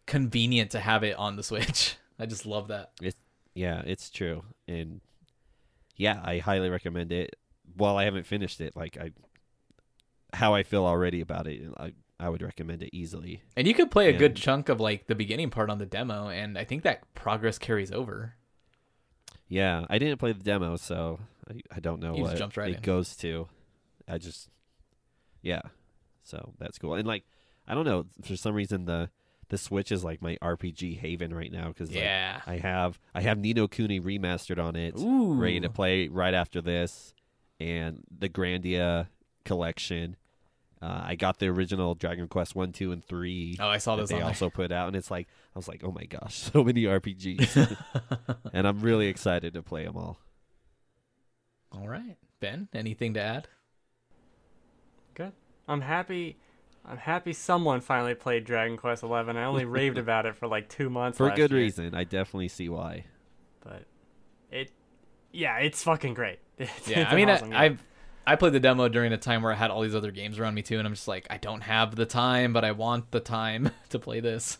convenient 0.05 0.71
to 0.71 0.79
have 0.79 1.03
it 1.03 1.17
on 1.17 1.35
the 1.35 1.43
Switch. 1.43 1.95
I 2.23 2.25
just 2.25 2.45
love 2.45 2.69
that. 2.69 2.91
it's 3.01 3.17
Yeah, 3.53 3.81
it's 3.85 4.09
true. 4.09 4.43
And 4.67 5.01
yeah, 5.97 6.21
I 6.23 6.37
highly 6.39 6.69
recommend 6.69 7.11
it. 7.11 7.35
While 7.75 7.97
I 7.97 8.05
haven't 8.05 8.25
finished 8.25 8.61
it, 8.61 8.75
like 8.75 8.97
I 8.97 9.11
how 10.33 10.53
I 10.53 10.63
feel 10.63 10.85
already 10.85 11.21
about 11.21 11.47
it, 11.47 11.61
I 11.77 11.93
I 12.19 12.29
would 12.29 12.41
recommend 12.41 12.81
it 12.81 12.91
easily. 12.93 13.41
And 13.57 13.67
you 13.67 13.73
could 13.73 13.91
play 13.91 14.07
a 14.07 14.17
good 14.17 14.35
chunk 14.35 14.69
of 14.69 14.79
like 14.79 15.07
the 15.07 15.15
beginning 15.15 15.49
part 15.49 15.69
on 15.69 15.77
the 15.79 15.85
demo, 15.85 16.29
and 16.29 16.57
I 16.57 16.63
think 16.63 16.83
that 16.83 17.13
progress 17.13 17.57
carries 17.57 17.91
over. 17.91 18.35
Yeah, 19.49 19.85
I 19.89 19.97
didn't 19.99 20.19
play 20.19 20.31
the 20.31 20.43
demo, 20.43 20.77
so 20.77 21.19
I, 21.49 21.59
I 21.75 21.79
don't 21.79 21.99
know 21.99 22.15
You 22.15 22.23
what 22.23 22.57
right 22.57 22.71
it 22.71 22.77
in. 22.77 22.81
goes 22.81 23.15
to. 23.17 23.49
I 24.07 24.17
just 24.17 24.49
yeah. 25.41 25.61
So 26.23 26.53
that's 26.57 26.77
cool. 26.79 26.95
And 26.95 27.05
like 27.05 27.23
I 27.67 27.75
don't 27.75 27.85
know, 27.85 28.05
for 28.23 28.35
some 28.37 28.55
reason 28.55 28.85
the 28.85 29.09
the 29.53 29.57
Switch 29.59 29.91
is 29.91 30.03
like 30.03 30.19
my 30.19 30.35
RPG 30.41 30.97
haven 30.97 31.31
right 31.31 31.51
now 31.51 31.71
cuz 31.71 31.91
Yeah. 31.91 32.41
I 32.47 32.57
have 32.57 32.99
I 33.13 33.21
have 33.21 33.37
Ni 33.37 33.53
no 33.53 33.67
Kuni 33.67 34.01
remastered 34.01 34.57
on 34.61 34.75
it. 34.75 34.95
Ooh. 34.97 35.35
ready 35.35 35.59
to 35.59 35.69
play 35.69 36.07
right 36.07 36.33
after 36.33 36.59
this, 36.59 37.13
and 37.59 38.03
the 38.09 38.27
Grandia 38.29 39.09
collection. 39.45 40.15
Uh, 40.81 41.01
I 41.05 41.15
got 41.15 41.37
the 41.37 41.47
original 41.47 41.93
Dragon 41.93 42.27
Quest 42.27 42.55
one, 42.55 42.71
two, 42.73 42.91
and 42.91 43.05
three. 43.05 43.55
Oh, 43.59 43.67
I 43.69 43.77
saw 43.77 43.95
that 43.95 44.01
those 44.01 44.09
they 44.09 44.15
on 44.15 44.21
there. 44.21 44.27
also 44.29 44.49
put 44.49 44.71
out, 44.71 44.87
and 44.87 44.95
it's 44.97 45.11
like 45.11 45.27
I 45.55 45.59
was 45.59 45.67
like, 45.67 45.81
oh 45.83 45.91
my 45.91 46.05
gosh, 46.05 46.35
so 46.51 46.63
many 46.63 46.83
RPGs, 46.83 47.77
and 48.53 48.67
I'm 48.67 48.81
really 48.81 49.07
excited 49.07 49.53
to 49.53 49.61
play 49.61 49.85
them 49.85 49.95
all. 49.95 50.17
All 51.71 51.87
right, 51.87 52.17
Ben. 52.39 52.67
Anything 52.73 53.13
to 53.13 53.21
add? 53.21 53.47
Good. 55.13 55.31
I'm 55.67 55.81
happy. 55.81 56.37
I'm 56.85 56.97
happy 56.97 57.33
someone 57.33 57.81
finally 57.81 58.15
played 58.15 58.43
Dragon 58.43 58.77
Quest 58.77 59.03
Eleven. 59.03 59.37
I 59.37 59.45
only 59.45 59.65
raved 59.65 59.97
about 59.99 60.25
it 60.25 60.35
for 60.35 60.47
like 60.47 60.69
two 60.69 60.89
months. 60.89 61.17
For 61.17 61.27
last 61.27 61.37
good 61.37 61.51
year, 61.51 61.61
reason, 61.61 61.95
I 61.95 62.03
definitely 62.03 62.49
see 62.49 62.69
why. 62.69 63.05
But 63.63 63.85
it, 64.51 64.71
yeah, 65.31 65.57
it's 65.57 65.83
fucking 65.83 66.13
great. 66.13 66.39
It's, 66.57 66.87
Yeah, 66.87 67.01
it's 67.01 67.11
I 67.11 67.15
mean, 67.15 67.29
awesome 67.29 67.53
I. 67.53 67.65
I've 67.65 67.85
I 68.25 68.35
played 68.37 68.53
the 68.53 68.59
demo 68.59 68.87
during 68.87 69.11
a 69.11 69.17
time 69.17 69.41
where 69.41 69.51
I 69.51 69.55
had 69.55 69.69
all 69.69 69.81
these 69.81 69.95
other 69.95 70.11
games 70.11 70.39
around 70.39 70.53
me 70.53 70.61
too, 70.61 70.77
and 70.77 70.87
I'm 70.87 70.93
just 70.93 71.09
like, 71.09 71.27
I 71.29 71.37
don't 71.37 71.61
have 71.61 71.95
the 71.95 72.05
time, 72.05 72.53
but 72.53 72.63
I 72.63 72.71
want 72.71 73.11
the 73.11 73.19
time 73.19 73.71
to 73.89 73.99
play 73.99 74.21
this. 74.21 74.59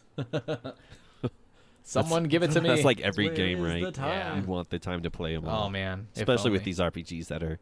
Someone 1.83 2.25
give 2.25 2.43
it 2.43 2.51
to 2.51 2.62
me. 2.62 2.69
That's 2.69 2.83
like 2.83 2.99
every 3.01 3.27
Where 3.27 3.36
game, 3.36 3.62
right? 3.62 3.83
the 3.83 3.91
time? 3.91 4.41
You 4.41 4.47
want 4.47 4.69
the 4.69 4.79
time 4.79 5.03
to 5.03 5.12
play 5.12 5.36
them 5.36 5.47
all, 5.47 5.67
oh 5.67 5.69
man, 5.69 6.07
especially 6.15 6.51
with 6.51 6.63
these 6.63 6.79
RPGs 6.79 7.27
that 7.27 7.43
are 7.43 7.59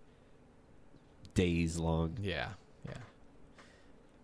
days 1.34 1.78
long. 1.78 2.18
Yeah, 2.22 2.30
yeah. 2.32 2.48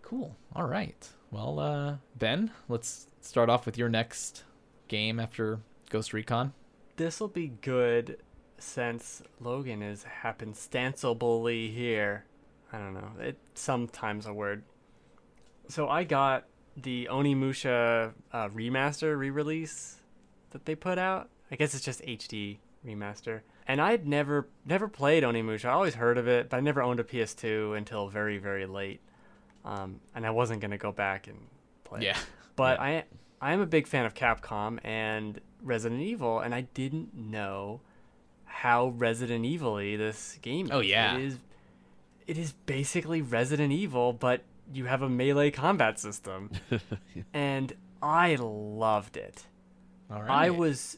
Cool. 0.08 0.38
All 0.56 0.70
right. 0.70 1.10
Well, 1.32 1.60
uh, 1.60 1.98
Ben, 2.16 2.52
let's 2.70 3.08
start 3.20 3.50
off 3.50 3.66
with 3.66 3.78
your 3.78 3.90
next 3.90 4.46
game 4.88 5.20
after 5.20 5.60
Ghost 5.90 6.14
Recon. 6.14 6.54
This 6.96 7.20
will 7.20 7.28
be 7.28 7.50
good 7.62 8.18
since 8.58 9.22
Logan 9.42 9.82
is 9.82 10.06
happenstancibly 10.24 11.74
here. 11.74 12.24
I 12.72 12.78
don't 12.78 12.94
know. 12.94 13.12
It 13.20 13.38
sometimes 13.54 14.26
a 14.26 14.34
word. 14.34 14.64
So 15.68 15.90
I 15.90 16.06
got 16.06 16.46
the 16.78 17.10
Onimusha 17.12 18.14
uh, 18.32 18.48
remaster 18.48 19.20
re-release 19.20 19.98
that 20.52 20.64
they 20.64 20.76
put 20.76 20.98
out. 20.98 21.28
I 21.52 21.58
guess 21.58 21.76
it's 21.76 21.84
just 21.84 22.02
HD 22.04 22.60
remaster. 22.86 23.42
And 23.68 23.82
I'd 23.82 24.08
never 24.08 24.48
never 24.66 24.88
played 24.88 25.24
Onimusha. 25.24 25.66
I 25.66 25.74
always 25.74 25.96
heard 25.96 26.18
of 26.18 26.30
it, 26.30 26.50
but 26.50 26.56
I 26.56 26.60
never 26.62 26.82
owned 26.82 27.02
a 27.02 27.04
PS2 27.04 27.78
until 27.78 28.08
very 28.08 28.38
very 28.38 28.66
late. 28.66 29.02
Um, 29.66 30.00
and 30.16 30.26
I 30.26 30.30
wasn't 30.30 30.62
gonna 30.62 30.78
go 30.78 30.92
back 30.92 31.28
and 31.28 31.38
play. 31.84 32.00
it. 32.00 32.04
Yeah. 32.06 32.18
But 32.56 32.80
I 32.80 33.04
I 33.42 33.54
am 33.54 33.62
a 33.62 33.66
big 33.66 33.88
fan 33.88 34.06
of 34.06 34.14
Capcom 34.14 34.80
and 34.84 35.40
Resident 35.62 36.02
Evil, 36.02 36.40
and 36.40 36.54
I 36.56 36.62
didn't 36.62 37.16
know 37.16 37.82
how 38.46 38.90
Resident 38.90 39.46
Evil-y 39.46 39.96
this 39.96 40.38
game. 40.42 40.68
Is. 40.68 40.72
Oh, 40.72 40.80
yeah. 40.80 41.16
it 41.16 41.24
is. 41.24 41.38
It 42.26 42.38
is 42.38 42.52
basically 42.66 43.22
Resident 43.22 43.72
Evil, 43.72 44.12
but 44.12 44.42
you 44.74 44.86
have 44.86 45.02
a 45.02 45.10
melee 45.10 45.52
combat 45.52 46.00
system, 46.00 46.52
and 47.34 47.74
I 48.02 48.36
loved 48.36 49.16
it. 49.16 49.46
All 50.12 50.22
right. 50.22 50.30
I 50.30 50.50
was, 50.50 50.98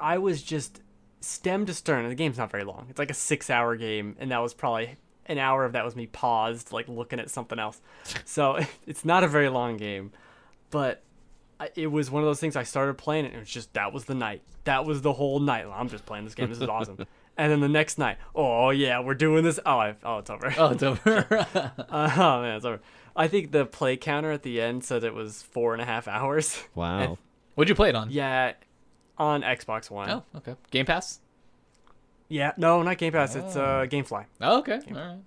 I 0.00 0.18
was 0.18 0.42
just 0.42 0.80
stem 1.20 1.66
to 1.66 1.74
stern. 1.74 2.08
The 2.08 2.14
game's 2.14 2.38
not 2.38 2.50
very 2.50 2.64
long. 2.64 2.86
It's 2.90 2.98
like 2.98 3.10
a 3.10 3.14
six-hour 3.14 3.76
game, 3.76 4.16
and 4.18 4.30
that 4.32 4.38
was 4.38 4.54
probably 4.54 4.96
an 5.26 5.38
hour 5.38 5.64
of 5.64 5.72
that 5.72 5.84
was 5.84 5.94
me 5.96 6.06
paused, 6.06 6.72
like 6.72 6.88
looking 6.88 7.20
at 7.20 7.30
something 7.30 7.58
else. 7.58 7.80
So 8.24 8.58
it's 8.86 9.04
not 9.04 9.24
a 9.24 9.28
very 9.28 9.48
long 9.48 9.76
game, 9.76 10.12
but 10.70 11.02
I- 11.60 11.70
it 11.74 11.88
was 11.88 12.10
one 12.10 12.22
of 12.22 12.26
those 12.26 12.40
things. 12.40 12.56
I 12.56 12.62
started 12.62 12.98
playing 12.98 13.24
it, 13.24 13.28
and 13.28 13.36
it 13.36 13.40
was 13.40 13.48
just 13.50 13.72
that 13.74 13.92
was 13.92 14.04
the 14.04 14.14
night. 14.14 14.42
That 14.64 14.84
was 14.84 15.02
the 15.02 15.12
whole 15.12 15.40
night. 15.40 15.64
I'm 15.72 15.88
just 15.88 16.06
playing 16.06 16.24
this 16.24 16.34
game. 16.34 16.48
This 16.48 16.58
is 16.60 16.68
awesome. 16.68 16.98
and 17.36 17.52
then 17.52 17.60
the 17.60 17.68
next 17.68 17.98
night, 17.98 18.18
oh 18.34 18.70
yeah, 18.70 19.00
we're 19.00 19.14
doing 19.14 19.44
this. 19.44 19.60
Oh, 19.64 19.78
I, 19.78 19.94
oh, 20.04 20.18
it's 20.18 20.30
over. 20.30 20.54
Oh, 20.58 20.70
it's 20.70 20.82
over. 20.82 21.46
Uh, 21.88 22.10
oh 22.16 22.42
man, 22.42 22.56
it's 22.56 22.64
over. 22.64 22.80
I 23.14 23.28
think 23.28 23.52
the 23.52 23.64
play 23.64 23.96
counter 23.96 24.30
at 24.30 24.42
the 24.42 24.60
end 24.60 24.84
said 24.84 25.02
it 25.04 25.14
was 25.14 25.42
four 25.42 25.72
and 25.72 25.80
a 25.80 25.86
half 25.86 26.06
hours. 26.08 26.62
Wow. 26.74 27.16
What'd 27.54 27.68
you 27.70 27.74
play 27.74 27.88
it 27.88 27.94
on? 27.94 28.10
Yeah, 28.10 28.52
on 29.16 29.40
Xbox 29.42 29.90
One. 29.90 30.10
Oh, 30.10 30.22
okay. 30.36 30.54
Game 30.70 30.84
Pass. 30.84 31.20
Yeah, 32.28 32.52
no, 32.56 32.82
not 32.82 32.98
Game 32.98 33.12
Pass. 33.12 33.34
It's 33.36 33.56
Oh. 33.56 33.62
uh, 33.62 33.86
GameFly. 33.86 34.24
Oh, 34.40 34.58
okay. 34.58 34.80
All 34.90 34.94
right. 34.96 35.18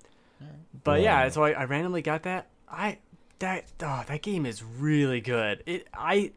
But 0.83 1.01
yeah, 1.01 1.23
Wow. 1.23 1.29
so 1.29 1.43
I, 1.43 1.51
I 1.51 1.63
randomly 1.65 2.01
got 2.01 2.23
that. 2.23 2.47
I 2.69 2.99
that 3.39 3.65
oh, 3.81 4.03
that 4.07 4.21
game 4.21 4.45
is 4.45 4.63
really 4.63 5.21
good. 5.21 5.63
It 5.65 5.87
I 5.93 6.31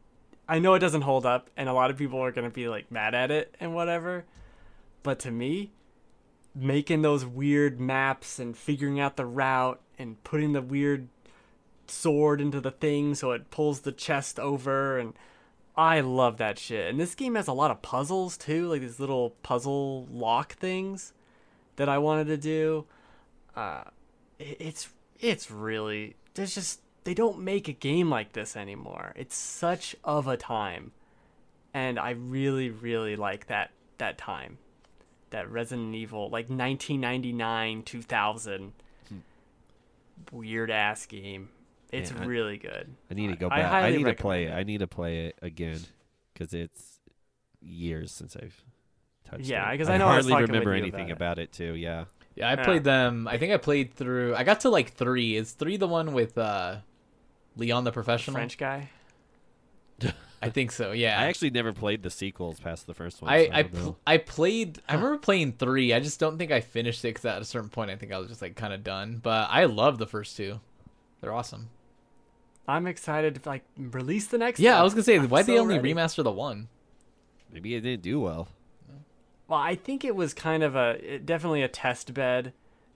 I 0.49 0.59
know 0.59 0.75
it 0.75 0.79
doesn't 0.81 1.03
hold 1.03 1.27
up, 1.27 1.51
and 1.57 1.69
a 1.69 1.73
lot 1.73 1.91
of 1.91 1.97
people 1.97 2.21
are 2.21 2.33
gonna 2.33 2.51
be 2.51 2.69
like 2.69 2.91
mad 2.91 3.15
at 3.15 3.31
it 3.31 3.55
and 3.61 3.75
whatever. 3.75 4.25
But 5.03 5.19
to 5.21 5.31
me, 5.31 5.73
making 6.55 7.03
those 7.03 7.25
weird 7.25 7.81
maps 7.81 8.39
and 8.39 8.57
figuring 8.57 9.01
out 9.01 9.17
the 9.17 9.27
route 9.27 9.81
and 9.99 10.23
putting 10.25 10.53
the 10.53 10.63
weird 10.63 11.09
sword 11.87 12.41
into 12.41 12.61
the 12.61 12.71
thing 12.71 13.15
so 13.15 13.33
it 13.33 13.51
pulls 13.51 13.81
the 13.81 13.93
chest 13.93 14.39
over 14.39 14.99
and 14.99 15.15
I 15.77 16.01
love 16.01 16.37
that 16.37 16.59
shit. 16.59 16.91
And 16.91 17.01
this 17.01 17.15
game 17.15 17.35
has 17.35 17.49
a 17.49 17.53
lot 17.53 17.71
of 17.71 17.81
puzzles 17.83 18.37
too, 18.37 18.69
like 18.69 18.83
these 18.83 19.01
little 19.01 19.31
puzzle 19.43 20.07
lock 20.11 20.55
things 20.55 21.13
that 21.77 21.89
I 21.89 21.99
wanted 21.99 22.27
to 22.27 22.37
do. 22.37 22.85
Uh, 23.57 23.85
it's 24.39 24.89
it's 25.21 25.51
really 25.51 26.17
there's 26.35 26.55
just 26.55 26.81
they 27.05 27.15
don't 27.15 27.41
make 27.41 27.69
a 27.69 27.73
game 27.73 28.11
like 28.11 28.33
this 28.33 28.57
anymore. 28.57 29.13
It's 29.17 29.37
such 29.37 29.97
of 30.05 30.27
a 30.27 30.37
time, 30.37 30.93
and 31.73 31.99
I 31.99 32.11
really 32.11 32.71
really 32.71 33.17
like 33.17 33.47
that 33.47 33.71
that 33.99 34.19
time, 34.19 34.59
that 35.31 35.51
Resident 35.51 35.95
Evil 35.95 36.25
like 36.25 36.49
1999 36.51 37.83
2000 37.83 38.73
weird 40.31 40.71
ass 40.71 41.07
game. 41.07 41.49
It's 41.93 42.11
Yeah, 42.11 42.25
really 42.25 42.57
good. 42.57 42.89
I 43.11 43.15
need 43.15 43.29
to 43.29 43.37
go 43.37 43.47
I 43.47 43.59
back. 43.61 43.67
I, 43.73 43.81
highly 43.83 43.99
need 43.99 44.05
to 44.07 44.15
play 44.15 44.45
it. 44.45 44.49
it. 44.51 44.55
I 44.55 44.63
need 44.65 44.79
to 44.79 44.87
play 44.87 45.27
it 45.27 45.39
again 45.43 45.79
because 46.33 46.55
it's 46.55 47.01
years 47.61 48.11
since 48.11 48.35
I've 48.35 48.65
touched 49.29 49.43
it. 49.43 49.47
Yeah, 49.49 49.71
it. 49.71 49.79
'cause 49.79 49.89
I 49.91 49.99
know 49.99 50.07
I 50.07 50.17
was 50.17 50.27
hardly 50.27 50.31
talking 50.33 50.43
with 50.43 50.51
remember 50.51 50.77
you 50.77 50.83
anything 50.83 51.11
about 51.11 51.33
about 51.35 51.39
it. 51.39 51.53
too. 51.53 51.75
Yeah. 51.75 52.05
Yeah, 52.35 52.51
I 52.51 52.57
played 52.57 52.83
them. 52.83 53.29
I 53.29 53.37
think 53.37 53.53
I 53.53 53.59
played 53.59 53.93
through. 53.93 54.35
I 54.35 54.43
got 54.43 54.61
to 54.61 54.71
like 54.71 54.93
three. 54.95 55.37
Is 55.37 55.53
three 55.53 55.77
the 55.77 55.87
one 55.87 56.15
with 56.15 56.39
uh, 56.39 56.77
Leon 57.57 57.85
the 57.85 57.93
professional? 57.93 58.35
French 58.37 58.57
guy. 58.57 58.89
I 60.45 60.49
think 60.49 60.73
so. 60.73 60.91
Yeah. 60.91 61.21
I 61.21 61.27
actually 61.27 61.51
never 61.51 61.73
played 61.73 62.03
the 62.03 62.11
sequels 62.11 62.59
past 62.59 62.87
the 62.89 62.95
first 62.95 63.23
one. 63.23 63.31
I 63.33 63.47
so 63.47 63.53
I, 63.53 63.63
don't 63.63 63.73
pl- 63.75 63.99
I 64.07 64.17
played. 64.17 64.81
I 64.89 64.95
remember 64.95 65.19
playing 65.19 65.53
three. 65.53 65.93
I 65.93 66.01
just 66.01 66.19
don't 66.19 66.37
think 66.39 66.51
I 66.51 66.61
finished 66.61 67.05
it 67.05 67.09
because 67.11 67.25
at 67.27 67.41
a 67.43 67.45
certain 67.45 67.69
point 67.69 67.91
I 67.93 67.97
think 67.97 68.11
I 68.13 68.19
was 68.19 68.29
just 68.29 68.43
like 68.43 68.57
kind 68.57 68.73
of 68.73 68.83
done. 68.83 69.21
But 69.23 69.49
I 69.51 69.67
love 69.67 69.99
the 69.99 70.07
first 70.07 70.37
two. 70.37 70.59
They're 71.21 71.33
awesome. 71.33 71.69
I'm 72.69 72.87
excited 72.87 73.43
to 73.43 73.49
like 73.49 73.65
release 73.77 74.27
the 74.29 74.39
next. 74.39 74.61
Yeah, 74.61 74.73
one. 74.73 74.81
I 74.81 74.85
was 74.85 74.95
gonna 74.95 75.03
say, 75.05 75.17
I'm 75.17 75.29
why'd 75.29 75.47
they 75.47 75.57
so 75.57 75.63
only 75.63 75.77
ready. 75.77 75.95
remaster 75.95 76.23
the 76.23 76.31
one? 76.33 76.69
Maybe 77.53 77.75
it 77.75 77.81
didn't 77.83 78.03
do 78.03 78.21
well. 78.21 78.49
Well, 79.49 79.59
I 79.61 79.75
think 79.75 80.05
it 80.05 80.17
was 80.17 80.33
kind 80.33 80.63
of 80.63 80.75
a 80.77 80.99
it- 81.15 81.27
definitely 81.27 81.63
a 81.63 81.69
test 81.69 82.15
bed, 82.15 82.53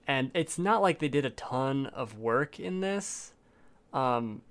and 0.07 0.31
it's 0.33 0.57
not 0.57 0.81
like 0.81 0.99
they 0.99 1.09
did 1.09 1.25
a 1.25 1.29
ton 1.29 1.87
of 1.87 2.17
work 2.17 2.59
in 2.59 2.79
this, 2.79 3.33
um, 3.93 4.41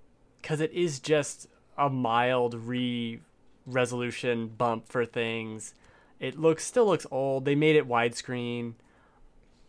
because 0.40 0.60
it 0.60 0.72
is 0.72 1.00
just 1.00 1.48
a 1.78 1.88
mild 1.90 2.54
re 2.54 3.20
resolution 3.66 4.48
bump 4.48 4.86
for 4.88 5.04
things. 5.04 5.74
It 6.20 6.38
looks 6.38 6.64
still 6.64 6.86
looks 6.86 7.06
old. 7.10 7.44
They 7.44 7.54
made 7.56 7.74
it 7.76 7.88
widescreen, 7.88 8.74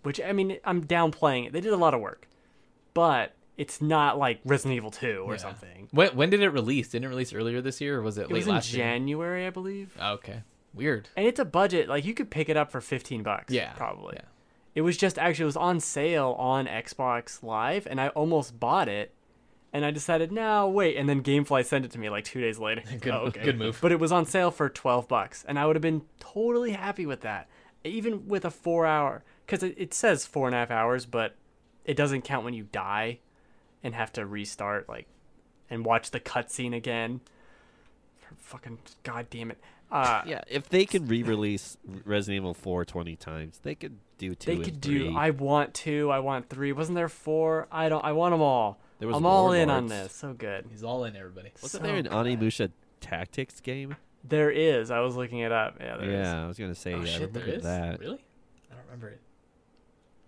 which 0.03 0.21
I 0.21 0.33
mean 0.33 0.57
I'm 0.63 0.85
downplaying 0.85 1.47
it. 1.47 1.53
They 1.53 1.61
did 1.61 1.73
a 1.73 1.77
lot 1.77 1.93
of 1.93 2.01
work, 2.01 2.27
but 2.93 3.33
it's 3.57 3.81
not 3.81 4.17
like 4.17 4.39
Resident 4.45 4.75
Evil 4.77 4.91
2 4.91 5.23
or 5.25 5.33
Yeah. 5.33 5.37
something. 5.37 5.87
When 5.91 6.09
when 6.15 6.29
did 6.29 6.41
it 6.41 6.49
release? 6.49 6.89
Didn't 6.89 7.05
it 7.05 7.09
release 7.09 7.33
earlier 7.33 7.59
this 7.61 7.81
year, 7.81 7.97
or 7.97 8.01
was 8.01 8.17
it, 8.17 8.21
It 8.23 8.27
late 8.29 8.33
was 8.39 8.47
in 8.47 8.53
last 8.53 8.73
year? 8.73 8.85
January, 8.85 9.45
I 9.45 9.49
believe. 9.49 9.95
Oh, 9.99 10.13
okay, 10.13 10.43
weird. 10.73 11.09
And 11.17 11.25
it's 11.25 11.39
a 11.39 11.45
budget 11.45 11.89
like 11.89 12.05
you 12.05 12.13
could 12.13 12.29
pick 12.29 12.49
it 12.49 12.57
up 12.57 12.71
for 12.71 12.81
15 12.81 13.23
bucks. 13.23 13.51
Yeah, 13.53 13.73
probably. 13.73 14.15
yeah. 14.17 14.25
It 14.75 14.81
was 14.81 14.95
just 14.95 15.17
actually 15.17 15.43
it 15.43 15.45
was 15.47 15.57
on 15.57 15.79
sale 15.79 16.35
on 16.37 16.67
Xbox 16.67 17.41
Live, 17.41 17.87
and 17.87 17.99
I 17.99 18.09
almost 18.09 18.59
bought 18.59 18.87
it, 18.87 19.11
and 19.73 19.83
I 19.83 19.89
decided, 19.89 20.31
no, 20.31 20.69
wait. 20.69 20.95
And 20.97 21.09
then 21.09 21.23
GameFly 21.23 21.65
sent 21.65 21.83
it 21.83 21.89
to 21.91 21.99
me 21.99 22.09
like 22.11 22.25
two 22.25 22.39
days 22.41 22.59
later. 22.59 22.83
Good- 23.01 23.11
Oh, 23.11 23.17
okay. 23.29 23.43
good 23.43 23.57
move. 23.57 23.79
But 23.81 23.91
it 23.91 23.99
was 23.99 24.11
on 24.11 24.27
sale 24.27 24.51
for 24.51 24.69
12 24.69 25.07
bucks, 25.07 25.43
and 25.47 25.57
I 25.57 25.65
would 25.65 25.75
have 25.75 25.81
been 25.81 26.03
totally 26.19 26.73
happy 26.73 27.07
with 27.07 27.21
that, 27.21 27.49
even 27.83 28.27
with 28.27 28.45
a 28.45 28.51
four 28.51 28.85
hour. 28.85 29.23
Because 29.47 29.63
it, 29.63 29.73
it 29.77 29.93
says 29.95 30.27
four 30.27 30.45
and 30.45 30.53
a 30.53 30.59
half 30.59 30.69
hours, 30.69 31.07
but 31.07 31.35
it 31.83 31.95
doesn't 31.97 32.21
count 32.23 32.43
when 32.45 32.53
you 32.53 32.67
die 32.71 33.19
and 33.83 33.93
have 33.95 34.11
to 34.13 34.25
restart, 34.25 34.87
like, 34.89 35.07
and 35.69 35.85
watch 35.85 36.11
the 36.11 36.19
cutscene 36.19 36.75
again. 36.75 37.21
Fucking 38.37 38.79
god 39.03 39.27
damn 39.29 39.51
it. 39.51 39.57
Uh, 39.91 40.21
Yeah, 40.25 40.41
if 40.49 40.67
they 40.69 40.85
can 40.85 41.07
re-release 41.07 41.77
Resident 42.05 42.37
Evil 42.43 42.53
4 42.53 42.83
20 42.85 43.15
times, 43.15 43.59
they 43.63 43.73
could 43.75 43.97
do 44.17 44.35
two. 44.35 44.51
They 44.51 44.55
and 44.57 44.63
could 44.65 44.81
three. 44.81 45.09
do. 45.09 45.15
I 45.17 45.29
want 45.29 45.73
two. 45.73 46.11
I 46.11 46.19
want 46.19 46.49
three. 46.49 46.71
Wasn't 46.73 46.95
there 46.95 47.07
four? 47.09 47.67
I 47.71 47.87
don't. 47.89 48.03
I 48.03 48.11
want 48.11 48.33
them 48.33 48.41
all. 48.41 48.79
There 48.99 49.07
was 49.07 49.15
I'm 49.17 49.25
all 49.25 49.51
in 49.53 49.69
on 49.69 49.87
this. 49.87 50.11
So 50.13 50.33
good. 50.33 50.65
He's 50.69 50.83
all 50.83 51.03
in, 51.05 51.15
everybody. 51.15 51.51
Wasn't 51.61 51.81
So 51.83 51.87
there 51.87 51.95
an 51.95 52.03
good. 52.03 52.11
Onimusha 52.11 52.71
Tactics 52.99 53.59
game? 53.61 53.95
There 54.23 54.49
is. 54.51 54.91
I 54.91 54.99
was 55.01 55.15
looking 55.15 55.39
it 55.39 55.51
up. 55.51 55.77
Yeah, 55.79 55.97
there 55.97 56.09
is. 56.09 56.27
yeah, 56.27 56.43
I 56.43 56.47
was 56.47 56.57
gonna 56.57 56.75
say. 56.75 56.93
oh 56.93 56.99
yeah, 57.01 57.05
shit, 57.17 57.31
there 57.33 57.43
remember 57.43 57.57
is. 57.59 57.63
that. 57.63 57.99
Really? 57.99 58.25
I 58.71 58.75
don't 58.75 58.83
remember 58.85 59.09
it. 59.09 59.21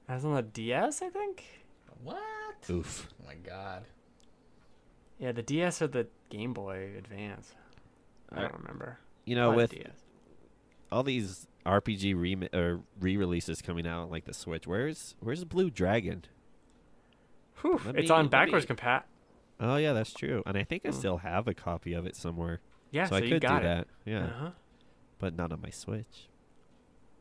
That 0.07 0.15
was 0.15 0.25
on 0.25 0.35
the 0.35 0.41
DS, 0.43 1.01
I 1.01 1.09
think. 1.09 1.43
What? 2.03 2.17
Oof. 2.69 3.07
Oh 3.21 3.25
my 3.27 3.35
god. 3.35 3.83
Yeah, 5.17 5.31
the 5.31 5.41
DS 5.43 5.81
or 5.81 5.87
the 5.87 6.07
Game 6.29 6.53
Boy 6.53 6.91
Advance. 6.97 7.53
I 8.31 8.39
I- 8.39 8.41
don't 8.43 8.53
remember. 8.59 8.99
You 9.25 9.35
know, 9.35 9.51
with 9.51 9.71
DS. 9.71 9.91
all 10.91 11.03
these 11.03 11.45
RPG 11.65 12.15
re- 12.15 12.49
or 12.53 12.81
re-releases 12.99 13.61
coming 13.61 13.85
out 13.85 14.09
like 14.09 14.25
the 14.25 14.33
Switch, 14.33 14.65
where's 14.65 15.15
where's 15.19 15.43
Blue 15.43 15.69
Dragon? 15.69 16.23
Whew, 17.61 17.79
let 17.85 17.95
it's 17.97 18.09
on 18.11 18.29
backwards 18.29 18.67
me- 18.67 18.75
compat. 18.75 19.03
Oh 19.59 19.75
yeah, 19.75 19.93
that's 19.93 20.13
true. 20.13 20.41
And 20.45 20.57
I 20.57 20.63
think 20.63 20.83
I 20.85 20.89
Hmm. 20.89 20.95
still 20.95 21.17
have 21.17 21.47
a 21.47 21.53
copy 21.53 21.93
of 21.93 22.05
it 22.05 22.15
somewhere, 22.15 22.61
Yeah, 22.91 23.05
so, 23.05 23.09
so, 23.09 23.15
I 23.17 23.19
you 23.25 23.29
could 23.33 23.41
got 23.41 23.59
do 23.61 23.67
it. 23.67 23.69
that. 23.69 23.87
Yeah, 24.05 24.23
Uh-huh. 24.25 24.51
but 25.19 25.35
not 25.35 25.51
on 25.51 25.61
my 25.61 25.69
Switch. 25.69 26.29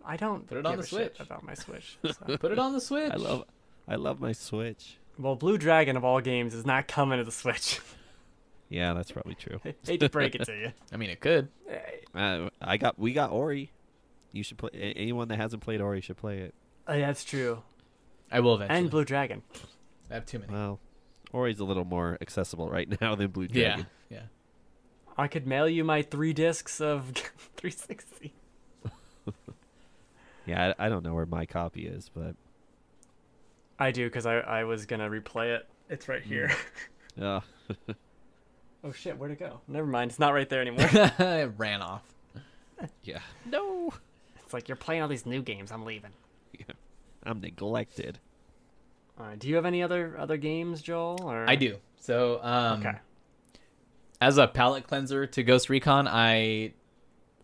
I 0.05 0.17
don't 0.17 0.47
Put 0.47 0.59
it 0.59 0.65
on 0.67 0.73
give 0.77 0.81
the 0.81 0.85
a 0.85 1.01
shit 1.01 1.17
Switch. 1.17 1.27
about 1.27 1.43
my 1.43 1.55
Switch. 1.55 1.99
so. 2.05 2.37
Put 2.39 2.53
it 2.53 2.59
on 2.59 2.73
the 2.73 2.81
Switch. 2.81 3.11
I 3.13 3.17
love 3.17 3.45
I 3.89 3.97
love 3.97 4.21
my 4.21 4.33
Switch. 4.33 4.99
well, 5.19 5.35
Blue 5.35 5.59
Dragon 5.59 5.97
of 5.97 6.05
all 6.05 6.21
games 6.21 6.55
is 6.55 6.67
not 6.67 6.89
coming 6.89 7.19
to 7.19 7.25
the 7.25 7.33
Switch. 7.33 7.81
Yeah, 8.71 8.93
that's 8.93 9.11
probably 9.11 9.35
true. 9.35 9.61
Hate 9.87 10.01
to 10.01 10.11
break 10.11 10.35
it 10.35 10.45
to 10.45 10.53
you. 10.53 10.73
I 10.93 10.99
mean, 10.99 11.09
it 11.09 11.21
could. 11.21 11.49
Uh, 12.15 12.51
I 12.61 12.77
got 12.77 12.99
we 12.99 13.15
got 13.15 13.31
Ori. 13.31 13.73
You 14.33 14.43
should 14.43 14.59
play. 14.59 14.69
Anyone 14.75 15.29
that 15.29 15.39
hasn't 15.39 15.63
played 15.63 15.81
Ori 15.81 16.03
should 16.03 16.19
play 16.19 16.41
it. 16.41 16.55
Yeah, 16.87 17.07
that's 17.07 17.25
true. 17.25 17.63
I 18.31 18.41
will 18.41 18.57
eventually. 18.57 18.79
And 18.79 18.91
Blue 18.91 19.07
Dragon. 19.07 19.41
I 20.11 20.15
have 20.15 20.27
too 20.27 20.39
many. 20.39 20.53
Well, 20.53 20.81
Ori's 21.33 21.61
a 21.61 21.65
little 21.65 21.87
more 21.87 22.19
accessible 22.21 22.69
right 22.69 23.01
now 23.01 23.15
than 23.15 23.31
Blue 23.31 23.49
yeah, 23.51 23.69
Dragon. 23.69 23.87
yeah. 24.11 24.23
I 25.17 25.29
could 25.29 25.47
mail 25.47 25.67
you 25.67 25.83
my 25.83 26.03
three 26.03 26.35
discs 26.35 26.79
of 26.79 27.13
360. 27.57 28.35
Yeah, 30.47 30.75
I, 30.79 30.87
I 30.87 30.89
don't 30.89 31.05
know 31.05 31.15
where 31.15 31.27
my 31.27 31.45
copy 31.45 31.87
is, 31.87 32.11
but 32.15 32.35
I 33.79 33.91
do 33.91 34.07
because 34.07 34.27
I, 34.27 34.39
I 34.39 34.65
was 34.65 34.87
gonna 34.87 35.09
replay 35.09 35.57
it. 35.57 35.67
It's 35.89 36.09
right 36.09 36.23
here. 36.23 36.51
uh, 37.21 37.41
oh 38.85 38.93
shit, 38.93 39.17
where'd 39.19 39.33
it 39.33 39.39
go? 39.39 39.61
Never 39.69 39.87
mind, 39.87 40.11
it's 40.11 40.19
not 40.19 40.35
right 40.35 40.49
there 40.49 40.61
anymore. 40.61 40.89
it 40.93 41.53
ran 41.57 41.83
off. 41.83 42.03
yeah. 43.03 43.21
No, 43.47 43.93
it's 44.45 44.53
like 44.53 44.69
you're 44.69 44.77
playing 44.77 45.03
all 45.03 45.09
these 45.09 45.27
new 45.27 45.43
games. 45.43 45.71
I'm 45.73 45.85
leaving. 45.85 46.13
I'm 47.25 47.41
neglected. 47.41 48.19
All 49.19 49.27
right. 49.27 49.39
Do 49.39 49.49
you 49.49 49.57
have 49.57 49.67
any 49.67 49.83
other 49.83 50.17
other 50.19 50.37
games, 50.37 50.81
Joel? 50.81 51.19
Or 51.23 51.45
I 51.49 51.57
do. 51.57 51.77
So, 52.01 52.41
um, 52.43 52.81
Okay. 52.81 52.97
as 54.21 54.39
a 54.39 54.47
palate 54.47 54.87
cleanser 54.87 55.27
to 55.27 55.43
Ghost 55.43 55.69
Recon, 55.69 56.07
I, 56.09 56.73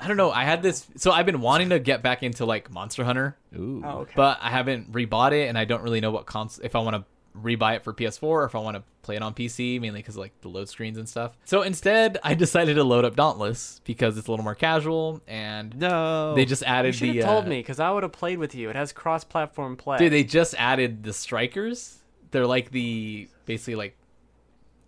I 0.01 0.09
don't 0.09 0.17
know. 0.17 0.31
I 0.31 0.45
had 0.45 0.63
this. 0.63 0.87
So 0.97 1.13
I've 1.13 1.27
been 1.27 1.41
wanting 1.41 1.71
to 1.71 1.79
get 1.79 2.03
back 2.03 2.23
into 2.23 2.45
like 2.45 2.71
Monster 2.71 3.05
Hunter, 3.05 3.37
Ooh. 3.57 3.83
Oh, 3.85 3.99
okay. 4.01 4.13
but 4.17 4.39
I 4.41 4.51
haven't 4.51 4.93
rebought 4.93 5.33
it, 5.33 5.49
and 5.49 5.57
I 5.57 5.65
don't 5.65 5.83
really 5.83 6.01
know 6.01 6.11
what 6.11 6.27
cons. 6.27 6.61
If 6.63 6.75
I 6.75 6.81
want 6.81 6.97
to 6.97 7.05
rebuy 7.41 7.75
it 7.77 7.83
for 7.83 7.93
PS4 7.93 8.23
or 8.23 8.45
if 8.45 8.55
I 8.55 8.59
want 8.59 8.77
to 8.77 8.83
play 9.03 9.17
it 9.17 9.23
on 9.23 9.35
PC, 9.35 9.81
mainly 9.81 9.99
because 10.01 10.17
like 10.17 10.33
the 10.41 10.49
load 10.49 10.69
screens 10.69 10.99
and 10.99 11.09
stuff. 11.09 11.37
So 11.45 11.63
instead, 11.63 12.19
I 12.23 12.35
decided 12.45 12.75
to 12.75 12.85
load 12.85 13.05
up 13.05 13.17
Dauntless 13.17 13.81
because 13.85 14.17
it's 14.19 14.29
a 14.29 14.31
little 14.31 14.45
more 14.45 14.55
casual, 14.55 15.21
and 15.27 15.77
No. 15.79 16.35
they 16.35 16.45
just 16.45 16.63
you 16.63 16.69
added 16.69 16.95
should 16.95 17.09
the. 17.11 17.17
have 17.19 17.25
told 17.27 17.45
uh, 17.47 17.49
me 17.49 17.59
because 17.59 17.81
I 17.81 17.91
would 17.91 18.03
have 18.03 18.13
played 18.13 18.39
with 18.39 18.55
you. 18.55 18.71
It 18.71 18.77
has 18.77 18.93
cross-platform 18.93 19.77
play. 19.77 19.99
Dude, 19.99 20.13
they 20.13 20.25
just 20.25 20.55
added 20.59 21.03
the 21.03 21.13
strikers. 21.13 21.99
They're 22.31 22.47
like 22.47 22.71
the 22.71 23.29
basically 23.47 23.77
like 23.77 23.97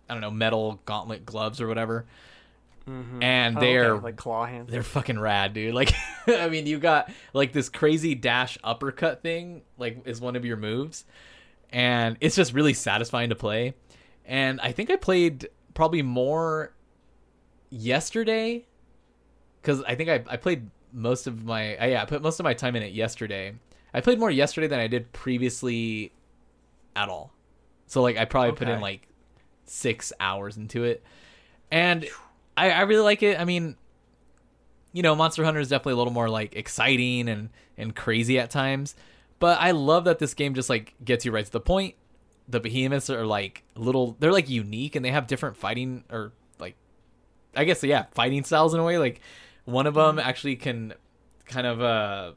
I 0.09 0.13
don't 0.13 0.21
know 0.21 0.31
metal 0.31 0.79
gauntlet 0.85 1.25
gloves 1.25 1.59
or 1.61 1.67
whatever, 1.67 2.05
Mhm. 2.87 3.21
and 3.21 3.57
Oh, 3.57 3.61
they're 3.61 3.91
okay, 3.95 4.03
like 4.03 4.15
claw 4.15 4.45
hands. 4.45 4.71
they're 4.71 4.81
fucking 4.83 5.19
rad, 5.19 5.53
dude. 5.53 5.73
Like 5.73 5.93
I 6.27 6.47
mean, 6.49 6.65
you 6.67 6.79
got 6.79 7.11
like 7.33 7.51
this 7.51 7.67
crazy 7.69 8.15
dash 8.15 8.57
uppercut 8.63 9.21
thing, 9.21 9.63
like 9.77 10.07
is 10.07 10.21
one 10.21 10.35
of 10.35 10.45
your 10.45 10.57
moves, 10.57 11.03
and 11.71 12.17
it's 12.21 12.35
just 12.35 12.53
really 12.53 12.73
satisfying 12.73 13.29
to 13.29 13.35
play. 13.35 13.73
And 14.25 14.59
I 14.61 14.71
think 14.71 14.89
I 14.89 14.95
played 14.95 15.49
probably 15.73 16.01
more 16.01 16.73
yesterday 17.69 18.65
because 19.61 19.83
I 19.83 19.95
think 19.95 20.09
I, 20.09 20.23
I 20.29 20.37
played 20.37 20.69
most 20.93 21.27
of 21.27 21.43
my 21.43 21.75
uh, 21.77 21.85
yeah 21.85 22.01
I 22.01 22.05
put 22.05 22.21
most 22.21 22.39
of 22.39 22.43
my 22.43 22.53
time 22.53 22.75
in 22.75 22.83
it 22.83 22.93
yesterday. 22.93 23.53
I 23.93 24.01
played 24.01 24.19
more 24.19 24.31
yesterday 24.31 24.67
than 24.67 24.79
I 24.79 24.87
did 24.87 25.11
previously 25.11 26.11
at 26.95 27.09
all. 27.09 27.31
So 27.87 28.01
like 28.01 28.17
I 28.17 28.25
probably 28.25 28.51
put 28.53 28.67
in 28.69 28.81
like 28.81 29.07
six 29.65 30.13
hours 30.19 30.57
into 30.57 30.83
it, 30.83 31.03
and 31.71 32.07
I 32.57 32.71
I 32.71 32.81
really 32.81 33.03
like 33.03 33.23
it. 33.23 33.39
I 33.39 33.45
mean, 33.45 33.77
you 34.91 35.03
know, 35.03 35.15
Monster 35.15 35.43
Hunter 35.45 35.59
is 35.59 35.69
definitely 35.69 35.93
a 35.93 35.97
little 35.97 36.13
more 36.13 36.29
like 36.29 36.55
exciting 36.55 37.29
and 37.29 37.49
and 37.77 37.95
crazy 37.95 38.39
at 38.39 38.49
times, 38.49 38.95
but 39.39 39.61
I 39.61 39.71
love 39.71 40.05
that 40.05 40.19
this 40.19 40.33
game 40.33 40.55
just 40.55 40.69
like 40.69 40.95
gets 41.05 41.23
you 41.23 41.31
right 41.31 41.45
to 41.45 41.51
the 41.51 41.61
point. 41.61 41.95
The 42.49 42.59
behemoths 42.59 43.09
are 43.09 43.25
like 43.25 43.63
little 43.75 44.17
they're 44.19 44.31
like 44.31 44.49
unique 44.49 44.95
and 44.95 45.05
they 45.05 45.11
have 45.11 45.27
different 45.27 45.55
fighting 45.55 46.03
or 46.11 46.33
like 46.59 46.75
I 47.55 47.63
guess 47.63 47.83
yeah, 47.83 48.05
fighting 48.11 48.43
styles 48.43 48.73
in 48.73 48.79
a 48.79 48.83
way. 48.83 48.97
Like 48.97 49.21
one 49.65 49.85
of 49.85 49.93
them 49.93 50.17
actually 50.17 50.55
can 50.55 50.93
kind 51.45 51.67
of 51.67 51.81
uh 51.81 52.31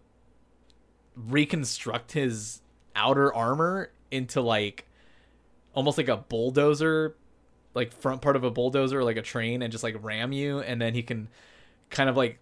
reconstruct 1.16 2.12
his 2.12 2.61
outer 2.95 3.33
armor 3.35 3.91
into 4.11 4.41
like 4.41 4.87
almost 5.75 5.97
like 5.97 6.09
a 6.09 6.16
bulldozer 6.16 7.16
like 7.75 7.93
front 7.93 8.21
part 8.23 8.37
of 8.37 8.45
a 8.45 8.51
bulldozer 8.51 9.01
or 9.01 9.05
like 9.05 9.16
a 9.16 9.23
train 9.23 9.62
and 9.62 9.71
just 9.71 9.85
like 9.85 9.97
ram 10.03 10.33
you 10.33 10.61
and 10.61 10.81
then 10.81 10.95
he 10.95 11.03
can 11.03 11.29
kind 11.89 12.09
of 12.11 12.16
like 12.16 12.39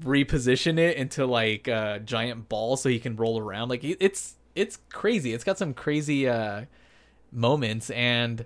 reposition 0.00 0.78
it 0.78 0.96
into 0.96 1.26
like 1.26 1.68
a 1.68 2.00
giant 2.04 2.48
ball 2.48 2.76
so 2.76 2.88
he 2.88 2.98
can 2.98 3.16
roll 3.16 3.38
around. 3.38 3.68
Like 3.68 3.82
it's 3.82 4.34
it's 4.54 4.78
crazy. 4.90 5.32
It's 5.32 5.44
got 5.44 5.58
some 5.58 5.74
crazy 5.74 6.28
uh 6.28 6.64
moments 7.32 7.90
and 7.90 8.44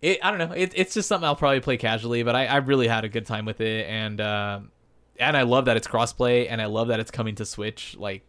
it 0.00 0.18
i 0.22 0.30
don't 0.30 0.38
know. 0.38 0.54
It, 0.54 0.72
it's 0.74 0.94
just 0.94 1.08
something 1.08 1.26
i'll 1.26 1.36
probably 1.36 1.60
play 1.60 1.76
casually 1.76 2.22
but 2.22 2.36
i, 2.36 2.46
I 2.46 2.56
really 2.58 2.88
had 2.88 3.04
a 3.04 3.08
good 3.08 3.26
time 3.26 3.44
with 3.44 3.60
it 3.60 3.86
and 3.86 4.20
um 4.20 4.70
and 5.18 5.36
i 5.36 5.42
love 5.42 5.64
that 5.64 5.76
it's 5.76 5.88
crossplay 5.88 6.46
and 6.48 6.62
i 6.62 6.66
love 6.66 6.88
that 6.88 7.00
it's 7.00 7.10
coming 7.10 7.34
to 7.36 7.44
switch 7.44 7.96
like 7.98 8.22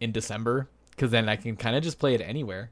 in 0.00 0.12
december 0.12 0.68
because 0.90 1.10
then 1.10 1.28
i 1.28 1.36
can 1.36 1.56
kind 1.56 1.76
of 1.76 1.82
just 1.82 1.98
play 1.98 2.14
it 2.14 2.20
anywhere 2.20 2.70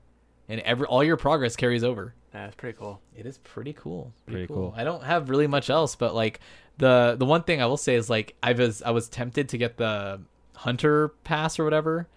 and 0.49 0.61
every 0.61 0.87
all 0.87 1.03
your 1.03 1.17
progress 1.17 1.57
carries 1.57 1.83
over 1.83 2.15
Yeah, 2.35 2.47
it's 2.47 2.57
pretty 2.57 2.79
cool. 2.79 3.01
it 3.17 3.27
is 3.27 3.39
pretty 3.39 3.75
cool. 3.75 4.13
Pretty 4.27 4.47
cool. 4.47 4.73
I 4.77 4.85
don't 4.85 5.03
have 5.03 5.29
really 5.29 5.47
much 5.47 5.69
else, 5.69 5.97
but 5.97 6.15
like 6.15 6.41
the 6.79 7.17
the 7.19 7.27
one 7.27 7.43
thing 7.43 7.61
I 7.61 7.67
will 7.67 7.77
say 7.77 7.95
is 7.95 8.09
like 8.09 8.35
I 8.43 8.53
was 8.53 8.83
I 8.83 8.91
was 8.91 9.09
tempted 9.09 9.51
to 9.51 9.59
get 9.59 9.77
the 9.77 10.21
hunter 10.55 11.09
pass 11.25 11.59
or 11.59 11.65
whatever, 11.65 12.09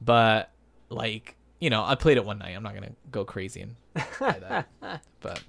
but 0.00 0.50
like 0.88 1.36
you 1.60 1.70
know 1.70 1.84
I 1.84 1.94
played 1.94 2.16
it 2.16 2.24
one 2.24 2.38
night. 2.38 2.56
I'm 2.56 2.62
not 2.62 2.74
gonna 2.74 2.92
go 3.10 3.24
crazy 3.24 3.60
and 3.60 3.76
buy 4.18 4.38
that. 4.40 4.68
but 5.20 5.42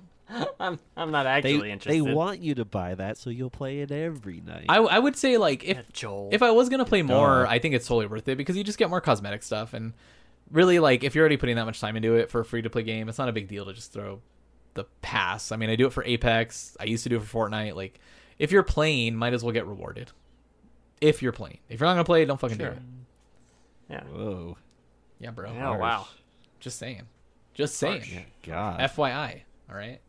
I'm 0.60 0.80
I'm 0.96 1.12
not 1.12 1.26
actually 1.26 1.62
they 1.62 1.72
interested. 1.72 2.06
They 2.06 2.14
want 2.14 2.40
you 2.40 2.56
to 2.56 2.66
buy 2.66 2.96
that 2.96 3.18
so 3.18 3.30
you'll 3.30 3.50
play 3.50 3.80
it 3.80 3.92
every 3.92 4.42
night. 4.42 4.66
I 4.70 4.78
I 4.78 5.00
would 5.00 5.16
say 5.16 5.38
like 5.38 5.64
if 5.64 5.78
Yeah, 5.78 5.84
Joel. 5.92 6.30
if 6.32 6.44
I 6.44 6.52
was 6.52 6.70
gonna 6.70 6.86
play 6.86 7.02
more, 7.02 7.44
Duh. 7.44 7.50
I 7.50 7.60
think 7.60 7.74
it's 7.74 7.88
totally 7.88 8.06
worth 8.08 8.28
it 8.28 8.38
because 8.38 8.56
you 8.56 8.64
just 8.64 8.78
get 8.78 8.90
more 8.90 9.02
cosmetic 9.02 9.42
stuff 9.44 9.74
and 9.74 9.94
really 10.52 10.80
like 10.80 11.04
if 11.04 11.16
you're 11.16 11.22
already 11.24 11.38
putting 11.38 11.56
that 11.56 11.66
much 11.66 11.80
time 11.80 11.96
into 11.96 12.16
it 12.16 12.30
for 12.30 12.42
a 12.42 12.46
free 12.46 12.62
to 12.62 12.70
play 12.70 12.84
game, 12.84 13.10
it's 13.10 13.18
not 13.18 13.30
a 13.30 13.34
big 13.34 13.48
deal 13.48 13.66
to 13.66 13.74
just 13.74 13.94
throw 13.94 14.22
the 14.76 14.86
pass. 15.02 15.52
I 15.52 15.56
mean, 15.56 15.70
I 15.70 15.76
do 15.76 15.88
it 15.88 15.94
for 15.94 16.04
Apex. 16.04 16.76
I 16.80 16.86
used 16.86 17.04
to 17.04 17.10
do 17.10 17.18
it 17.18 17.24
for 17.24 17.50
Fortnite. 17.50 17.76
Like, 17.76 18.00
if 18.40 18.52
you're 18.52 18.64
playing, 18.64 19.16
might 19.16 19.34
as 19.34 19.44
well 19.44 19.52
get 19.54 19.68
rewarded. 19.68 20.12
If 21.02 21.22
you're 21.22 21.32
playing, 21.32 21.60
if 21.70 21.80
you're 21.80 21.88
not 21.88 21.94
gonna 21.94 22.04
play, 22.06 22.26
don't 22.26 22.40
fucking 22.40 22.58
Sure. 22.58 22.70
do 22.72 22.76
it. 22.76 22.82
yeah. 23.90 24.04
Whoa. 24.06 24.58
Yeah, 25.20 25.32
bro. 25.32 25.52
Yeah, 25.54 25.70
Oh, 25.72 25.78
wow. 25.78 26.08
Just 26.60 26.78
saying. 26.80 27.04
Just 27.54 27.76
saying. 27.76 28.00
Harsh. 28.02 28.12
Yeah, 28.14 28.22
God. 28.44 28.80
FYI. 28.80 29.42
All 29.70 29.76
right. 29.76 30.00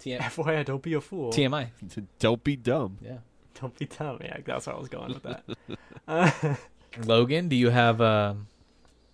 TM- 0.00 0.18
FYI, 0.20 0.64
don't 0.64 0.82
be 0.82 0.94
a 0.94 1.00
fool. 1.00 1.32
TMI. 1.32 1.68
Don't 2.18 2.42
be 2.44 2.54
dumb. 2.56 2.98
Yeah. 3.02 3.18
Don't 3.60 3.76
be 3.76 3.86
dumb. 3.86 4.18
Yeah, 4.22 4.36
that's 4.44 4.66
where 4.68 4.76
I 4.76 4.78
was 4.78 4.88
going 4.88 5.08
with 5.14 5.22
that. 5.24 5.44
Uh, 6.08 6.30
Logan, 7.04 7.48
do 7.48 7.56
you 7.56 7.68
have 7.68 8.00
um, 8.00 8.46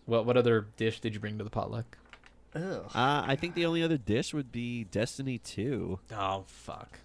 what 0.07 0.27
what 0.27 0.37
other 0.37 0.67
dish 0.77 1.01
did 1.01 1.15
you 1.15 1.21
bring 1.21 1.39
to 1.39 1.45
the 1.45 1.51
potluck? 1.51 1.99
Ugh. 2.55 2.85
Uh, 2.95 3.25
I 3.27 3.37
think 3.37 3.55
the 3.55 3.67
only 3.67 3.83
other 3.83 3.97
dish 3.97 4.33
would 4.33 4.53
be 4.53 4.85
Destiny 4.85 5.39
2. 5.39 5.99
Oh 6.17 6.45
fuck. 6.47 6.99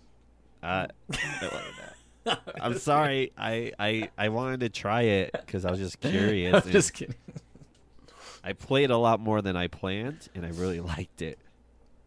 Uh, 0.61 0.87
I'm 2.61 2.77
sorry. 2.77 3.31
I, 3.37 3.71
I 3.79 4.09
I 4.17 4.29
wanted 4.29 4.59
to 4.61 4.69
try 4.69 5.01
it 5.03 5.31
because 5.31 5.65
I 5.65 5.71
was 5.71 5.79
just 5.79 5.99
curious. 6.01 6.65
I'm 6.65 6.71
just 6.71 6.93
kidding. 6.93 7.15
I 8.43 8.53
played 8.53 8.89
a 8.89 8.97
lot 8.97 9.19
more 9.19 9.41
than 9.41 9.55
I 9.55 9.67
planned, 9.67 10.29
and 10.35 10.45
I 10.45 10.49
really 10.49 10.79
liked 10.79 11.21
it. 11.21 11.39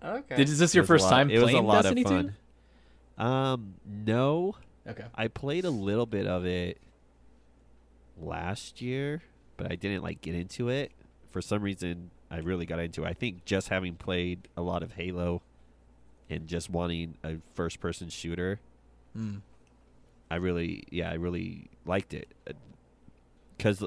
Okay. 0.04 0.36
Did, 0.36 0.48
is 0.48 0.58
this 0.58 0.74
your 0.74 0.82
It 0.84 0.84
was 0.84 0.88
a 0.88 0.92
first 0.94 1.04
lot- 1.04 1.10
time 1.10 1.30
It 1.30 1.34
was 1.34 1.42
a 1.42 1.46
playing 1.52 1.66
lot 1.66 1.82
Destiny 1.82 2.02
of 2.04 2.32
2? 3.18 3.22
Um, 3.24 3.74
no, 3.86 4.54
Okay. 4.88 5.04
I 5.14 5.28
played 5.28 5.64
a 5.64 5.70
little 5.70 6.06
bit 6.06 6.26
of 6.26 6.44
it 6.46 6.78
last 8.20 8.80
year, 8.80 9.22
but 9.62 9.70
I 9.70 9.76
didn't 9.76 10.02
like 10.02 10.20
get 10.20 10.34
into 10.34 10.68
it. 10.68 10.90
For 11.30 11.40
some 11.40 11.62
reason, 11.62 12.10
I 12.30 12.38
really 12.38 12.66
got 12.66 12.80
into 12.80 13.04
it. 13.04 13.08
I 13.08 13.12
think 13.12 13.44
just 13.44 13.68
having 13.68 13.94
played 13.94 14.48
a 14.56 14.62
lot 14.62 14.82
of 14.82 14.94
Halo 14.94 15.42
and 16.28 16.48
just 16.48 16.68
wanting 16.68 17.16
a 17.22 17.36
first-person 17.54 18.08
shooter, 18.08 18.58
Hmm. 19.14 19.36
I 20.30 20.36
really, 20.36 20.84
yeah, 20.90 21.10
I 21.10 21.14
really 21.14 21.68
liked 21.84 22.14
it. 22.14 22.32
Because 23.56 23.84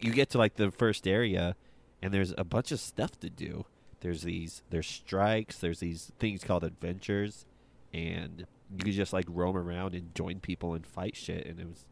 you 0.00 0.12
get 0.12 0.30
to 0.30 0.38
like 0.38 0.54
the 0.56 0.70
first 0.70 1.06
area, 1.06 1.54
and 2.00 2.12
there's 2.12 2.34
a 2.38 2.44
bunch 2.44 2.72
of 2.72 2.80
stuff 2.80 3.20
to 3.20 3.28
do. 3.30 3.66
There's 4.00 4.22
these, 4.22 4.62
there's 4.70 4.86
strikes. 4.86 5.58
There's 5.58 5.80
these 5.80 6.10
things 6.18 6.42
called 6.42 6.64
adventures, 6.64 7.44
and 7.92 8.46
you 8.74 8.78
can 8.78 8.92
just 8.92 9.12
like 9.12 9.26
roam 9.28 9.56
around 9.56 9.94
and 9.94 10.14
join 10.14 10.40
people 10.40 10.74
and 10.74 10.86
fight 10.86 11.14
shit. 11.14 11.46
And 11.46 11.60
it 11.60 11.68
was, 11.68 11.84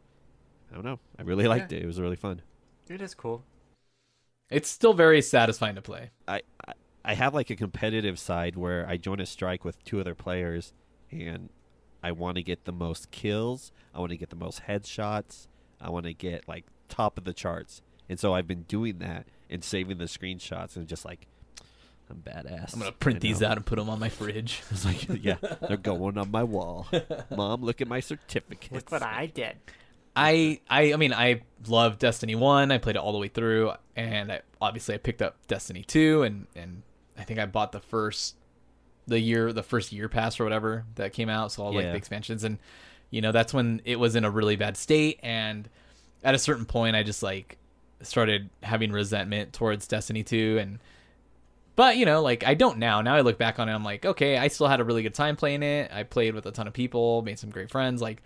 I 0.72 0.74
don't 0.74 0.84
know, 0.84 0.98
I 1.18 1.22
really 1.22 1.46
liked 1.46 1.70
it. 1.72 1.82
It 1.82 1.86
was 1.86 2.00
really 2.00 2.16
fun. 2.16 2.40
It 2.90 3.00
is 3.00 3.14
cool. 3.14 3.44
It's 4.50 4.68
still 4.68 4.94
very 4.94 5.22
satisfying 5.22 5.76
to 5.76 5.82
play. 5.82 6.10
I, 6.26 6.42
I 6.66 6.72
I 7.04 7.14
have 7.14 7.34
like 7.34 7.48
a 7.50 7.56
competitive 7.56 8.18
side 8.18 8.56
where 8.56 8.86
I 8.86 8.96
join 8.96 9.20
a 9.20 9.26
strike 9.26 9.64
with 9.64 9.82
two 9.84 10.00
other 10.00 10.14
players 10.14 10.74
and 11.10 11.48
I 12.02 12.12
want 12.12 12.36
to 12.36 12.42
get 12.42 12.64
the 12.64 12.72
most 12.72 13.10
kills, 13.10 13.72
I 13.94 14.00
want 14.00 14.10
to 14.10 14.16
get 14.18 14.30
the 14.30 14.36
most 14.36 14.62
headshots, 14.68 15.46
I 15.80 15.88
want 15.90 16.06
to 16.06 16.12
get 16.12 16.46
like 16.46 16.66
top 16.88 17.16
of 17.16 17.24
the 17.24 17.32
charts. 17.32 17.80
And 18.08 18.18
so 18.18 18.34
I've 18.34 18.46
been 18.46 18.62
doing 18.62 18.98
that 18.98 19.26
and 19.48 19.64
saving 19.64 19.98
the 19.98 20.04
screenshots 20.04 20.76
and 20.76 20.86
just 20.86 21.04
like 21.04 21.26
I'm 22.10 22.16
badass. 22.16 22.74
I'm 22.74 22.80
gonna 22.80 22.92
print 22.92 23.22
you 23.22 23.30
these 23.30 23.42
out 23.42 23.56
and 23.56 23.64
put 23.64 23.78
them 23.78 23.88
on 23.88 24.00
my 24.00 24.08
fridge. 24.08 24.62
It's 24.70 24.84
like 24.84 25.06
yeah, 25.22 25.36
they're 25.68 25.76
going 25.82 26.18
on 26.18 26.30
my 26.30 26.42
wall. 26.42 26.88
Mom, 27.34 27.62
look 27.62 27.80
at 27.80 27.88
my 27.88 28.00
certificates. 28.00 28.72
Look 28.72 28.90
what 28.90 29.02
I 29.02 29.26
did. 29.26 29.56
I, 30.16 30.60
I, 30.68 30.92
I 30.92 30.96
mean, 30.96 31.12
I 31.12 31.42
love 31.68 31.98
Destiny 31.98 32.34
One. 32.34 32.72
I 32.72 32.78
played 32.78 32.96
it 32.96 32.98
all 32.98 33.12
the 33.12 33.18
way 33.18 33.28
through, 33.28 33.72
and 33.94 34.32
I, 34.32 34.40
obviously 34.60 34.94
I 34.94 34.98
picked 34.98 35.22
up 35.22 35.36
Destiny 35.46 35.84
Two, 35.84 36.22
and 36.22 36.46
and 36.56 36.82
I 37.16 37.22
think 37.22 37.38
I 37.38 37.46
bought 37.46 37.72
the 37.72 37.80
first, 37.80 38.36
the 39.06 39.20
year, 39.20 39.52
the 39.52 39.62
first 39.62 39.92
year 39.92 40.08
pass 40.08 40.40
or 40.40 40.44
whatever 40.44 40.84
that 40.96 41.12
came 41.12 41.28
out. 41.28 41.52
So 41.52 41.62
all 41.62 41.72
like 41.72 41.84
the 41.84 41.96
expansions, 41.96 42.44
and 42.44 42.58
you 43.10 43.20
know 43.20 43.30
that's 43.30 43.54
when 43.54 43.82
it 43.84 44.00
was 44.00 44.16
in 44.16 44.24
a 44.24 44.30
really 44.30 44.56
bad 44.56 44.76
state, 44.76 45.20
and 45.22 45.68
at 46.24 46.34
a 46.34 46.38
certain 46.38 46.64
point, 46.64 46.96
I 46.96 47.02
just 47.02 47.22
like 47.22 47.56
started 48.02 48.50
having 48.62 48.90
resentment 48.90 49.52
towards 49.52 49.86
Destiny 49.86 50.24
Two, 50.24 50.58
and 50.60 50.80
but 51.76 51.96
you 51.98 52.04
know, 52.04 52.20
like 52.20 52.44
I 52.44 52.54
don't 52.54 52.78
now. 52.78 53.00
Now 53.00 53.14
I 53.14 53.20
look 53.20 53.38
back 53.38 53.60
on 53.60 53.68
it, 53.68 53.72
I'm 53.72 53.84
like, 53.84 54.04
okay, 54.04 54.36
I 54.36 54.48
still 54.48 54.66
had 54.66 54.80
a 54.80 54.84
really 54.84 55.02
good 55.04 55.14
time 55.14 55.36
playing 55.36 55.62
it. 55.62 55.92
I 55.92 56.02
played 56.02 56.34
with 56.34 56.46
a 56.46 56.50
ton 56.50 56.66
of 56.66 56.72
people, 56.72 57.22
made 57.22 57.38
some 57.38 57.50
great 57.50 57.70
friends, 57.70 58.02
like. 58.02 58.22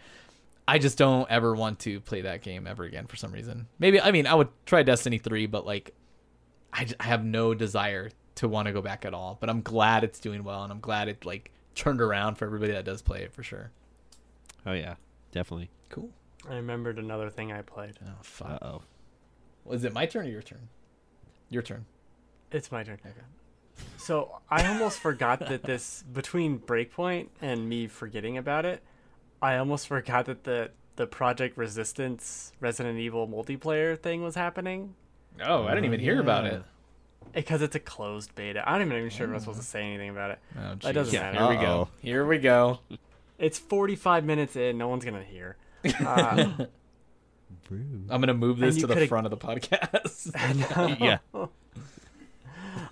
I 0.67 0.79
just 0.79 0.97
don't 0.97 1.31
ever 1.31 1.55
want 1.55 1.81
to 1.81 2.01
play 2.01 2.23
that 2.23 2.43
game 2.43 2.67
ever 2.67 2.85
again 2.85 3.07
for 3.07 3.17
some 3.17 3.33
reason. 3.33 3.67
Maybe 3.79 4.01
I 4.01 4.11
mean 4.13 4.27
I 4.27 4.35
would 4.35 4.49
try 4.67 4.83
Destiny 4.83 5.19
3, 5.19 5.47
but 5.47 5.67
like 5.67 5.95
I 6.73 6.87
have 7.01 7.25
no 7.25 7.55
desire 7.55 8.11
to 8.37 8.49
want 8.49 8.67
to 8.67 8.73
go 8.73 8.81
back 8.83 9.05
at 9.05 9.15
all. 9.15 9.37
But 9.41 9.51
I'm 9.51 9.61
glad 9.63 10.05
it's 10.05 10.19
doing 10.19 10.43
well 10.43 10.63
and 10.63 10.73
I'm 10.73 10.81
glad 10.81 11.09
it 11.09 11.25
like 11.25 11.51
turned 11.75 12.01
around 12.01 12.37
for 12.37 12.47
everybody 12.47 12.73
that 12.73 12.85
does 12.85 13.03
play 13.03 13.23
it 13.23 13.33
for 13.33 13.43
sure. 13.43 13.71
Oh 14.67 14.73
yeah, 14.73 14.95
definitely. 15.33 15.71
Cool. 15.91 16.11
I 16.49 16.55
remembered 16.57 16.99
another 16.99 17.31
thing 17.31 17.53
I 17.53 17.63
played. 17.63 17.99
Oh 18.05 18.09
Uh 18.09 18.23
fuck. 18.23 18.59
oh. 18.63 18.83
Was 19.65 19.85
it 19.85 19.93
my 19.93 20.07
turn 20.07 20.27
or 20.27 20.31
your 20.31 20.43
turn? 20.43 20.69
Your 21.51 21.63
turn. 21.63 21.85
It's 22.53 22.71
my 22.73 22.83
turn. 22.85 22.99
Okay. 23.05 23.15
So 23.97 24.41
I 24.51 24.67
almost 24.67 24.99
forgot 25.01 25.41
that 25.41 25.63
this 25.63 26.05
between 26.13 26.59
Breakpoint 26.59 27.29
and 27.41 27.69
me 27.69 27.87
forgetting 27.87 28.37
about 28.39 28.65
it, 28.67 28.83
I 29.45 29.59
almost 29.59 29.87
forgot 29.89 30.27
that 30.27 30.45
the 30.45 30.71
the 30.97 31.07
Project 31.07 31.57
Resistance 31.59 32.53
Resident 32.61 32.99
Evil 32.99 33.27
multiplayer 33.29 33.99
thing 33.99 34.23
was 34.23 34.35
happening 34.37 34.95
Oh, 35.45 35.65
I 35.65 35.71
didn't 35.71 35.87
even 35.87 35.99
hear 36.01 36.21
about 36.21 36.45
it. 36.47 36.63
because 37.35 37.61
it's 37.63 37.75
a 37.75 37.81
closed 37.81 38.35
beta. 38.37 38.63
I'm 38.69 38.89
not 38.89 38.97
even 38.97 39.11
sure 39.11 39.27
if 39.27 39.33
I'm 39.35 39.41
supposed 39.41 39.59
to 39.61 39.67
say 39.67 39.83
anything 39.83 40.11
about 40.11 40.31
it. 40.33 40.39
Oh, 40.57 40.75
That 40.83 40.93
doesn't 40.95 41.13
jeez. 41.19 41.21
matter. 41.21 41.39
Here 41.39 41.49
we 41.49 41.57
go. 41.57 41.89
Here 42.01 42.25
we 42.27 42.39
go. 42.39 42.79
It's 43.39 43.59
45 43.59 44.25
minutes 44.25 44.55
in. 44.55 44.79
No 44.79 44.87
one's 44.89 45.05
gonna 45.05 45.23
hear. 45.25 45.57
Uh, 46.01 46.67
I'm 48.11 48.21
gonna 48.21 48.35
move 48.35 48.59
this 48.59 48.77
to 48.79 48.87
the 48.87 49.07
front 49.07 49.27
of 49.27 49.31
the 49.31 49.37
podcast. 49.37 50.31
Yeah. 51.01 51.19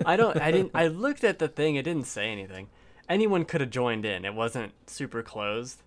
I 0.05 0.17
don't. 0.17 0.37
I 0.41 0.51
didn't. 0.51 0.71
I 0.75 0.89
looked 0.89 1.23
at 1.25 1.39
the 1.39 1.47
thing. 1.49 1.77
It 1.77 1.83
didn't 1.85 2.07
say 2.07 2.31
anything. 2.31 2.69
Anyone 3.09 3.45
could 3.45 3.61
have 3.61 3.71
joined 3.71 4.05
in. 4.05 4.25
It 4.25 4.35
wasn't 4.35 4.73
super 4.89 5.23
closed. 5.23 5.83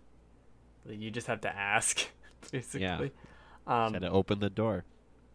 You 0.90 1.12
just 1.12 1.28
have 1.28 1.42
to 1.42 1.56
ask, 1.56 2.08
basically. 2.52 3.12
Um, 3.68 3.94
Had 3.94 4.04
to 4.04 4.10
open 4.12 4.40
the 4.40 4.50
door. 4.50 4.86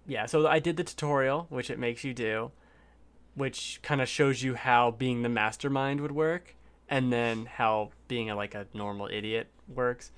yeah. 0.06 0.26
So 0.26 0.46
I 0.46 0.58
did 0.60 0.76
the 0.76 0.84
tutorial, 0.84 1.46
which 1.48 1.70
it 1.70 1.78
makes 1.78 2.04
you 2.04 2.14
do, 2.14 2.52
which 3.34 3.80
kind 3.82 4.00
of 4.00 4.08
shows 4.08 4.42
you 4.42 4.54
how 4.54 4.92
being 4.92 5.22
the 5.22 5.28
mastermind 5.28 6.00
would 6.00 6.12
work, 6.12 6.54
and 6.88 7.12
then 7.12 7.46
how 7.46 7.90
being 8.08 8.30
a, 8.30 8.36
like 8.36 8.54
a 8.54 8.66
normal 8.74 9.08
idiot 9.10 9.48
works. 9.68 10.12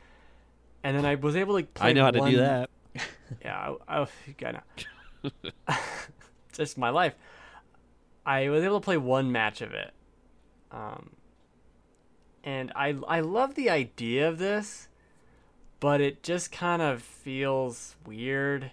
And 0.85 0.97
then 0.97 1.07
I 1.07 1.15
was 1.15 1.37
able 1.37 1.59
to. 1.59 1.65
Play 1.65 1.91
I 1.91 1.93
know 1.93 2.05
how 2.05 2.11
to 2.11 2.31
do 2.31 2.37
that. 2.39 2.71
yeah, 3.45 3.75
I, 3.89 4.01
I, 4.03 4.07
I 4.45 4.53
know. 4.53 5.31
Just 6.53 6.77
my 6.77 6.91
life. 6.91 7.15
I 8.27 8.49
was 8.51 8.63
able 8.63 8.81
to 8.81 8.85
play 8.85 8.97
one 8.99 9.33
match 9.33 9.63
of 9.63 9.73
it, 9.73 9.93
um, 10.71 11.11
and 12.45 12.71
I 12.77 12.95
I 13.09 13.21
love 13.21 13.55
the 13.55 13.71
idea 13.71 14.29
of 14.29 14.39
this, 14.39 14.89
but 15.83 16.01
it 16.01 16.23
just 16.23 16.53
kind 16.53 16.81
of 16.81 17.03
feels 17.03 17.97
weird 18.07 18.71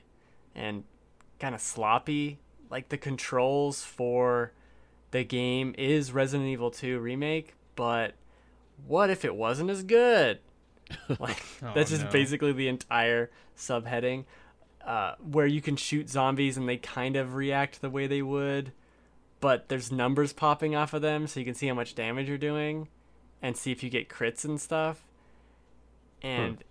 and 0.54 0.84
kind 1.40 1.56
of 1.56 1.60
sloppy. 1.60 2.38
Like 2.70 2.90
the 2.90 3.00
controls 3.00 3.82
for 3.82 4.52
the 5.10 5.24
game 5.24 5.74
is 5.76 6.12
Resident 6.12 6.48
Evil 6.48 6.70
2 6.70 7.00
remake, 7.00 7.56
but 7.76 8.14
what 8.86 9.10
if 9.10 9.26
it 9.26 9.34
wasn't 9.36 9.72
as 9.72 9.82
good? 9.82 10.38
Like 11.20 11.44
Oh, 11.64 11.72
that's 11.74 11.90
just 11.90 12.06
no. 12.06 12.12
basically 12.12 12.52
the 12.52 12.68
entire 12.68 13.32
subheading, 13.58 14.26
uh, 14.86 15.16
where 15.20 15.48
you 15.48 15.62
can 15.62 15.76
shoot 15.78 16.10
zombies 16.12 16.58
and 16.58 16.70
they 16.70 16.78
kind 16.78 17.16
of 17.16 17.34
react 17.34 17.82
the 17.82 17.90
way 17.90 18.06
they 18.06 18.22
would, 18.22 18.72
but 19.40 19.68
there's 19.70 19.92
numbers 19.92 20.32
popping 20.32 20.76
off 20.76 20.94
of 20.94 21.02
them, 21.02 21.26
so 21.26 21.40
you 21.40 21.46
can 21.46 21.56
see 21.56 21.68
how 21.68 21.74
much 21.74 21.96
damage 21.96 22.28
you're 22.30 22.38
doing, 22.38 22.88
and 23.42 23.58
see 23.58 23.72
if 23.72 23.82
you 23.82 23.90
get 23.90 24.10
crits 24.10 24.46
and 24.46 24.62
stuff. 24.62 25.06
And 26.22 26.64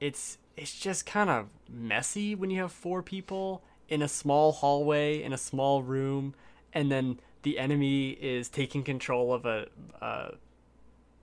it's 0.00 0.38
it's 0.56 0.78
just 0.78 1.06
kind 1.06 1.30
of 1.30 1.48
messy 1.68 2.34
when 2.34 2.50
you 2.50 2.60
have 2.60 2.72
four 2.72 3.02
people 3.02 3.62
in 3.88 4.02
a 4.02 4.08
small 4.08 4.52
hallway 4.52 5.22
in 5.22 5.32
a 5.32 5.38
small 5.38 5.82
room, 5.82 6.34
and 6.72 6.90
then 6.90 7.20
the 7.42 7.58
enemy 7.58 8.10
is 8.10 8.48
taking 8.48 8.82
control 8.82 9.32
of 9.32 9.46
a. 9.46 9.66
a 10.00 10.32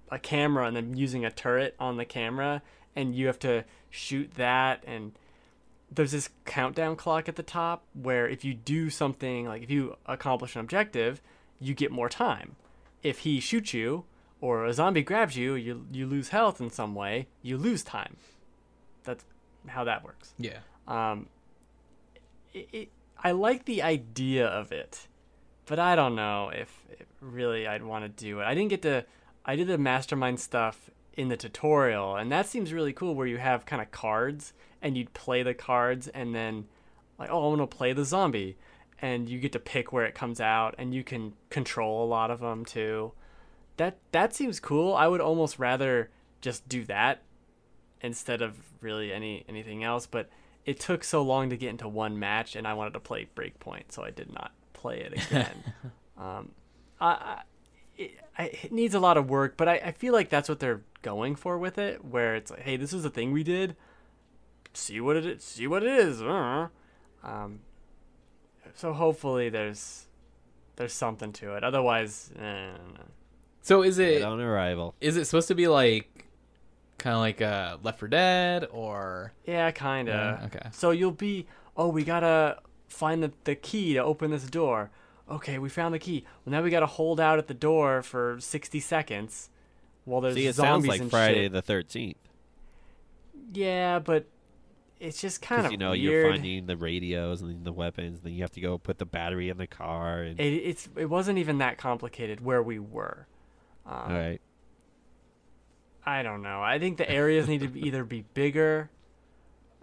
a 0.10 0.20
camera 0.20 0.66
and 0.68 0.76
then 0.76 0.96
using 0.96 1.26
a 1.26 1.32
turret 1.32 1.76
on 1.80 1.98
the 1.98 2.06
camera 2.06 2.62
and 2.96 3.16
you 3.16 3.28
have 3.28 3.40
to 3.40 3.64
shoot 3.90 4.32
that 4.36 4.84
and 4.86 5.14
there's 5.92 6.12
this 6.12 6.30
countdown 6.46 6.96
clock 6.96 7.30
at 7.30 7.36
the 7.36 7.44
top 7.44 7.84
where 7.94 8.28
if 8.28 8.44
you 8.44 8.54
do 8.54 8.90
something 8.90 9.46
like 9.46 9.64
if 9.64 9.70
you 9.70 9.96
accomplish 10.06 10.56
an 10.56 10.62
objective 10.62 11.22
you 11.60 11.74
get 11.74 11.92
more 11.92 12.10
time 12.10 12.56
if 13.04 13.20
he 13.20 13.40
shoots 13.40 13.74
you 13.74 14.04
or 14.42 14.66
a 14.66 14.74
zombie 14.74 15.04
grabs 15.04 15.36
you 15.36 15.56
you 15.56 15.86
you 15.92 16.06
lose 16.06 16.30
health 16.30 16.60
in 16.60 16.70
some 16.70 16.96
way 16.96 17.28
you 17.42 17.58
lose 17.58 17.84
time 17.84 18.16
how 19.68 19.84
that 19.84 20.04
works 20.04 20.34
yeah. 20.38 20.60
um, 20.88 21.28
it, 22.54 22.70
it, 22.72 22.90
I 23.24 23.32
like 23.32 23.66
the 23.66 23.82
idea 23.82 24.46
of 24.48 24.72
it, 24.72 25.08
but 25.66 25.80
I 25.80 25.96
don't 25.96 26.16
know 26.16 26.50
if, 26.54 26.86
really 27.20 27.68
I'd 27.68 27.84
want 27.84 28.04
to 28.06 28.10
do 28.10 28.40
it. 28.40 28.46
I 28.46 28.54
didn't 28.54 28.70
get 28.70 28.82
to. 28.84 29.06
I 29.46 29.56
did 29.56 29.68
the 29.68 29.78
mastermind 29.78 30.40
stuff 30.40 30.90
in 31.14 31.30
the 31.30 31.38
tutorial, 31.38 32.16
and 32.16 32.32
that 32.32 32.46
seems 32.46 32.74
really 32.74 32.94
cool. 32.94 33.16
Where 33.16 33.28
you 33.28 33.38
have 33.38 33.66
kind 33.66 33.82
of 33.82 33.92
cards, 33.92 34.54
and 34.82 34.98
you'd 34.98 35.14
play 35.14 35.44
the 35.44 35.54
cards, 35.54 36.08
and 36.10 36.36
then 36.36 36.66
like, 37.18 37.30
oh, 37.32 37.48
I'm 37.48 37.56
gonna 37.56 37.68
play 37.68 37.94
the 37.94 38.06
zombie, 38.06 38.58
and 39.02 39.28
you 39.28 39.40
get 39.40 39.52
to 39.54 39.60
pick 39.60 39.92
where 39.92 40.06
it 40.06 40.14
comes 40.14 40.40
out, 40.40 40.76
and 40.78 40.94
you 40.94 41.04
can 41.04 41.34
control 41.50 42.04
a 42.04 42.08
lot 42.08 42.30
of 42.30 42.40
them 42.40 42.66
too. 42.66 43.14
That 43.78 43.98
that 44.12 44.36
seems 44.36 44.60
cool. 44.60 44.94
I 44.94 45.08
would 45.08 45.22
almost 45.22 45.58
rather 45.60 46.12
just 46.40 46.70
do 46.70 46.84
that 46.86 47.24
instead 48.02 48.42
of 48.44 48.60
really 48.82 49.12
any 49.14 49.44
anything 49.48 49.84
else. 49.84 50.06
But 50.06 50.30
it 50.66 50.80
took 50.80 51.04
so 51.04 51.22
long 51.22 51.50
to 51.50 51.58
get 51.58 51.70
into 51.70 51.88
one 51.88 52.20
match, 52.20 52.56
and 52.56 52.68
I 52.68 52.74
wanted 52.74 52.94
to 52.94 53.00
play 53.00 53.28
Breakpoint, 53.36 53.86
so 53.92 54.04
I 54.04 54.12
did 54.12 54.34
not 54.34 54.52
play 54.74 55.00
it 55.02 55.14
again. 55.28 55.64
um, 56.18 56.52
I, 57.00 57.42
it, 57.98 58.12
I, 58.38 58.44
it 58.64 58.72
needs 58.72 58.94
a 58.96 59.00
lot 59.00 59.18
of 59.18 59.30
work, 59.30 59.56
but 59.58 59.68
I, 59.68 59.76
I 59.76 59.92
feel 59.92 60.14
like 60.14 60.30
that's 60.30 60.50
what 60.50 60.60
they're 60.60 60.82
going 61.02 61.36
for 61.36 61.58
with 61.58 61.78
it. 61.78 62.04
Where 62.04 62.36
it's 62.36 62.52
like, 62.52 62.62
hey, 62.62 62.76
this 62.78 62.92
is 62.94 63.04
the 63.04 63.10
thing 63.10 63.32
we 63.32 63.44
did. 63.44 63.76
See 64.74 65.00
what 65.00 65.16
it 65.16 65.26
is. 65.26 65.44
See 65.44 65.68
what 65.68 65.84
it 65.84 65.92
is. 65.92 66.22
Uh, 66.22 66.68
um, 67.24 67.60
so 68.76 68.94
hopefully 68.94 69.50
there's 69.50 70.06
there's 70.76 70.94
something 70.94 71.34
to 71.34 71.56
it. 71.56 71.64
Otherwise, 71.64 72.32
eh, 72.40 72.70
So 73.62 73.82
is 73.84 73.98
it 73.98 74.22
on 74.22 74.40
arrival. 74.40 74.94
is 75.02 75.18
it 75.18 75.26
supposed 75.26 75.48
to 75.48 75.56
be 75.56 75.68
like 75.68 76.27
kind 76.98 77.14
of 77.16 77.20
like 77.20 77.42
uh, 77.42 77.78
Left 77.84 78.00
4 78.00 78.08
Dead 78.08 78.68
or 78.72 79.34
yeah, 79.46 79.72
kind 79.72 80.10
of. 80.10 80.40
Yeah, 80.40 80.46
okay. 80.48 80.70
So 80.72 80.92
you'll 80.92 81.12
be, 81.12 81.48
oh, 81.76 81.90
we 81.90 82.04
gotta 82.04 82.60
find 82.88 83.22
the, 83.24 83.32
the 83.44 83.56
key 83.56 83.94
to 83.94 84.04
open 84.04 84.32
this 84.32 84.46
door. 84.46 84.90
Okay, 85.30 85.60
we 85.60 85.70
found 85.70 85.94
the 85.94 86.00
key. 86.00 86.24
Well, 86.46 86.52
now 86.52 86.62
we 86.64 86.70
gotta 86.70 86.86
hold 86.86 87.20
out 87.20 87.38
at 87.38 87.48
the 87.48 87.54
door 87.54 88.02
for 88.02 88.38
60 88.40 88.80
seconds 88.80 89.50
while 90.06 90.22
there's 90.22 90.36
See, 90.36 90.48
it 90.48 90.56
zombies 90.56 90.86
sounds 90.86 90.88
like 90.88 91.02
and 91.02 91.12
Friday 91.12 91.44
shit. 91.46 91.52
the 91.52 91.62
Thirteenth 91.62 92.18
Yeah, 93.54 94.00
but 94.00 94.26
it's 95.00 95.22
just 95.22 95.42
kind 95.42 95.66
of 95.66 95.72
you 95.72 95.78
know 95.78 95.92
weird. 95.92 96.02
you're 96.02 96.32
finding 96.32 96.66
the 96.66 96.78
radios 96.78 97.42
and 97.42 97.66
the 97.66 97.72
weapons. 97.74 98.22
Then 98.22 98.34
you 98.34 98.42
have 98.42 98.52
to 98.54 98.62
go 98.62 98.78
put 98.78 98.98
the 98.98 99.06
battery 99.06 99.50
in 99.50 99.58
the 99.58 99.68
car. 99.68 100.22
And 100.24 100.40
It, 100.40 100.54
it's 100.54 100.90
it 100.96 101.06
wasn't 101.06 101.38
even 101.40 101.58
that 101.60 101.78
complicated 101.78 102.42
where 102.44 102.64
we 102.64 102.80
were. 102.80 103.28
Um, 103.86 103.94
all 103.94 104.10
right, 104.18 104.42
I 106.08 106.24
don't 106.24 106.42
know. 106.42 106.64
I 106.64 106.80
think 106.80 106.98
the 106.98 107.10
areas 107.10 107.50
need 107.50 107.60
to 107.60 107.68
be 107.68 107.86
either 107.86 108.06
be 108.06 108.24
bigger 108.34 108.90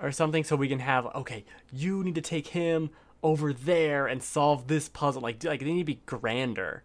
or 0.00 0.10
something 0.10 0.42
so 0.42 0.56
we 0.56 0.68
can 0.68 0.78
have 0.78 1.04
okay, 1.14 1.44
you 1.70 2.02
need 2.02 2.14
to 2.14 2.22
take 2.22 2.48
him 2.48 2.88
over 3.22 3.52
there 3.52 4.06
and 4.06 4.22
solve 4.22 4.66
this 4.66 4.88
puzzle. 4.88 5.20
Like 5.20 5.44
like 5.44 5.60
they 5.60 5.66
need 5.66 5.80
to 5.80 5.84
be 5.84 6.00
grander. 6.06 6.82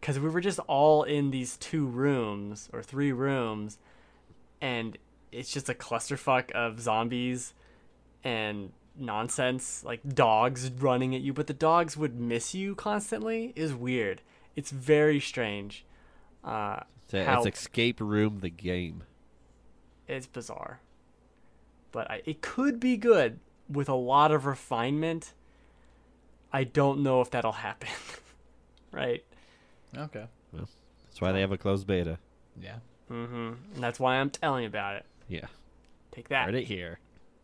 Cuz 0.00 0.18
we 0.18 0.30
were 0.30 0.40
just 0.40 0.58
all 0.60 1.02
in 1.02 1.30
these 1.30 1.58
two 1.58 1.86
rooms 1.86 2.70
or 2.72 2.82
three 2.82 3.12
rooms 3.12 3.78
and 4.62 4.96
it's 5.30 5.52
just 5.52 5.68
a 5.68 5.74
clusterfuck 5.74 6.50
of 6.52 6.80
zombies 6.80 7.52
and 8.24 8.72
nonsense 8.96 9.84
like 9.84 10.14
dogs 10.14 10.70
running 10.70 11.14
at 11.14 11.20
you 11.20 11.34
but 11.34 11.46
the 11.46 11.54
dogs 11.54 11.96
would 11.96 12.18
miss 12.18 12.54
you 12.54 12.74
constantly 12.74 13.52
is 13.54 13.74
weird. 13.74 14.22
It's 14.56 14.70
very 14.70 15.20
strange. 15.20 15.84
Uh 16.42 16.80
so 17.12 17.24
how- 17.24 17.42
it's 17.44 17.58
escape 17.58 18.00
room 18.00 18.40
the 18.40 18.50
game. 18.50 19.04
it's 20.08 20.26
bizarre. 20.26 20.80
But 21.92 22.10
I, 22.10 22.22
it 22.24 22.40
could 22.40 22.80
be 22.80 22.96
good 22.96 23.38
with 23.68 23.88
a 23.88 23.94
lot 23.94 24.32
of 24.32 24.46
refinement. 24.46 25.34
I 26.52 26.64
don't 26.64 27.02
know 27.02 27.20
if 27.20 27.30
that'll 27.30 27.52
happen. 27.52 27.88
right? 28.92 29.22
okay 29.96 30.24
That's 30.54 31.20
why 31.20 31.32
they 31.32 31.40
have 31.42 31.52
a 31.52 31.58
closed 31.58 31.86
beta. 31.86 32.18
yeah 32.60 32.76
Mm-hmm. 33.10 33.52
And 33.74 33.82
that's 33.84 34.00
why 34.00 34.16
I'm 34.16 34.30
telling 34.30 34.62
you 34.62 34.68
about 34.68 34.96
it. 34.96 35.04
Yeah, 35.28 35.46
Take 36.12 36.28
that. 36.30 36.46
heard 36.46 36.54
it 36.54 36.64
here. 36.64 36.98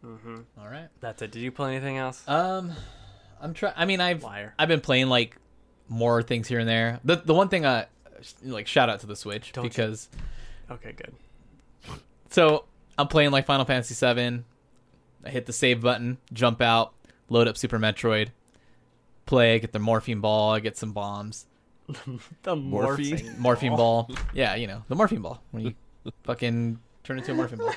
Mm-hmm. 0.05 0.37
all 0.59 0.69
right 0.69 0.89
That's 1.01 1.21
it. 1.23 1.31
Did 1.31 1.41
you 1.43 1.53
play 1.53 1.75
anything 1.77 1.99
else? 1.99 2.27
um 2.27 2.73
I'm 3.41 3.53
trying 3.55 3.75
I 3.77 3.85
mean 3.85 4.01
I've 4.01 4.23
Liar. 4.25 4.55
I've 4.59 4.69
been 4.69 4.81
playing 4.81 5.09
like 5.09 5.37
more 5.89 6.23
things 6.23 6.49
here 6.49 6.59
and 6.59 6.69
there 6.69 7.01
the 7.05 7.17
the 7.17 7.35
one 7.35 7.49
thing 7.51 7.65
uh 7.67 7.85
like 8.43 8.67
shout 8.67 8.89
out 8.89 9.01
to 9.01 9.07
the 9.07 9.17
Switch 9.17 9.53
Don't 9.53 9.65
you- 9.65 9.71
because 9.71 10.09
Okay, 10.71 10.93
good. 10.93 11.13
So 12.31 12.65
I'm 12.99 13.09
playing 13.09 13.31
like 13.31 13.47
Final 13.47 13.65
Fantasy 13.65 13.95
VII. 13.95 14.45
I 15.25 15.31
hit 15.31 15.47
the 15.47 15.53
save 15.53 15.81
button, 15.81 16.19
jump 16.33 16.61
out, 16.61 16.93
load 17.29 17.49
up 17.49 17.57
Super 17.57 17.79
Metroid, 17.79 18.29
play, 19.27 19.59
get 19.59 19.73
the 19.73 19.79
morphine 19.79 20.21
ball, 20.21 20.53
I 20.53 20.61
get 20.61 20.77
some 20.77 20.93
bombs. 20.93 21.47
The 22.43 22.55
Morphine? 22.55 23.11
morphine, 23.15 23.35
Morphine 23.39 23.77
ball. 23.77 24.11
Yeah, 24.35 24.55
you 24.57 24.67
know, 24.67 24.83
the 24.89 24.95
morphine 24.95 25.23
ball. 25.23 25.43
When 25.53 25.65
you 25.65 25.75
fucking 26.25 26.79
turn 27.03 27.19
into 27.19 27.33
a 27.33 27.35
morphine 27.35 27.59
ball. 27.61 27.75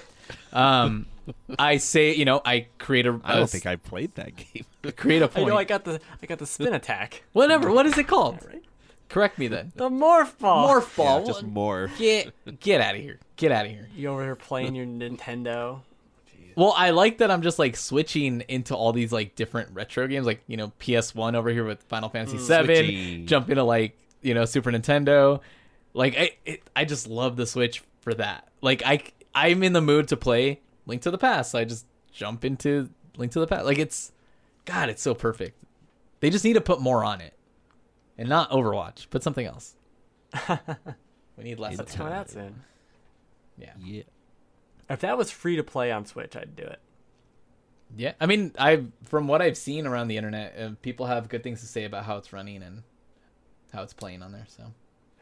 Um 0.52 1.06
I 1.58 1.78
say, 1.78 2.14
you 2.14 2.26
know, 2.26 2.42
I 2.44 2.68
create 2.78 3.06
a 3.08 3.20
I 3.24 3.36
don't 3.36 3.44
a- 3.44 3.48
think 3.48 3.66
I 3.66 3.78
played 3.78 4.14
that 4.16 4.36
game. 4.36 4.66
create 4.98 5.22
a 5.22 5.26
I 5.26 5.28
point. 5.30 5.46
I 5.48 5.50
know 5.50 5.58
I 5.58 5.64
got 5.64 5.86
the 5.86 6.02
I 6.22 6.26
got 6.26 6.39
the 6.39 6.46
spin 6.46 6.74
attack. 6.74 7.24
Whatever, 7.32 7.72
what 7.72 7.86
is 7.86 7.98
it 7.98 8.08
called? 8.08 8.39
Right? 8.46 8.64
Correct 9.12 9.38
me 9.38 9.49
then. 9.49 9.74
The 9.76 9.89
morph 9.89 10.39
ball. 10.39 10.70
Morph 10.70 10.95
ball. 10.95 11.20
Yeah, 11.20 11.26
just 11.26 11.43
more. 11.43 11.91
Get 11.97 12.34
get 12.62 12.80
out 12.80 12.95
of 12.95 13.01
here. 13.01 13.20
Get 13.36 13.51
out 13.51 13.66
of 13.66 13.72
here. 13.72 13.89
You 13.93 14.07
over 14.07 14.24
here 14.24 14.38
playing 14.38 14.74
your 14.74 14.86
Nintendo? 14.86 15.82
Well, 16.55 16.74
I 16.78 16.91
like 16.91 17.18
that 17.18 17.30
I'm 17.30 17.41
just 17.41 17.59
like 17.59 17.76
switching 17.76 18.41
into 18.47 18.74
all 18.74 18.93
these 18.93 19.12
like 19.12 19.36
different 19.36 19.70
retro 19.74 20.07
games, 20.07 20.26
like 20.26 20.41
you 20.47 20.55
know 20.55 20.72
PS1 20.80 21.36
over 21.36 21.49
here 21.49 21.66
with 21.66 21.84
Final 21.84 22.07
Fantasy 22.07 22.38
hmm. 22.38 22.43
Seven, 22.43 22.76
Switchy. 22.76 23.26
jump 23.26 23.49
into 23.49 23.64
like 23.64 23.97
you 24.22 24.34
know 24.34 24.45
Super 24.45 24.72
Nintendo. 24.72 25.41
Like 25.93 26.16
I, 26.18 26.32
it, 26.45 26.62
I 26.74 26.86
just 26.86 27.07
love 27.07 27.36
the 27.36 27.45
Switch 27.45 27.84
for 27.99 28.14
that. 28.14 28.47
Like 28.62 28.82
I, 28.86 29.03
I'm 29.36 29.62
in 29.62 29.74
the 29.74 29.82
mood 29.82 30.07
to 30.09 30.18
play 30.18 30.62
Link 30.86 31.01
to 31.01 31.12
the 31.12 31.18
Past, 31.18 31.51
so 31.51 31.59
I 31.59 31.66
just 31.66 31.86
jump 32.14 32.45
into 32.45 32.89
Link 33.18 33.34
to 33.34 33.41
the 33.41 33.47
Past. 33.47 33.66
Like 33.66 33.78
it's, 33.78 34.14
God, 34.64 34.88
it's 34.88 35.01
so 35.01 35.14
perfect. 35.14 35.57
They 36.22 36.30
just 36.30 36.45
need 36.45 36.53
to 36.53 36.62
put 36.62 36.80
more 36.80 37.03
on 37.03 37.20
it, 37.20 37.34
and 38.18 38.30
not 38.30 38.51
Overwatch. 38.51 39.09
Put 39.09 39.24
something 39.24 39.45
else. 39.45 39.76
we 41.38 41.43
need 41.43 41.59
less. 41.59 41.74
Of 41.74 41.80
That's 41.80 41.95
coming 41.95 42.14
out 42.14 42.30
soon. 42.30 42.64
Yeah. 43.57 43.74
Yeah. 43.80 44.03
If 44.89 45.01
that 45.01 45.18
was 45.18 45.32
free 45.32 45.55
to 45.55 45.64
play 45.64 45.91
on 45.91 46.05
Switch, 46.05 46.36
I'd 46.36 46.55
do 46.55 46.64
it. 46.64 46.80
Yeah, 47.95 48.14
I 48.20 48.26
mean, 48.26 48.53
I 48.57 48.86
from 49.03 49.28
what 49.28 49.41
I've 49.41 49.57
seen 49.57 49.86
around 49.86 50.07
the 50.07 50.18
internet, 50.18 50.55
uh, 50.57 50.70
people 50.82 51.07
have 51.07 51.30
good 51.30 51.43
things 51.43 51.62
to 51.62 51.68
say 51.68 51.84
about 51.84 52.05
how 52.05 52.18
it's 52.18 52.32
running 52.32 52.64
and 52.64 52.84
how 53.74 53.84
it's 53.84 53.93
playing 53.93 54.22
on 54.24 54.32
there. 54.32 54.45
So 54.47 54.64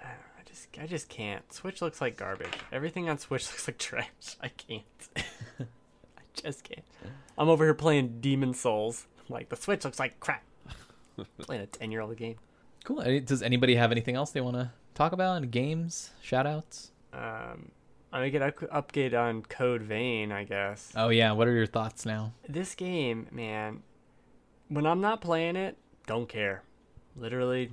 I 0.02 0.06
know, 0.06 0.12
I 0.40 0.44
just 0.46 0.68
I 0.80 0.88
just 0.88 1.10
can't. 1.10 1.52
Switch 1.52 1.82
looks 1.82 2.02
like 2.02 2.18
garbage. 2.18 2.54
Everything 2.72 3.10
on 3.10 3.18
Switch 3.18 3.48
looks 3.52 3.68
like 3.68 3.78
trash. 3.78 4.38
I 4.42 4.50
can't. 4.50 4.84
I 5.16 6.22
just 6.34 6.64
can't. 6.64 6.86
I'm 7.38 7.50
over 7.50 7.64
here 7.64 7.74
playing 7.74 8.22
Demon 8.22 8.54
Souls. 8.54 9.08
Like 9.30 9.50
the 9.50 9.56
Switch 9.56 9.84
looks 9.84 10.00
like 10.00 10.20
crap. 10.20 10.44
playing 11.40 11.64
a 11.64 11.68
ten 11.68 11.92
year 11.92 12.02
old 12.02 12.16
game. 12.18 12.36
Cool. 12.90 13.20
Does 13.22 13.42
anybody 13.44 13.76
have 13.76 13.92
anything 13.92 14.16
else 14.16 14.32
they 14.32 14.42
want 14.42 14.56
to 14.58 14.72
talk 14.96 15.12
about? 15.12 15.38
Any 15.38 15.48
games, 15.48 16.10
shout 16.22 16.48
outs? 16.48 16.92
Um, 17.14 17.72
I 18.12 18.20
make 18.20 18.34
an 18.34 18.42
up- 18.44 18.60
update 18.90 19.14
on 19.14 19.44
Code 19.44 19.84
Vein, 19.84 20.32
I 20.32 20.44
guess. 20.44 20.92
Oh 20.96 21.10
yeah, 21.10 21.32
what 21.32 21.48
are 21.48 21.54
your 21.54 21.68
thoughts 21.68 22.06
now? 22.06 22.34
This 22.48 22.74
game, 22.76 23.28
man, 23.32 23.84
when 24.68 24.86
I'm 24.86 25.02
not 25.02 25.22
playing 25.22 25.56
it, 25.56 25.78
don't 26.08 26.28
care. 26.28 26.64
Literally, 27.16 27.72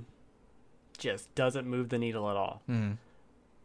just 0.97 1.33
doesn't 1.33 1.67
move 1.67 1.89
the 1.89 1.97
needle 1.97 2.29
at 2.29 2.35
all. 2.35 2.61
Hmm. 2.67 2.91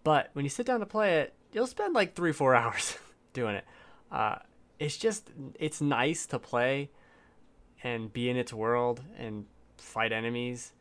But 0.05 0.31
when 0.33 0.45
you 0.45 0.49
sit 0.51 0.67
down 0.67 0.81
to 0.81 0.87
play 0.87 1.19
it, 1.21 1.35
you'll 1.53 1.67
spend 1.67 1.95
like 1.95 2.15
three, 2.15 2.33
four 2.33 2.55
hours 2.61 2.97
doing 3.35 3.55
it. 3.57 3.65
Uh, 4.11 4.37
it's 4.79 4.97
just, 4.97 5.31
it's 5.59 5.81
nice 5.81 6.27
to 6.27 6.39
play 6.39 6.91
and 7.85 8.13
be 8.13 8.29
in 8.31 8.37
its 8.37 8.53
world 8.53 9.03
and 9.19 9.45
fight 9.77 10.13
enemies. 10.13 10.73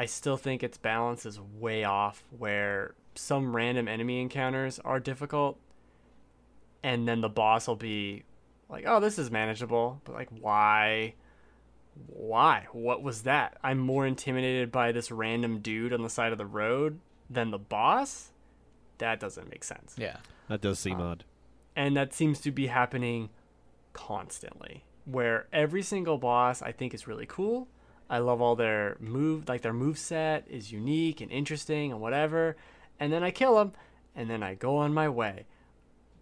I 0.00 0.06
still 0.06 0.38
think 0.38 0.62
its 0.62 0.78
balance 0.78 1.26
is 1.26 1.38
way 1.38 1.84
off, 1.84 2.24
where 2.38 2.94
some 3.14 3.54
random 3.54 3.86
enemy 3.86 4.22
encounters 4.22 4.78
are 4.78 4.98
difficult, 4.98 5.58
and 6.82 7.06
then 7.06 7.20
the 7.20 7.28
boss 7.28 7.68
will 7.68 7.76
be 7.76 8.22
like, 8.70 8.84
oh, 8.86 8.98
this 8.98 9.18
is 9.18 9.30
manageable. 9.30 10.00
But 10.04 10.14
like, 10.14 10.30
why? 10.30 11.12
Why? 12.06 12.66
What 12.72 13.02
was 13.02 13.24
that? 13.24 13.58
I'm 13.62 13.78
more 13.78 14.06
intimidated 14.06 14.72
by 14.72 14.90
this 14.90 15.10
random 15.10 15.58
dude 15.58 15.92
on 15.92 16.00
the 16.00 16.08
side 16.08 16.32
of 16.32 16.38
the 16.38 16.46
road 16.46 16.98
than 17.28 17.50
the 17.50 17.58
boss? 17.58 18.30
That 18.96 19.20
doesn't 19.20 19.50
make 19.50 19.64
sense. 19.64 19.96
Yeah. 19.98 20.16
That 20.48 20.62
does 20.62 20.78
seem 20.78 20.98
Uh, 20.98 21.10
odd. 21.10 21.24
And 21.76 21.94
that 21.98 22.14
seems 22.14 22.40
to 22.40 22.50
be 22.50 22.68
happening 22.68 23.28
constantly. 23.92 24.84
Where 25.04 25.46
every 25.52 25.82
single 25.82 26.16
boss 26.16 26.62
I 26.62 26.72
think 26.72 26.94
is 26.94 27.06
really 27.06 27.26
cool. 27.26 27.68
I 28.10 28.18
love 28.18 28.42
all 28.42 28.56
their 28.56 28.96
move 28.98 29.48
like 29.48 29.62
their 29.62 29.72
move 29.72 29.96
set 29.96 30.44
is 30.48 30.72
unique 30.72 31.20
and 31.20 31.30
interesting 31.30 31.92
and 31.92 32.00
whatever. 32.00 32.56
And 32.98 33.12
then 33.12 33.22
I 33.22 33.30
kill 33.30 33.54
them 33.54 33.72
and 34.16 34.28
then 34.28 34.42
I 34.42 34.54
go 34.54 34.76
on 34.78 34.92
my 34.92 35.08
way. 35.08 35.46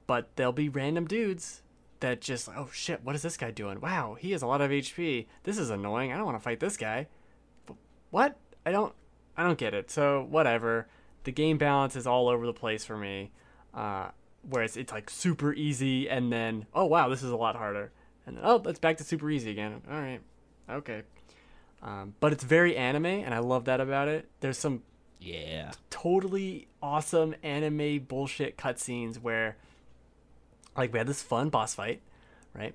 But 0.07 0.28
there'll 0.36 0.53
be 0.53 0.68
random 0.68 1.07
dudes 1.07 1.62
that 2.01 2.20
just 2.20 2.49
oh 2.51 2.68
shit, 2.72 3.03
what 3.03 3.16
is 3.16 3.22
this 3.22 3.39
guy 3.39 3.51
doing? 3.51 3.80
Wow, 3.80 4.16
he 4.20 4.32
has 4.32 4.43
a 4.43 4.47
lot 4.47 4.61
of 4.61 4.70
HP. 4.70 5.26
This 5.45 5.57
is 5.57 5.70
annoying. 5.70 6.12
I 6.12 6.16
don't 6.16 6.26
want 6.26 6.36
to 6.36 6.45
fight 6.45 6.61
this 6.61 6.76
guy. 6.76 7.07
But 7.64 7.76
what? 8.11 8.36
I 8.66 8.70
don't 8.70 8.95
I 9.34 9.43
don't 9.43 9.59
get 9.59 9.72
it. 9.72 9.91
So 9.91 10.26
whatever. 10.28 10.89
The 11.24 11.32
game 11.32 11.57
balance 11.57 11.97
is 11.97 12.07
all 12.07 12.28
over 12.28 12.45
the 12.45 12.53
place 12.53 12.84
for 12.84 12.99
me. 12.99 13.32
Uh, 13.72 14.09
whereas 14.49 14.76
it's 14.76 14.93
like 14.93 15.09
super 15.09 15.55
easy 15.55 16.09
and 16.09 16.30
then 16.30 16.66
oh 16.74 16.84
wow 16.84 17.09
this 17.09 17.22
is 17.22 17.30
a 17.30 17.36
lot 17.36 17.57
harder 17.57 17.93
and 18.26 18.36
then 18.36 18.45
oh 18.47 18.62
it's 18.66 18.78
back 18.78 18.99
to 18.99 19.05
super 19.05 19.30
easy 19.30 19.51
again. 19.51 19.80
All 19.91 19.99
right, 19.99 20.20
okay. 20.68 21.03
Um, 21.83 22.14
but 22.20 22.33
it's 22.33 22.43
very 22.45 22.76
anime 22.76 23.07
and 23.07 23.33
I 23.33 23.39
love 23.39 23.64
that 23.66 23.81
about 23.81 24.09
it. 24.09 24.29
There's 24.41 24.59
some 24.59 24.83
Yeah. 25.20 25.72
totally 25.91 26.68
awesome 26.83 27.35
anime 27.43 28.01
bullshit 28.01 28.57
cutscenes 28.57 29.16
where 29.20 29.57
like 30.76 30.93
we 30.93 30.99
had 30.99 31.07
this 31.07 31.22
fun 31.22 31.49
boss 31.51 31.74
fight, 31.74 32.01
right? 32.55 32.74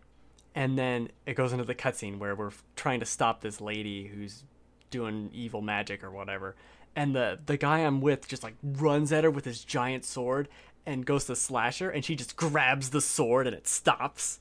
And 0.55 0.77
then 0.77 1.09
it 1.25 1.33
goes 1.35 1.51
into 1.51 1.65
the 1.65 1.75
cutscene 1.75 2.17
where 2.19 2.35
we're 2.35 2.51
trying 2.75 2.99
to 2.99 3.05
stop 3.05 3.41
this 3.41 3.59
lady 3.59 4.07
who's 4.07 4.43
doing 4.89 5.29
evil 5.33 5.61
magic 5.61 6.03
or 6.03 6.11
whatever. 6.11 6.55
and 6.95 7.15
the 7.15 7.39
the 7.45 7.57
guy 7.57 7.79
I'm 7.79 8.01
with 8.01 8.27
just 8.27 8.43
like 8.43 8.53
runs 8.61 9.11
at 9.11 9.23
her 9.23 9.31
with 9.31 9.45
his 9.45 9.65
giant 9.65 10.05
sword 10.05 10.47
and 10.85 11.05
goes 11.05 11.25
to 11.25 11.35
slash 11.35 11.79
her, 11.79 11.89
and 11.89 12.03
she 12.05 12.13
just 12.15 12.35
grabs 12.35 12.89
the 12.91 13.01
sword 13.01 13.47
and 13.47 13.55
it 13.55 13.67
stops. 13.67 14.37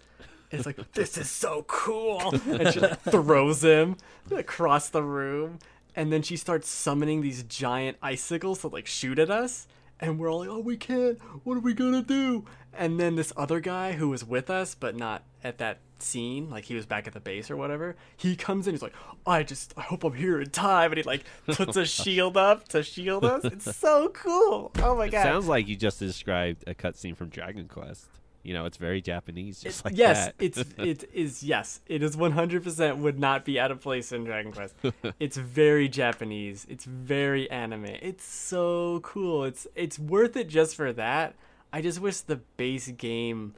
It's 0.53 0.67
like 0.67 0.77
this 0.93 1.17
is 1.19 1.31
so 1.31 1.65
cool, 1.67 2.21
and 2.47 2.73
she 2.73 2.81
like, 2.81 3.01
throws 3.11 3.65
him 3.65 3.97
across 4.31 4.89
the 4.91 5.03
room, 5.03 5.59
and 5.97 6.13
then 6.13 6.23
she 6.23 6.37
starts 6.37 6.69
summoning 6.69 7.21
these 7.23 7.43
giant 7.45 7.97
icicles 8.03 8.61
to 8.61 8.69
like 8.69 8.87
shoot 8.87 9.19
at 9.19 9.31
us, 9.31 9.67
and 10.01 10.19
we're 10.19 10.31
all 10.31 10.41
like, 10.41 10.49
"Oh, 10.49 10.61
we 10.61 10.77
can't! 10.77 11.19
What 11.45 11.57
are 11.57 11.61
we 11.61 11.75
gonna 11.75 12.03
do?" 12.03 12.45
And 12.75 12.99
then 13.01 13.17
this 13.17 13.33
other 13.37 13.61
guy 13.61 13.93
who 13.93 14.09
was 14.09 14.25
with 14.25 14.49
us, 14.49 14.75
but 14.75 14.97
not 14.97 15.25
at 15.45 15.59
that 15.59 15.79
scene, 15.99 16.49
like 16.51 16.65
he 16.65 16.75
was 16.75 16.87
back 16.87 17.07
at 17.07 17.13
the 17.13 17.21
base 17.21 17.51
or 17.51 17.57
whatever, 17.57 17.97
he 18.17 18.35
comes 18.35 18.67
in, 18.67 18.75
he's 18.75 18.83
like, 18.83 18.95
I 19.27 19.43
just, 19.43 19.75
I 19.77 19.83
hope 19.83 20.05
I'm 20.05 20.15
here 20.15 20.41
in 20.41 20.51
time. 20.51 20.91
And 20.91 20.97
he 20.99 21.03
like 21.05 21.25
puts 21.47 21.77
a 21.77 21.85
shield 21.85 22.37
up 22.37 22.67
to 22.69 22.83
shield 22.83 23.25
us. 23.25 23.45
It's 23.45 23.77
so 23.77 24.09
cool. 24.09 24.73
Oh 24.79 24.97
my 24.97 25.05
It 25.07 25.11
God. 25.11 25.23
sounds 25.23 25.47
like 25.49 25.69
you 25.69 25.77
just 25.77 25.99
described 25.99 26.65
a 26.67 26.75
cutscene 26.75 27.17
from 27.17 27.29
Dragon 27.29 27.69
Quest. 27.69 28.07
You 28.43 28.55
know, 28.55 28.65
it's 28.65 28.77
very 28.77 29.01
Japanese, 29.01 29.61
just 29.61 29.85
like 29.85 29.97
yes, 29.97 30.27
that. 30.27 30.35
it's 30.41 30.59
it 30.79 31.09
is 31.13 31.45
yes, 31.45 31.81
it 31.87 32.03
is 32.03 32.17
one 32.17 32.33
hundred 32.33 32.65
percent 32.65 32.99
would 32.99 33.19
not 33.19 33.45
be 33.45 33.61
out 33.61 33.71
of 33.71 33.81
place 33.81 34.11
in 34.11 34.25
Dragon 34.25 34.53
Quest. 34.53 34.75
it's 35.21 35.37
very 35.37 35.89
Japanese. 35.89 36.67
It's 36.69 36.85
very 36.85 37.49
anime. 37.51 37.85
It's 37.85 38.25
so 38.25 39.01
cool. 39.05 39.45
It's 39.45 39.67
it's 39.77 39.99
worth 39.99 40.37
it 40.37 40.49
just 40.49 40.75
for 40.75 40.93
that. 40.93 41.35
I 41.73 41.81
just 41.83 42.01
wish 42.01 42.21
the 42.21 42.37
base 42.57 42.89
game. 42.89 43.55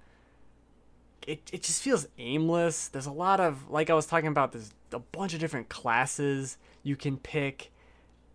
It 1.26 1.40
it 1.50 1.62
just 1.62 1.80
feels 1.80 2.06
aimless. 2.18 2.88
There's 2.88 3.06
a 3.06 3.12
lot 3.12 3.40
of 3.40 3.70
like 3.70 3.88
I 3.88 3.94
was 3.94 4.04
talking 4.04 4.28
about. 4.28 4.52
There's 4.52 4.72
a 4.92 4.98
bunch 4.98 5.32
of 5.32 5.40
different 5.40 5.70
classes 5.70 6.58
you 6.82 6.94
can 6.94 7.16
pick, 7.16 7.72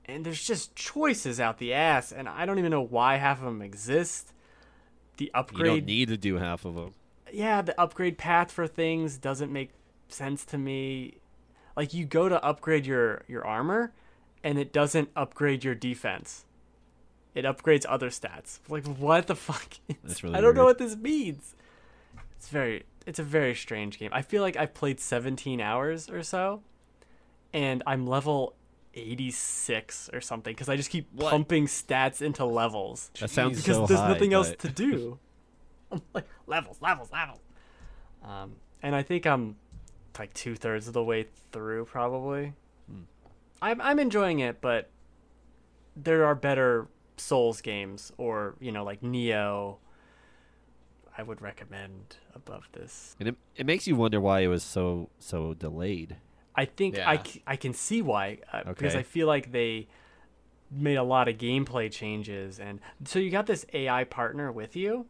and 0.05 0.25
there's 0.25 0.43
just 0.43 0.75
choices 0.75 1.39
out 1.39 1.59
the 1.59 1.73
ass. 1.75 2.11
And 2.11 2.27
I 2.27 2.47
don't 2.47 2.57
even 2.57 2.71
know 2.71 2.81
why 2.81 3.17
half 3.17 3.37
of 3.37 3.45
them 3.45 3.61
exist. 3.61 4.33
The 5.20 5.26
you 5.26 5.32
upgrade 5.36 5.65
don't 5.65 5.86
need 5.86 6.07
to 6.07 6.17
do 6.17 6.38
half 6.38 6.65
of 6.65 6.76
them. 6.76 6.93
yeah, 7.32 7.61
the 7.61 7.80
upgrade 7.80 8.17
path 8.17 8.51
for 8.51 8.65
things 8.67 9.17
doesn't 9.17 9.51
make 9.51 9.70
sense 10.07 10.43
to 10.45 10.57
me. 10.57 11.20
Like 11.78 11.93
you 11.93 12.05
go 12.05 12.28
to 12.30 12.43
upgrade 12.43 12.86
your 12.86 13.24
your 13.28 13.45
armor 13.45 13.93
and 14.43 14.57
it 14.57 14.74
doesn't 14.74 15.09
upgrade 15.15 15.63
your 15.63 15.76
defense. 15.76 16.45
It 17.36 17.45
upgrades 17.45 17.86
other 17.88 18.09
stats. 18.09 18.59
Like 18.67 18.88
what 18.88 19.28
the 19.28 19.36
fuck? 19.36 19.74
That's 20.03 20.24
really 20.24 20.36
I 20.36 20.41
don't 20.41 20.55
know 20.55 20.65
what 20.65 20.78
this 20.80 20.95
means. 20.95 21.55
It's 22.38 22.47
very 22.49 22.84
it's 23.05 23.20
a 23.20 23.24
very 23.24 23.53
strange 23.55 23.99
game. 23.99 24.09
I 24.13 24.22
feel 24.22 24.41
like 24.41 24.55
I've 24.57 24.74
played 24.74 24.99
17 24.99 25.59
hours 25.61 26.09
or 26.09 26.24
so 26.24 26.63
and 27.53 27.84
I'm 27.86 28.07
level 28.07 28.53
86 28.93 30.09
or 30.13 30.21
something 30.21 30.55
cuz 30.55 30.67
I 30.69 30.75
just 30.75 30.89
keep 30.89 31.07
What? 31.13 31.29
pumping 31.31 31.67
stats 31.67 32.21
into 32.21 32.43
levels 32.45 33.11
That 33.19 33.29
sounds 33.29 33.57
because 33.57 33.77
so 33.77 33.85
there's 33.85 33.99
high, 33.99 34.09
nothing 34.13 34.33
else 34.33 34.53
to 34.57 34.69
do. 34.69 35.19
I'm 35.91 36.01
like 36.13 36.27
levels, 36.47 36.81
levels, 36.81 37.11
levels. 37.11 37.39
Um, 38.23 38.55
and 38.81 38.95
I 38.95 39.03
think 39.03 39.25
I'm 39.25 39.55
like 40.17 40.33
two 40.33 40.55
thirds 40.55 40.87
of 40.87 40.93
the 40.93 41.03
way 41.03 41.27
through, 41.51 41.85
probably. 41.85 42.53
Hmm. 42.89 43.03
I'm 43.61 43.79
I'm 43.81 43.99
enjoying 43.99 44.39
it, 44.39 44.61
but 44.61 44.89
there 45.95 46.25
are 46.25 46.35
better 46.35 46.87
Souls 47.17 47.59
games, 47.61 48.11
or 48.17 48.55
you 48.59 48.71
know, 48.71 48.83
like 48.83 49.01
Nioh. 49.01 49.77
I 51.17 51.23
would 51.23 51.41
recommend 51.41 52.15
above 52.33 52.69
this. 52.71 53.17
And 53.19 53.27
it, 53.27 53.35
it 53.57 53.65
makes 53.65 53.87
you 53.87 53.95
wonder 53.97 54.21
why 54.21 54.39
it 54.39 54.47
was 54.47 54.63
so 54.63 55.09
so 55.19 55.53
delayed. 55.53 56.15
I 56.60 56.66
think 56.66 56.95
I, 56.99 57.14
Yeah. 57.14 57.24
c- 57.24 57.43
I 57.47 57.55
can 57.55 57.74
see 57.74 58.01
why 58.01 58.39
uh, 58.51 58.64
because 58.66 58.93
I 58.99 59.03
feel 59.03 59.28
like 59.28 59.51
they 59.53 59.88
made 60.70 60.95
a 60.95 61.03
lot 61.03 61.28
of 61.30 61.38
gameplay 61.38 61.89
changes, 61.89 62.60
and 62.60 62.80
so 63.05 63.18
you 63.18 63.32
got 63.32 63.45
this 63.45 63.66
AI 63.74 64.03
partner 64.03 64.51
with 64.51 64.76
you. 64.76 65.05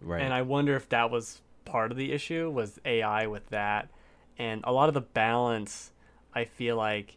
Right. 0.00 0.22
And 0.22 0.32
I 0.32 0.42
wonder 0.42 0.76
if 0.76 0.88
that 0.90 1.10
was 1.10 1.42
part 1.64 1.90
of 1.90 1.96
the 1.96 2.12
issue 2.12 2.48
was 2.50 2.78
AI 2.84 3.26
with 3.26 3.48
that. 3.48 3.88
And 4.38 4.60
a 4.64 4.70
lot 4.72 4.88
of 4.88 4.94
the 4.94 5.00
balance 5.00 5.90
I 6.34 6.44
feel 6.44 6.76
like 6.76 7.16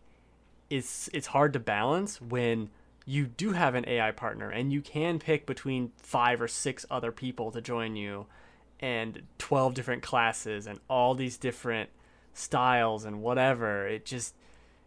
is 0.70 1.10
it's 1.14 1.28
hard 1.28 1.54
to 1.54 1.60
balance 1.60 2.20
when 2.22 2.70
you 3.06 3.28
do 3.28 3.52
have 3.52 3.76
an 3.76 3.86
AI 3.88 4.12
partner 4.12 4.50
and 4.50 4.72
you 4.72 4.82
can 4.82 5.20
pick 5.20 5.46
between 5.46 5.92
5 5.98 6.42
or 6.42 6.48
6 6.48 6.86
other 6.90 7.12
people 7.12 7.52
to 7.52 7.62
join 7.62 7.96
you 7.96 8.26
and 8.80 9.22
12 9.38 9.74
different 9.74 10.02
classes 10.02 10.66
and 10.68 10.80
all 10.90 11.14
these 11.16 11.38
different 11.38 11.90
styles 12.34 13.06
and 13.06 13.22
whatever. 13.22 13.88
It 13.88 14.06
just 14.06 14.36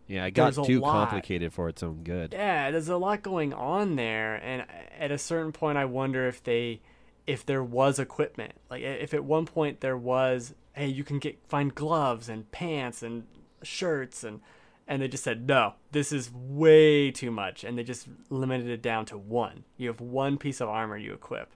yeah, 0.06 0.26
it 0.26 0.32
got 0.32 0.54
too 0.54 0.80
lot. 0.80 0.92
complicated 0.92 1.52
for 1.52 1.68
its 1.68 1.82
own 1.82 2.02
good. 2.02 2.32
yeah, 2.32 2.70
there's 2.70 2.88
a 2.88 2.96
lot 2.96 3.22
going 3.22 3.52
on 3.52 3.96
there, 3.96 4.34
and 4.34 4.66
at 4.98 5.10
a 5.10 5.18
certain 5.18 5.52
point, 5.52 5.78
I 5.78 5.84
wonder 5.84 6.26
if 6.26 6.42
they, 6.42 6.80
if 7.26 7.46
there 7.46 7.62
was 7.62 7.98
equipment, 7.98 8.52
like 8.70 8.82
if 8.82 9.14
at 9.14 9.24
one 9.24 9.46
point 9.46 9.80
there 9.80 9.96
was, 9.96 10.54
hey, 10.74 10.88
you 10.88 11.04
can 11.04 11.18
get 11.18 11.38
find 11.48 11.74
gloves 11.74 12.28
and 12.28 12.50
pants 12.52 13.02
and 13.02 13.24
shirts 13.62 14.24
and, 14.24 14.40
and 14.88 15.00
they 15.00 15.08
just 15.08 15.22
said 15.22 15.46
no, 15.46 15.74
this 15.92 16.12
is 16.12 16.30
way 16.32 17.10
too 17.10 17.30
much, 17.30 17.64
and 17.64 17.78
they 17.78 17.84
just 17.84 18.08
limited 18.28 18.68
it 18.68 18.82
down 18.82 19.06
to 19.06 19.16
one. 19.16 19.64
You 19.76 19.88
have 19.88 20.00
one 20.00 20.36
piece 20.36 20.60
of 20.60 20.68
armor 20.68 20.96
you 20.96 21.14
equip, 21.14 21.52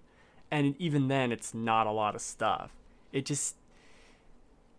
and 0.50 0.76
even 0.78 1.08
then, 1.08 1.32
it's 1.32 1.52
not 1.52 1.86
a 1.86 1.92
lot 1.92 2.14
of 2.14 2.20
stuff. 2.20 2.70
It 3.12 3.26
just 3.26 3.56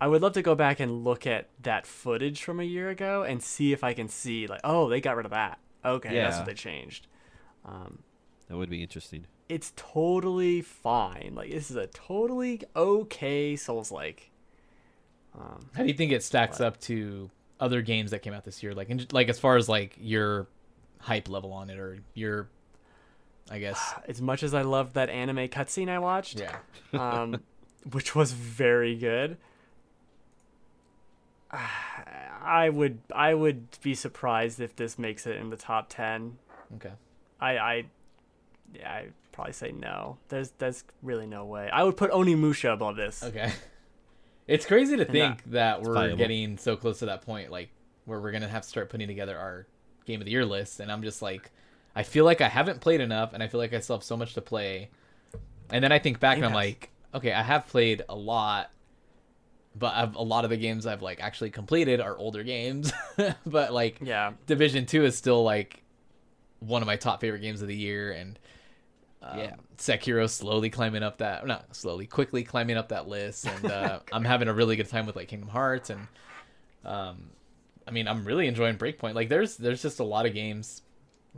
I 0.00 0.06
would 0.06 0.22
love 0.22 0.32
to 0.34 0.42
go 0.42 0.54
back 0.54 0.78
and 0.80 1.02
look 1.04 1.26
at 1.26 1.48
that 1.62 1.86
footage 1.86 2.42
from 2.42 2.60
a 2.60 2.64
year 2.64 2.88
ago 2.88 3.22
and 3.22 3.42
see 3.42 3.72
if 3.72 3.82
I 3.82 3.94
can 3.94 4.08
see 4.08 4.46
like, 4.46 4.60
oh, 4.64 4.88
they 4.88 5.00
got 5.00 5.16
rid 5.16 5.26
of 5.26 5.32
that. 5.32 5.58
Okay, 5.84 6.14
that's 6.14 6.36
what 6.36 6.46
they 6.46 6.54
changed. 6.54 7.06
Um, 7.64 8.00
That 8.48 8.56
would 8.56 8.70
be 8.70 8.82
interesting. 8.82 9.26
it's 9.48 9.72
totally 9.76 10.60
fine. 10.62 11.32
Like 11.34 11.50
this 11.50 11.70
is 11.70 11.76
a 11.76 11.86
totally 11.88 12.62
okay 12.76 13.56
Souls 13.56 13.90
like. 13.90 14.30
Um, 15.38 15.68
How 15.74 15.82
do 15.82 15.88
you 15.88 15.94
think 15.94 16.12
it 16.12 16.22
stacks 16.22 16.60
up 16.60 16.80
to 16.82 17.30
other 17.60 17.82
games 17.82 18.10
that 18.10 18.20
came 18.20 18.32
out 18.32 18.44
this 18.44 18.62
year? 18.62 18.74
Like, 18.74 18.90
in, 18.90 19.06
like 19.12 19.28
as 19.28 19.38
far 19.38 19.56
as 19.56 19.68
like 19.68 19.96
your 20.00 20.48
hype 21.00 21.28
level 21.28 21.52
on 21.52 21.70
it, 21.70 21.78
or 21.78 21.98
your, 22.14 22.48
I 23.50 23.58
guess, 23.58 23.94
as 24.08 24.20
much 24.20 24.42
as 24.42 24.54
I 24.54 24.62
loved 24.62 24.94
that 24.94 25.10
anime 25.10 25.48
cutscene 25.48 25.88
I 25.88 25.98
watched, 25.98 26.40
yeah. 26.40 26.56
um, 26.92 27.42
which 27.92 28.14
was 28.14 28.32
very 28.32 28.96
good. 28.96 29.36
I 32.42 32.70
would 32.70 33.00
I 33.14 33.34
would 33.34 33.66
be 33.82 33.94
surprised 33.94 34.60
if 34.60 34.76
this 34.76 34.98
makes 34.98 35.26
it 35.26 35.36
in 35.36 35.50
the 35.50 35.56
top 35.56 35.86
ten. 35.88 36.38
Okay. 36.76 36.92
I 37.40 37.58
I 37.58 37.84
yeah, 38.74 38.92
I'd 38.92 39.12
probably 39.32 39.52
say 39.52 39.72
no. 39.72 40.18
There's 40.28 40.50
there's 40.58 40.84
really 41.02 41.26
no 41.26 41.44
way. 41.44 41.68
I 41.72 41.84
would 41.84 41.96
put 41.96 42.10
Onimusha 42.10 42.72
above 42.72 42.96
this. 42.96 43.22
Okay. 43.22 43.52
It's 44.48 44.64
crazy 44.64 44.96
to 44.96 45.04
think 45.04 45.42
that 45.50 45.82
we're 45.82 46.16
getting 46.16 46.56
so 46.56 46.74
close 46.74 47.00
to 47.00 47.06
that 47.06 47.20
point, 47.20 47.50
like 47.50 47.68
where 48.06 48.18
we're 48.18 48.32
gonna 48.32 48.48
have 48.48 48.62
to 48.62 48.68
start 48.68 48.88
putting 48.88 49.06
together 49.06 49.36
our 49.36 49.66
game 50.06 50.22
of 50.22 50.24
the 50.24 50.30
year 50.30 50.46
list, 50.46 50.80
and 50.80 50.90
I'm 50.90 51.02
just 51.02 51.20
like, 51.20 51.50
I 51.94 52.02
feel 52.02 52.24
like 52.24 52.40
I 52.40 52.48
haven't 52.48 52.80
played 52.80 53.02
enough, 53.02 53.34
and 53.34 53.42
I 53.42 53.48
feel 53.48 53.60
like 53.60 53.74
I 53.74 53.80
still 53.80 53.96
have 53.96 54.02
so 54.02 54.16
much 54.16 54.32
to 54.34 54.40
play. 54.40 54.88
And 55.68 55.84
then 55.84 55.92
I 55.92 55.98
think 55.98 56.18
back, 56.18 56.38
and 56.38 56.46
I'm 56.46 56.54
like, 56.54 56.88
okay, 57.14 57.30
I 57.30 57.42
have 57.42 57.66
played 57.66 58.04
a 58.08 58.16
lot, 58.16 58.70
but 59.78 59.94
I've, 59.94 60.14
a 60.16 60.22
lot 60.22 60.44
of 60.44 60.50
the 60.50 60.56
games 60.56 60.86
I've 60.86 61.02
like 61.02 61.20
actually 61.20 61.50
completed 61.50 62.00
are 62.00 62.16
older 62.16 62.42
games. 62.42 62.92
but 63.46 63.72
like, 63.72 63.98
Yeah. 64.02 64.32
Division 64.46 64.86
Two 64.86 65.04
is 65.04 65.16
still 65.16 65.42
like 65.42 65.82
one 66.60 66.82
of 66.82 66.86
my 66.86 66.96
top 66.96 67.20
favorite 67.20 67.40
games 67.40 67.62
of 67.62 67.68
the 67.68 67.76
year, 67.76 68.12
and 68.12 68.38
um, 69.22 69.38
Yeah. 69.38 69.54
Sekiro 69.76 70.28
slowly 70.28 70.70
climbing 70.70 71.02
up 71.02 71.18
that 71.18 71.46
not 71.46 71.76
slowly, 71.76 72.06
quickly 72.06 72.42
climbing 72.44 72.76
up 72.76 72.88
that 72.88 73.08
list, 73.08 73.46
and 73.46 73.70
uh, 73.70 74.00
I'm 74.12 74.24
having 74.24 74.48
a 74.48 74.54
really 74.54 74.76
good 74.76 74.88
time 74.88 75.06
with 75.06 75.16
like 75.16 75.28
Kingdom 75.28 75.48
Hearts, 75.50 75.90
and 75.90 76.06
um, 76.84 77.30
I 77.86 77.90
mean 77.90 78.08
I'm 78.08 78.24
really 78.24 78.46
enjoying 78.48 78.76
Breakpoint. 78.76 79.14
Like 79.14 79.28
there's 79.28 79.56
there's 79.56 79.82
just 79.82 80.00
a 80.00 80.04
lot 80.04 80.26
of 80.26 80.34
games, 80.34 80.82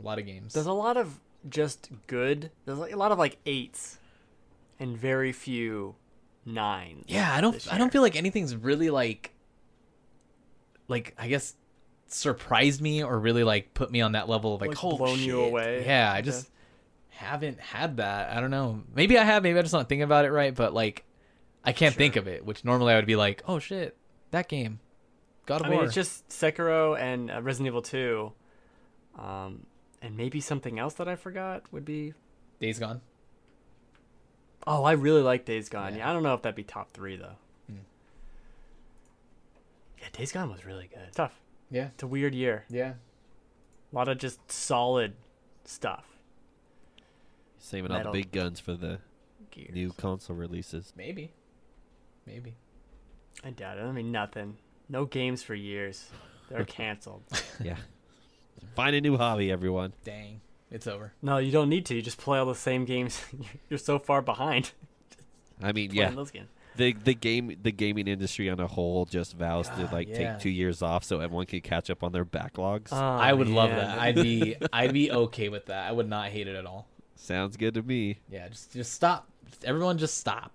a 0.01 0.05
lot 0.05 0.17
of 0.19 0.25
games. 0.25 0.53
There's 0.53 0.65
a 0.65 0.73
lot 0.73 0.97
of 0.97 1.19
just 1.49 1.89
good. 2.07 2.51
There's 2.65 2.79
like 2.79 2.93
a 2.93 2.97
lot 2.97 3.11
of 3.11 3.19
like 3.19 3.37
eights, 3.45 3.97
and 4.79 4.97
very 4.97 5.31
few 5.31 5.95
nines. 6.45 7.05
yeah, 7.07 7.33
I 7.33 7.41
don't 7.41 7.71
I 7.71 7.77
don't 7.77 7.91
feel 7.91 8.01
like 8.01 8.15
anything's 8.15 8.55
really 8.55 8.89
like 8.89 9.33
like 10.87 11.15
I 11.17 11.27
guess 11.27 11.55
surprised 12.07 12.81
me 12.81 13.03
or 13.03 13.17
really 13.19 13.43
like 13.43 13.73
put 13.73 13.91
me 13.91 14.01
on 14.01 14.13
that 14.13 14.27
level 14.27 14.55
of 14.55 14.61
like, 14.61 14.71
Like, 14.71 14.83
oh 14.83 14.97
blown 14.97 15.19
you 15.19 15.41
away. 15.41 15.83
Yeah, 15.85 16.11
I 16.11 16.21
just 16.21 16.49
haven't 17.09 17.59
had 17.59 17.97
that. 17.97 18.35
I 18.35 18.41
don't 18.41 18.51
know. 18.51 18.83
Maybe 18.93 19.17
I 19.17 19.23
have. 19.23 19.43
Maybe 19.43 19.57
I'm 19.57 19.63
just 19.63 19.73
not 19.73 19.87
thinking 19.87 20.03
about 20.03 20.25
it 20.25 20.31
right. 20.31 20.53
But 20.53 20.73
like, 20.73 21.05
I 21.63 21.71
can't 21.71 21.95
think 21.95 22.15
of 22.15 22.27
it. 22.27 22.45
Which 22.45 22.65
normally 22.65 22.93
I 22.93 22.95
would 22.97 23.05
be 23.05 23.15
like, 23.15 23.43
oh 23.47 23.59
shit, 23.59 23.95
that 24.31 24.49
game, 24.49 24.79
God 25.45 25.61
of 25.61 25.67
I 25.67 25.69
mean, 25.69 25.83
it's 25.83 25.93
just 25.93 26.27
Sekiro 26.29 26.99
and 26.99 27.31
uh, 27.31 27.41
Resident 27.41 27.67
Evil 27.67 27.81
2. 27.81 28.31
Um, 29.19 29.65
and 30.01 30.17
maybe 30.17 30.41
something 30.41 30.79
else 30.79 30.95
that 30.95 31.07
I 31.07 31.15
forgot 31.15 31.63
would 31.71 31.85
be. 31.85 32.13
Days 32.59 32.79
Gone. 32.79 33.01
Oh, 34.67 34.83
I 34.83 34.91
really 34.93 35.21
like 35.21 35.45
Days 35.45 35.69
Gone. 35.69 35.93
Yeah. 35.93 35.99
Yeah, 35.99 36.09
I 36.09 36.13
don't 36.13 36.23
know 36.23 36.33
if 36.33 36.41
that'd 36.43 36.55
be 36.55 36.63
top 36.63 36.91
three 36.91 37.15
though. 37.15 37.35
Hmm. 37.67 37.75
Yeah, 39.99 40.05
Days 40.13 40.31
Gone 40.31 40.49
was 40.51 40.65
really 40.65 40.87
good. 40.87 41.11
Tough. 41.13 41.33
Yeah, 41.69 41.87
It's 41.93 42.03
a 42.03 42.07
weird 42.07 42.35
year. 42.35 42.65
yeah. 42.69 42.93
A 43.91 43.95
lot 43.95 44.07
of 44.07 44.17
just 44.17 44.49
solid 44.51 45.13
stuff. 45.65 46.05
Saving 47.59 47.91
all 47.91 48.03
the 48.03 48.09
big 48.11 48.31
guns 48.31 48.59
for 48.59 48.73
the 48.73 48.99
Gears. 49.51 49.73
new 49.73 49.91
console 49.93 50.35
releases. 50.35 50.93
Maybe. 50.95 51.31
Maybe. 52.25 52.55
I 53.43 53.49
doubt 53.51 53.77
it. 53.77 53.81
I 53.83 53.91
mean, 53.91 54.11
nothing. 54.11 54.57
No 54.89 55.05
games 55.05 55.43
for 55.43 55.55
years. 55.55 56.09
They're 56.49 56.63
canceled. 56.65 57.23
yeah. 57.61 57.75
Find 58.75 58.95
a 58.95 59.01
new 59.01 59.17
hobby, 59.17 59.51
everyone. 59.51 59.93
Dang. 60.05 60.39
It's 60.71 60.87
over. 60.87 61.13
No, 61.21 61.37
you 61.37 61.51
don't 61.51 61.69
need 61.69 61.85
to. 61.87 61.95
You 61.95 62.01
just 62.01 62.17
play 62.17 62.39
all 62.39 62.45
the 62.45 62.55
same 62.55 62.85
games. 62.85 63.21
You're 63.69 63.77
so 63.77 63.99
far 63.99 64.21
behind. 64.21 64.71
I 65.61 65.73
mean, 65.73 65.91
yeah, 65.93 66.09
those 66.11 66.31
games. 66.31 66.47
the 66.75 66.93
the 66.93 67.13
game 67.13 67.55
the 67.61 67.71
gaming 67.71 68.07
industry 68.07 68.49
on 68.49 68.59
a 68.59 68.67
whole 68.67 69.05
just 69.05 69.35
vows 69.35 69.67
to 69.69 69.89
like 69.91 70.07
yeah. 70.07 70.17
take 70.17 70.39
two 70.39 70.49
years 70.49 70.81
off 70.81 71.03
so 71.03 71.19
everyone 71.19 71.45
can 71.45 71.61
catch 71.61 71.89
up 71.89 72.03
on 72.03 72.13
their 72.13 72.25
backlogs. 72.25 72.87
Oh, 72.91 72.97
I 72.97 73.33
would 73.33 73.49
love 73.49 73.69
that. 73.69 73.99
I'd 73.99 74.15
be 74.15 74.55
I'd 74.73 74.93
be 74.93 75.11
okay 75.11 75.49
with 75.49 75.67
that. 75.67 75.87
I 75.87 75.91
would 75.91 76.09
not 76.09 76.29
hate 76.29 76.47
it 76.47 76.55
at 76.55 76.65
all. 76.65 76.87
Sounds 77.15 77.57
good 77.57 77.75
to 77.75 77.83
me. 77.83 78.19
Yeah, 78.29 78.47
just 78.47 78.73
just 78.73 78.93
stop. 78.93 79.27
Everyone 79.63 79.97
just 79.97 80.17
stop. 80.17 80.51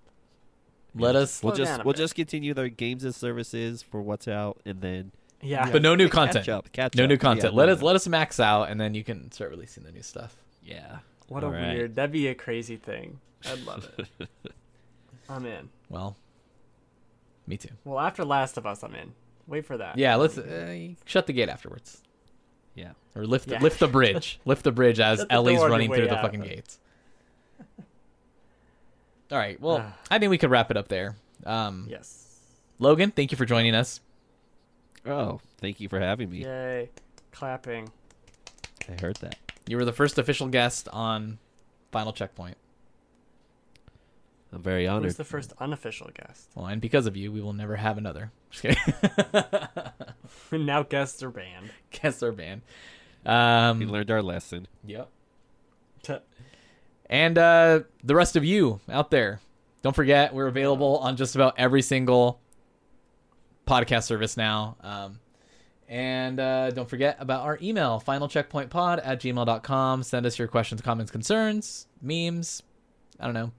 Let 0.95 1.15
us 1.15 1.43
We'll 1.43 1.55
just 1.55 1.85
we'll 1.85 1.93
bit. 1.93 1.99
just 1.99 2.15
continue 2.15 2.53
their 2.53 2.69
games 2.69 3.03
and 3.03 3.13
services 3.13 3.83
for 3.83 4.01
what's 4.01 4.27
out, 4.27 4.59
and 4.65 4.81
then 4.81 5.11
yeah. 5.41 5.69
but 5.71 5.81
no 5.81 5.95
new 5.95 6.07
catch 6.07 6.13
content. 6.33 6.49
up. 6.49 6.71
Catch 6.71 6.95
No 6.95 7.03
up. 7.03 7.09
new 7.09 7.17
content. 7.17 7.53
no, 7.53 7.57
let 7.57 7.69
us 7.69 7.81
let 7.81 7.95
us 7.95 8.07
max 8.07 8.39
out 8.39 8.69
and 8.69 8.79
then 8.79 8.93
you 8.93 9.03
can 9.03 9.31
start 9.31 9.51
releasing 9.51 9.83
the 9.83 9.91
new 9.91 10.01
stuff. 10.03 10.35
Yeah. 10.63 10.99
what 11.27 11.43
a 11.43 11.47
All 11.47 11.51
right. 11.53 11.73
weird. 11.75 11.95
That'd 11.95 12.11
be 12.11 12.27
a 12.27 12.35
crazy 12.35 12.75
thing. 12.77 13.19
I'd 13.49 13.59
love 13.65 13.87
it. 13.97 14.27
I'm 15.29 15.45
in. 15.45 15.69
Well, 15.89 16.15
me 17.45 17.57
too. 17.57 17.69
Well, 17.85 17.99
after 17.99 18.25
Last 18.25 18.57
of 18.57 18.65
Us, 18.65 18.83
I'm 18.83 18.95
in. 18.95 19.13
Wait 19.45 19.65
for 19.65 19.77
that. 19.77 19.97
Yeah, 19.97 20.15
let's 20.15 20.37
uh, 20.37 20.89
shut 21.05 21.27
the 21.27 21.33
gate 21.33 21.49
afterwards. 21.49 22.01
Yeah. 22.75 22.91
Or 23.15 23.25
lift 23.25 23.49
Yeah. 23.49 23.61
lift 23.61 23.79
the 23.79 23.87
bridge. 23.87 24.39
lift 24.45 24.63
the 24.63 24.71
bridge 24.71 24.99
as 24.99 25.19
Shut 25.19 25.29
the 25.29 25.33
Ellie's 25.33 25.57
door 25.57 25.65
on 25.65 25.69
your 25.69 25.71
running 25.71 25.89
way 25.89 25.97
through 25.97 26.07
the 26.09 26.15
fucking 26.15 26.41
gates. 26.41 26.79
All 29.31 29.37
right. 29.37 29.59
Well, 29.59 29.81
Ah. 29.85 29.93
I 30.09 30.19
think 30.19 30.29
we 30.29 30.37
could 30.37 30.49
wrap 30.51 30.71
it 30.71 30.77
up 30.77 30.87
there. 30.87 31.15
Um, 31.45 31.87
Yes. 31.89 32.23
Logan, 32.79 33.11
thank 33.11 33.31
you 33.31 33.37
for 33.37 33.45
joining 33.45 33.75
us. 33.75 33.99
Oh, 35.07 35.39
thank 35.59 35.79
you 35.79 35.89
for 35.89 35.99
having 35.99 36.29
me. 36.29 36.43
Yay. 36.43 36.89
Clapping. 37.31 37.89
I 38.89 39.01
heard 39.01 39.17
that. 39.17 39.37
You 39.67 39.77
were 39.77 39.85
the 39.85 39.93
first 39.93 40.17
official 40.17 40.47
guest 40.47 40.87
on 40.93 41.39
Final 41.91 42.13
Checkpoint. 42.13 42.57
I'm 44.53 44.61
very 44.63 44.87
honored. 44.87 45.03
Who's 45.03 45.17
the 45.17 45.23
first 45.25 45.51
unofficial 45.59 46.09
guest? 46.15 46.49
Well, 46.55 46.67
and 46.67 46.79
because 46.81 47.05
of 47.05 47.17
you, 47.17 47.31
we 47.31 47.41
will 47.41 47.53
never 47.53 47.75
have 47.75 47.97
another. 47.97 48.31
Just 48.49 48.61
kidding. 48.63 48.95
now 50.65 50.83
guests 50.83 51.21
are 51.21 51.29
banned. 51.29 51.69
Guests 51.91 52.23
are 52.23 52.31
banned. 52.31 52.61
we 53.25 53.29
Um, 53.31 53.79
learned 53.81 54.09
our 54.09 54.21
lesson. 54.21 54.67
yep. 54.85 55.09
T- 56.01 56.15
And 57.09 57.37
uh, 57.37 57.81
the 58.03 58.15
rest 58.15 58.37
of 58.37 58.45
you 58.45 58.79
out 58.89 59.11
there, 59.11 59.41
don't 59.81 59.95
forget 59.95 60.33
we're 60.33 60.47
available 60.47 60.97
on 60.99 61.17
just 61.17 61.35
about 61.35 61.55
every 61.57 61.81
single 61.81 62.39
podcast 63.67 64.03
service 64.03 64.37
now. 64.37 64.77
Um, 64.81 65.19
and 65.89 66.39
uh, 66.39 66.71
don't 66.71 66.89
forget 66.89 67.17
about 67.19 67.43
our 67.43 67.57
email, 67.61 68.01
finalcheckpointpod 68.05 69.01
at 69.03 69.21
gmail.com. 69.21 70.03
Send 70.03 70.25
us 70.25 70.37
your 70.39 70.47
questions, 70.47 70.81
comments, 70.81 71.11
concerns, 71.11 71.87
memes. 72.01 72.63
I 73.19 73.25
don't 73.25 73.33
know. 73.33 73.51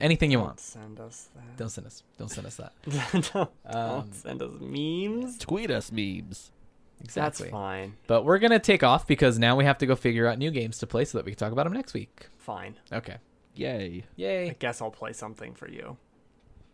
Anything 0.00 0.30
you 0.30 0.38
Don't 0.38 0.46
want. 0.46 0.60
send 0.60 1.00
us 1.00 1.28
that. 1.34 1.56
Don't 1.56 1.70
send 1.70 1.86
us. 1.88 2.04
Don't 2.18 2.28
send 2.30 2.46
us 2.46 2.56
that. 2.56 2.72
don't, 3.32 3.50
Um, 3.66 3.90
don't 4.00 4.14
send 4.14 4.42
us 4.42 4.52
memes. 4.60 5.38
Tweet 5.38 5.72
us 5.72 5.90
memes. 5.90 6.52
Exactly. 7.00 7.46
That's 7.46 7.52
fine. 7.52 7.96
But 8.06 8.24
we're 8.24 8.38
going 8.38 8.52
to 8.52 8.60
take 8.60 8.84
off 8.84 9.08
because 9.08 9.40
now 9.40 9.56
we 9.56 9.64
have 9.64 9.78
to 9.78 9.86
go 9.86 9.96
figure 9.96 10.28
out 10.28 10.38
new 10.38 10.52
games 10.52 10.78
to 10.78 10.86
play 10.86 11.04
so 11.04 11.18
that 11.18 11.24
we 11.24 11.32
can 11.32 11.38
talk 11.38 11.50
about 11.52 11.64
them 11.64 11.72
next 11.72 11.94
week. 11.94 12.28
Fine. 12.38 12.76
Okay. 12.92 13.16
Yay. 13.56 14.04
Yay. 14.14 14.50
I 14.50 14.56
guess 14.58 14.80
I'll 14.80 14.92
play 14.92 15.12
something 15.12 15.54
for 15.54 15.68
you. 15.68 15.96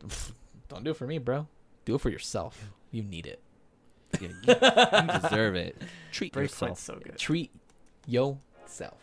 Don't 0.68 0.84
do 0.84 0.90
it 0.90 0.96
for 0.98 1.06
me, 1.06 1.16
bro. 1.16 1.46
Do 1.84 1.94
it 1.94 2.00
for 2.00 2.10
yourself. 2.10 2.70
You 2.90 3.02
need 3.02 3.26
it. 3.26 3.40
Yeah, 4.20 4.28
you, 4.28 4.54
you 5.14 5.20
deserve 5.20 5.54
it. 5.56 5.76
Treat 6.12 6.32
Breakpoint's 6.32 6.52
yourself. 6.62 6.78
so 6.78 7.00
good. 7.02 7.18
Treat 7.18 7.50
yourself. 8.06 8.98